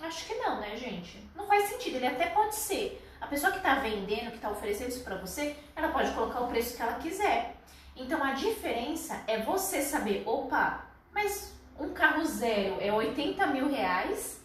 Acho 0.00 0.26
que 0.26 0.34
não, 0.34 0.60
né, 0.60 0.76
gente? 0.76 1.28
Não 1.36 1.46
faz 1.46 1.68
sentido, 1.68 1.96
ele 1.96 2.06
até 2.06 2.26
pode 2.30 2.54
ser. 2.54 3.06
A 3.20 3.26
pessoa 3.26 3.52
que 3.52 3.58
está 3.58 3.76
vendendo, 3.76 4.30
que 4.30 4.36
está 4.36 4.50
oferecendo 4.50 4.88
isso 4.88 5.04
para 5.04 5.16
você, 5.16 5.56
ela 5.76 5.88
pode 5.88 6.10
colocar 6.12 6.40
o 6.40 6.48
preço 6.48 6.76
que 6.76 6.82
ela 6.82 6.94
quiser. 6.94 7.56
Então 7.94 8.22
a 8.24 8.32
diferença 8.32 9.22
é 9.26 9.38
você 9.38 9.82
saber, 9.82 10.22
opa, 10.26 10.86
mas 11.12 11.54
um 11.78 11.90
carro 11.90 12.24
zero 12.24 12.78
é 12.80 12.92
80 12.92 13.46
mil 13.48 13.68
reais 13.68 14.40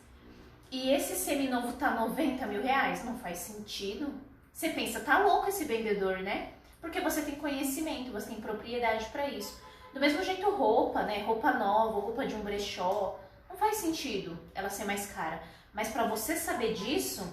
e 0.71 0.91
esse 0.91 1.15
seminovo 1.15 1.73
tá 1.73 1.91
90 1.91 2.45
mil 2.47 2.61
reais? 2.61 3.03
Não 3.03 3.17
faz 3.17 3.37
sentido. 3.37 4.13
Você 4.51 4.69
pensa, 4.69 4.99
tá 4.99 5.19
louco 5.19 5.49
esse 5.49 5.63
vendedor, 5.65 6.19
né? 6.19 6.51
Porque 6.81 6.99
você 7.01 7.21
tem 7.21 7.35
conhecimento, 7.35 8.11
você 8.11 8.27
tem 8.27 8.41
propriedade 8.41 9.05
para 9.05 9.29
isso. 9.29 9.59
Do 9.93 9.99
mesmo 9.99 10.23
jeito, 10.23 10.49
roupa, 10.49 11.03
né? 11.03 11.23
Roupa 11.23 11.53
nova, 11.53 11.99
roupa 11.99 12.25
de 12.25 12.35
um 12.35 12.41
brechó, 12.41 13.17
não 13.49 13.55
faz 13.55 13.77
sentido 13.77 14.37
ela 14.53 14.69
ser 14.69 14.83
mais 14.83 15.07
cara. 15.07 15.41
Mas 15.73 15.89
para 15.89 16.07
você 16.07 16.35
saber 16.35 16.73
disso, 16.73 17.25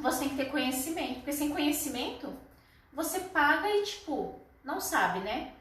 você 0.00 0.20
tem 0.20 0.28
que 0.30 0.36
ter 0.36 0.50
conhecimento, 0.50 1.14
porque 1.16 1.32
sem 1.32 1.50
conhecimento 1.50 2.32
você 2.92 3.20
paga 3.20 3.68
e 3.68 3.84
tipo, 3.84 4.38
não 4.64 4.80
sabe, 4.80 5.20
né? 5.20 5.52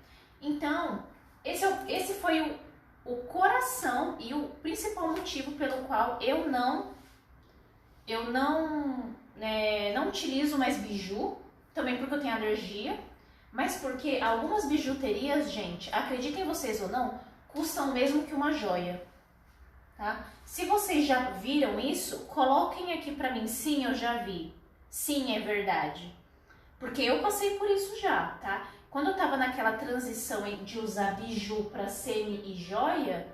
Então, 0.41 1.03
esse, 1.43 1.65
é, 1.65 1.85
esse 1.87 2.13
foi 2.15 2.41
o, 2.41 2.59
o 3.05 3.17
coração 3.23 4.17
e 4.19 4.33
o 4.33 4.49
principal 4.61 5.09
motivo 5.09 5.51
pelo 5.53 5.83
qual 5.83 6.19
eu 6.21 6.49
não 6.49 6.97
eu 8.07 8.31
não 8.31 9.13
né, 9.35 9.93
não 9.93 10.09
utilizo 10.09 10.57
mais 10.57 10.77
biju, 10.77 11.37
também 11.73 11.97
porque 11.97 12.15
eu 12.15 12.21
tenho 12.21 12.33
alergia, 12.33 12.99
mas 13.51 13.77
porque 13.77 14.19
algumas 14.19 14.65
bijuterias, 14.65 15.51
gente, 15.51 15.93
acreditem 15.93 16.45
vocês 16.45 16.81
ou 16.81 16.89
não, 16.89 17.19
custam 17.47 17.93
mesmo 17.93 18.23
que 18.23 18.33
uma 18.33 18.51
joia 18.51 19.01
tá? 19.99 20.25
Se 20.45 20.65
vocês 20.65 21.05
já 21.05 21.29
viram 21.31 21.77
isso, 21.77 22.25
coloquem 22.27 22.93
aqui 22.93 23.13
para 23.13 23.31
mim, 23.31 23.45
sim, 23.45 23.83
eu 23.83 23.93
já 23.93 24.23
vi. 24.23 24.51
Sim, 24.89 25.35
é 25.35 25.41
verdade. 25.41 26.15
Porque 26.79 27.01
eu 27.03 27.21
passei 27.21 27.57
por 27.57 27.69
isso 27.69 27.99
já, 27.99 28.37
tá? 28.41 28.65
Quando 28.89 29.09
eu 29.09 29.17
tava 29.17 29.37
naquela 29.37 29.73
transição 29.73 30.43
de 30.63 30.79
usar 30.79 31.17
biju 31.17 31.65
para 31.65 31.89
semi 31.89 32.41
e 32.45 32.55
joia, 32.55 33.27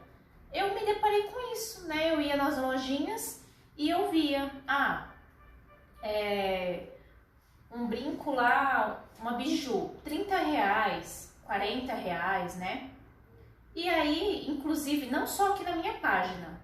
eu 0.51 0.73
me 0.73 0.83
deparei 0.85 1.23
com 1.23 1.53
isso, 1.53 1.87
né? 1.87 2.11
Eu 2.11 2.19
ia 2.19 2.35
nas 2.35 2.57
lojinhas 2.57 3.45
e 3.77 3.89
eu 3.89 4.09
via, 4.09 4.51
ah, 4.67 5.07
é, 6.01 6.87
um 7.71 7.85
brinco 7.85 8.31
lá, 8.31 9.05
uma 9.19 9.33
biju, 9.33 9.91
30 10.03 10.35
reais, 10.35 11.33
40 11.45 11.93
reais, 11.93 12.55
né? 12.55 12.89
E 13.75 13.89
aí, 13.89 14.49
inclusive, 14.49 15.07
não 15.07 15.27
só 15.27 15.51
aqui 15.51 15.65
na 15.65 15.75
minha 15.75 15.95
página, 15.95 16.61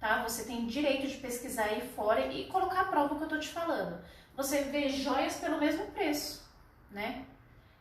tá? 0.00 0.22
Você 0.22 0.44
tem 0.44 0.66
direito 0.66 1.06
de 1.06 1.18
pesquisar 1.18 1.64
aí 1.64 1.86
fora 1.94 2.26
e 2.26 2.46
colocar 2.46 2.80
a 2.80 2.84
prova 2.86 3.16
que 3.16 3.22
eu 3.22 3.28
tô 3.28 3.38
te 3.38 3.48
falando. 3.48 4.02
Você 4.34 4.62
vê 4.62 4.88
joias 4.88 5.36
pelo 5.36 5.58
mesmo 5.58 5.86
preço, 5.88 6.42
né? 6.90 7.26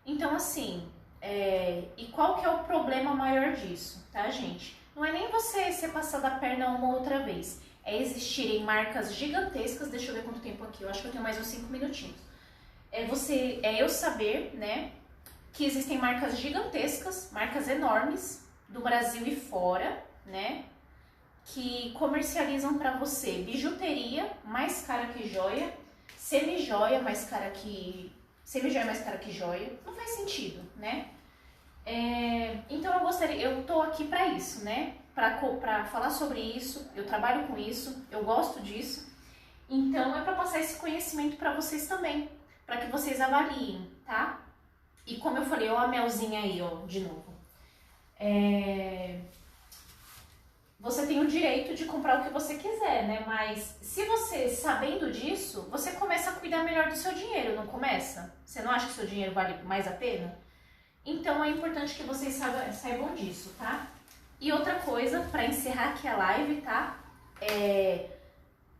Então, 0.05 0.35
assim, 0.35 0.85
é... 1.21 1.85
e 1.95 2.07
qual 2.07 2.37
que 2.37 2.45
é 2.45 2.49
o 2.49 2.65
problema 2.65 3.15
maior 3.15 3.53
disso, 3.53 4.05
tá, 4.11 4.29
gente? 4.29 4.77
Não 4.93 5.05
é 5.05 5.13
nem 5.13 5.31
você 5.31 5.71
ser 5.71 5.89
passado 5.93 6.25
a 6.25 6.31
perna 6.31 6.67
uma 6.67 6.93
outra 6.93 7.19
vez, 7.19 7.61
é 7.85 7.99
existirem 8.01 8.63
marcas 8.63 9.15
gigantescas, 9.15 9.89
deixa 9.89 10.11
eu 10.11 10.15
ver 10.15 10.23
quanto 10.23 10.41
tempo 10.41 10.63
aqui, 10.65 10.83
eu 10.83 10.89
acho 10.89 11.01
que 11.01 11.07
eu 11.07 11.11
tenho 11.11 11.23
mais 11.23 11.39
uns 11.39 11.47
5 11.47 11.71
minutinhos. 11.71 12.17
É 12.91 13.05
você, 13.05 13.59
é 13.63 13.81
eu 13.81 13.89
saber, 13.89 14.53
né, 14.55 14.91
que 15.53 15.65
existem 15.65 15.97
marcas 15.97 16.37
gigantescas, 16.37 17.29
marcas 17.31 17.67
enormes, 17.67 18.42
do 18.69 18.81
Brasil 18.81 19.25
e 19.27 19.35
fora, 19.35 20.03
né? 20.25 20.65
Que 21.45 21.91
comercializam 21.93 22.77
para 22.77 22.97
você 22.97 23.43
bijuteria 23.43 24.31
mais 24.45 24.85
cara 24.85 25.07
que 25.07 25.27
joia, 25.27 25.73
semi-joia 26.17 27.01
mais 27.01 27.25
cara 27.25 27.51
que. 27.51 28.11
Semi-joia 28.43 28.85
mais 28.85 29.01
cara 29.01 29.17
que 29.17 29.31
joia. 29.31 29.77
Não 29.85 29.93
faz 29.93 30.11
sentido, 30.11 30.61
né? 30.77 31.09
É, 31.85 32.59
então 32.69 32.93
eu 32.93 33.01
gostaria, 33.01 33.41
eu 33.41 33.63
tô 33.63 33.81
aqui 33.81 34.05
para 34.05 34.27
isso, 34.27 34.63
né? 34.63 34.95
Para 35.13 35.85
falar 35.85 36.09
sobre 36.09 36.39
isso, 36.39 36.89
eu 36.95 37.05
trabalho 37.05 37.47
com 37.47 37.57
isso, 37.57 38.05
eu 38.09 38.23
gosto 38.23 38.61
disso. 38.61 39.11
Então 39.69 40.17
é 40.17 40.23
para 40.23 40.35
passar 40.35 40.59
esse 40.59 40.77
conhecimento 40.77 41.37
para 41.37 41.53
vocês 41.53 41.87
também, 41.87 42.29
para 42.65 42.77
que 42.77 42.91
vocês 42.91 43.19
avaliem, 43.21 43.91
tá? 44.05 44.41
E 45.05 45.17
como 45.17 45.37
eu 45.37 45.45
falei, 45.45 45.69
ó 45.69 45.77
a 45.77 45.87
melzinha 45.87 46.39
aí, 46.39 46.61
ó, 46.61 46.85
de 46.85 47.01
novo 47.01 47.22
é, 48.19 49.19
você 50.83 51.07
tem 51.07 51.21
o 51.21 51.27
direito 51.27 51.73
de 51.75 51.85
comprar 51.85 52.19
o 52.19 52.23
que 52.25 52.33
você 52.33 52.55
quiser, 52.55 53.07
né? 53.07 53.23
Mas 53.25 53.77
se 53.81 54.03
você, 54.03 54.49
sabendo 54.49 55.11
disso, 55.11 55.65
você 55.71 55.93
começa 55.93 56.29
a 56.29 56.33
cuidar 56.33 56.63
melhor 56.65 56.89
do 56.89 56.95
seu 56.97 57.13
dinheiro, 57.13 57.55
não 57.55 57.65
começa? 57.65 58.35
Você 58.45 58.61
não 58.61 58.69
acha 58.69 58.87
que 58.87 58.93
seu 58.93 59.07
dinheiro 59.07 59.33
vale 59.33 59.63
mais 59.63 59.87
a 59.87 59.91
pena? 59.91 60.37
Então 61.05 61.41
é 61.41 61.49
importante 61.49 61.95
que 61.95 62.03
vocês 62.03 62.33
saibam, 62.33 63.15
disso, 63.15 63.53
tá? 63.57 63.87
E 64.41 64.51
outra 64.51 64.75
coisa, 64.75 65.21
para 65.31 65.45
encerrar 65.45 65.91
aqui 65.91 66.05
a 66.05 66.17
live, 66.17 66.61
tá? 66.61 66.99
É, 67.41 68.09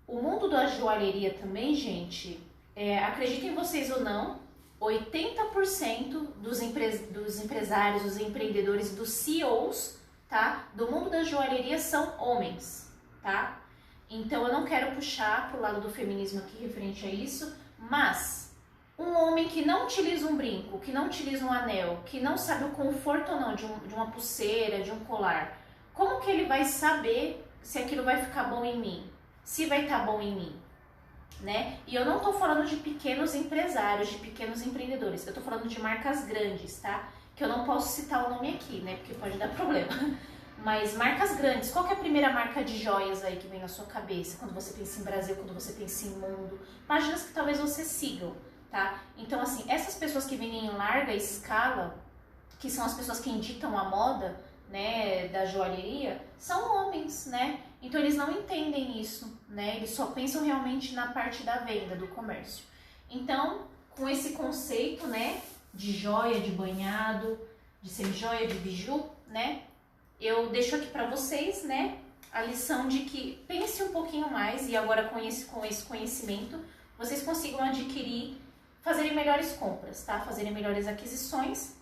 o 0.06 0.22
mundo 0.22 0.50
da 0.50 0.68
joalheria 0.68 1.34
também, 1.34 1.74
gente, 1.74 2.38
é, 2.76 3.00
acreditem 3.00 3.56
vocês 3.56 3.90
ou 3.90 4.02
não, 4.02 4.40
80% 4.84 6.28
dos, 6.38 6.62
empre 6.62 6.98
dos 7.10 7.40
empresários, 7.40 8.04
dos 8.04 8.18
empreendedores, 8.18 8.96
dos 8.96 9.10
CEOs, 9.10 9.98
tá? 10.28 10.68
Do 10.74 10.92
mundo 10.92 11.10
da 11.10 11.24
joalheria 11.24 11.80
são 11.80 12.14
homens, 12.20 12.92
tá? 13.22 13.62
Então 14.10 14.46
eu 14.46 14.54
não 14.54 14.66
quero 14.66 14.96
puxar 14.96 15.50
pro 15.50 15.62
lado 15.62 15.82
do 15.82 15.90
feminismo 15.90 16.40
aqui 16.40 16.58
referente 16.58 17.06
a 17.06 17.10
isso, 17.10 17.56
mas 17.78 18.52
um 18.98 19.12
homem 19.14 19.48
que 19.48 19.66
não 19.66 19.86
utiliza 19.86 20.28
um 20.28 20.36
brinco, 20.36 20.80
que 20.80 20.92
não 20.92 21.08
utiliza 21.08 21.46
um 21.46 21.52
anel, 21.52 22.02
que 22.06 22.20
não 22.20 22.38
sabe 22.38 22.66
o 22.66 22.70
conforto 22.70 23.32
ou 23.32 23.40
não 23.40 23.56
de, 23.56 23.66
um, 23.66 23.80
de 23.80 23.94
uma 23.94 24.12
pulseira, 24.12 24.84
de 24.84 24.92
um 24.92 25.00
colar, 25.00 25.60
como 25.94 26.20
que 26.20 26.30
ele 26.30 26.46
vai 26.46 26.66
saber 26.66 27.44
se 27.62 27.80
aquilo 27.80 28.04
vai 28.04 28.24
ficar 28.24 28.44
bom 28.46 28.64
em 28.66 28.78
mim? 28.78 29.10
Se 29.44 29.66
vai 29.66 29.84
estar 29.84 30.00
tá 30.00 30.06
bom 30.06 30.22
em 30.22 30.36
mim? 30.36 30.63
Né? 31.42 31.78
E 31.88 31.96
eu 31.96 32.06
não 32.06 32.20
tô 32.20 32.34
falando 32.34 32.66
de 32.68 32.78
pequenos 32.78 33.36
empresários, 33.36 34.10
de 34.10 34.18
pequenos 34.18 34.66
empreendedores, 34.66 35.26
eu 35.28 35.34
tô 35.34 35.42
falando 35.42 35.68
de 35.68 35.80
marcas 35.82 36.26
grandes, 36.26 36.80
tá? 36.80 37.10
Que 37.36 37.44
eu 37.44 37.50
não 37.50 37.66
posso 37.66 38.02
citar 38.02 38.28
o 38.28 38.36
nome 38.36 38.56
aqui, 38.56 38.80
né? 38.82 38.96
Porque 38.98 39.14
pode 39.16 39.38
dar 39.38 39.50
problema. 39.50 39.92
Mas 40.64 40.96
marcas 40.96 41.36
grandes, 41.36 41.72
qual 41.72 41.86
é 41.88 41.94
a 41.94 41.98
primeira 41.98 42.32
marca 42.32 42.64
de 42.64 42.78
joias 42.78 43.24
aí 43.24 43.36
que 43.36 43.48
vem 43.48 43.60
na 43.60 43.68
sua 43.68 43.86
cabeça 43.86 44.38
quando 44.38 44.54
você 44.54 44.72
pensa 44.74 45.02
em 45.02 45.04
Brasil, 45.04 45.36
quando 45.36 45.54
você 45.54 45.74
pensa 45.74 46.08
em 46.08 46.12
mundo? 46.12 46.58
Páginas 46.88 47.24
que 47.24 47.34
talvez 47.34 47.60
você 47.60 47.84
sigam, 47.84 48.34
tá? 48.72 49.02
Então, 49.18 49.42
assim, 49.42 49.66
essas 49.68 49.96
pessoas 49.96 50.26
que 50.26 50.38
vendem 50.38 50.68
em 50.68 50.70
larga 50.70 51.14
escala, 51.14 51.98
que 52.60 52.70
são 52.70 52.86
as 52.86 52.94
pessoas 52.94 53.20
que 53.20 53.30
inditam 53.30 53.78
a 53.78 53.90
moda, 53.90 54.40
né, 54.70 55.28
da 55.28 55.46
joalheria, 55.46 56.22
são 56.38 56.88
homens, 56.88 57.26
né? 57.28 57.60
Então 57.84 58.00
eles 58.00 58.16
não 58.16 58.32
entendem 58.32 59.00
isso, 59.00 59.38
né? 59.50 59.76
Eles 59.76 59.90
só 59.90 60.08
pensam 60.08 60.46
realmente 60.46 60.96
na 60.96 61.08
parte 61.08 61.44
da 61.44 61.58
venda, 61.58 61.98
do 61.98 62.08
comércio. 62.08 62.64
Então, 63.10 63.68
com 63.92 64.08
esse 64.08 64.32
conceito, 64.32 65.06
né, 65.06 65.42
de 65.74 65.92
joia, 65.92 66.40
de 66.40 66.50
banhado, 66.52 67.38
de 67.82 67.90
semi-joia, 67.90 68.48
de 68.48 68.56
biju, 68.56 69.06
né? 69.28 69.64
Eu 70.20 70.50
deixo 70.50 70.78
aqui 70.78 70.88
para 70.88 71.10
vocês, 71.10 71.64
né, 71.64 72.00
a 72.32 72.42
lição 72.42 72.88
de 72.88 73.00
que 73.00 73.44
pense 73.48 73.84
um 73.84 73.92
pouquinho 73.92 74.32
mais 74.32 74.70
e 74.70 74.78
agora 74.78 75.10
com 75.10 75.20
esse, 75.20 75.46
com 75.46 75.66
esse 75.66 75.84
conhecimento, 75.84 76.58
vocês 76.98 77.22
consigam 77.22 77.62
adquirir, 77.62 78.38
fazerem 78.82 79.14
melhores 79.14 79.54
compras, 79.58 80.04
tá? 80.06 80.22
Fazerem 80.22 80.54
melhores 80.54 80.88
aquisições. 80.88 81.76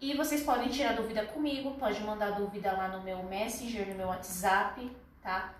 E 0.00 0.14
vocês 0.14 0.44
podem 0.44 0.68
tirar 0.68 0.94
dúvida 0.94 1.26
comigo, 1.26 1.72
pode 1.72 2.00
mandar 2.04 2.30
dúvida 2.30 2.70
lá 2.70 2.86
no 2.86 3.02
meu 3.02 3.24
Messenger, 3.24 3.88
no 3.88 3.96
meu 3.96 4.06
WhatsApp, 4.06 4.88
tá? 5.22 5.54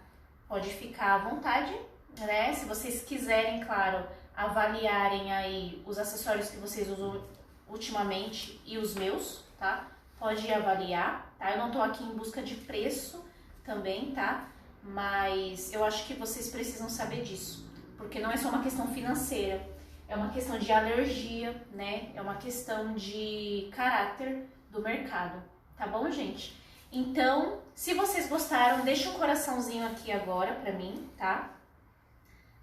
Pode 0.48 0.70
ficar 0.70 1.14
à 1.14 1.18
vontade, 1.18 1.74
né? 2.18 2.52
Se 2.54 2.64
vocês 2.64 3.02
quiserem, 3.02 3.60
claro, 3.60 4.06
avaliarem 4.36 5.32
aí 5.32 5.82
os 5.86 5.98
acessórios 5.98 6.48
que 6.48 6.56
vocês 6.56 6.88
usam 6.88 7.22
ultimamente 7.68 8.60
e 8.64 8.78
os 8.78 8.94
meus, 8.94 9.44
tá? 9.58 9.88
Pode 10.18 10.50
avaliar, 10.52 11.34
tá? 11.38 11.52
Eu 11.52 11.58
não 11.58 11.70
tô 11.70 11.80
aqui 11.80 12.02
em 12.02 12.16
busca 12.16 12.42
de 12.42 12.54
preço 12.54 13.24
também, 13.64 14.12
tá? 14.12 14.48
Mas 14.82 15.72
eu 15.72 15.84
acho 15.84 16.06
que 16.06 16.14
vocês 16.14 16.48
precisam 16.48 16.88
saber 16.88 17.22
disso, 17.22 17.68
porque 17.96 18.20
não 18.20 18.30
é 18.30 18.36
só 18.36 18.48
uma 18.48 18.62
questão 18.62 18.88
financeira, 18.88 19.60
é 20.08 20.16
uma 20.16 20.30
questão 20.30 20.58
de 20.58 20.72
alergia, 20.72 21.54
né? 21.72 22.10
É 22.14 22.22
uma 22.22 22.36
questão 22.36 22.94
de 22.94 23.68
caráter 23.72 24.46
do 24.70 24.80
mercado, 24.80 25.42
tá 25.76 25.86
bom, 25.86 26.10
gente? 26.10 26.56
Então, 26.90 27.60
se 27.74 27.94
vocês 27.94 28.28
gostaram, 28.28 28.84
deixa 28.84 29.10
um 29.10 29.14
coraçãozinho 29.14 29.86
aqui 29.86 30.10
agora 30.10 30.54
pra 30.54 30.72
mim, 30.72 31.08
tá? 31.16 31.50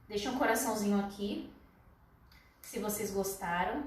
Deixa 0.08 0.30
um 0.30 0.38
coraçãozinho 0.38 1.00
aqui, 1.00 1.52
se 2.62 2.80
vocês 2.80 3.12
gostaram. 3.12 3.84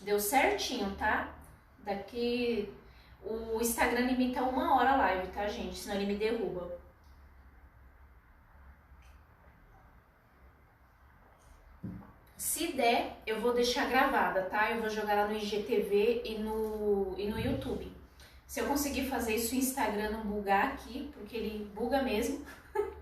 Deu 0.00 0.20
certinho, 0.20 0.94
tá? 0.96 1.34
Daqui 1.78 2.72
o 3.22 3.60
Instagram 3.60 4.02
limita 4.02 4.42
uma 4.42 4.76
hora 4.76 4.92
a 4.92 4.96
live, 4.96 5.32
tá, 5.32 5.48
gente? 5.48 5.76
Senão 5.76 5.96
ele 5.96 6.06
me 6.06 6.16
derruba. 6.16 6.78
Se 12.56 12.72
der, 12.72 13.20
eu 13.26 13.38
vou 13.38 13.52
deixar 13.52 13.86
gravada, 13.86 14.44
tá? 14.44 14.70
Eu 14.70 14.80
vou 14.80 14.88
jogar 14.88 15.14
lá 15.14 15.28
no 15.28 15.36
IGTV 15.36 16.22
e 16.24 16.38
no, 16.38 17.14
e 17.18 17.28
no 17.28 17.38
YouTube. 17.38 17.92
Se 18.46 18.60
eu 18.60 18.66
conseguir 18.66 19.10
fazer 19.10 19.34
isso 19.34 19.54
o 19.54 19.58
Instagram 19.58 20.12
não 20.12 20.22
bugar 20.22 20.72
aqui, 20.72 21.10
porque 21.12 21.36
ele 21.36 21.70
buga 21.74 22.02
mesmo. 22.02 22.46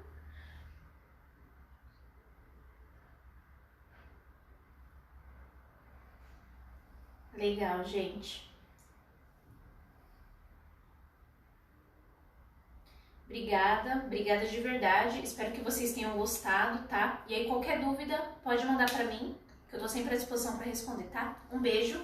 Legal, 7.36 7.84
gente. 7.84 8.52
Obrigada, 13.26 14.02
obrigada 14.04 14.46
de 14.46 14.60
verdade. 14.60 15.22
Espero 15.22 15.52
que 15.52 15.60
vocês 15.60 15.92
tenham 15.92 16.16
gostado, 16.16 16.88
tá? 16.88 17.22
E 17.28 17.34
aí, 17.36 17.46
qualquer 17.46 17.80
dúvida, 17.80 18.16
pode 18.42 18.66
mandar 18.66 18.90
pra 18.90 19.04
mim, 19.04 19.36
eu 19.74 19.80
tô 19.80 19.88
sempre 19.88 20.14
à 20.14 20.16
disposição 20.16 20.56
para 20.56 20.66
responder, 20.66 21.04
tá? 21.04 21.36
Um 21.52 21.58
beijo 21.58 22.00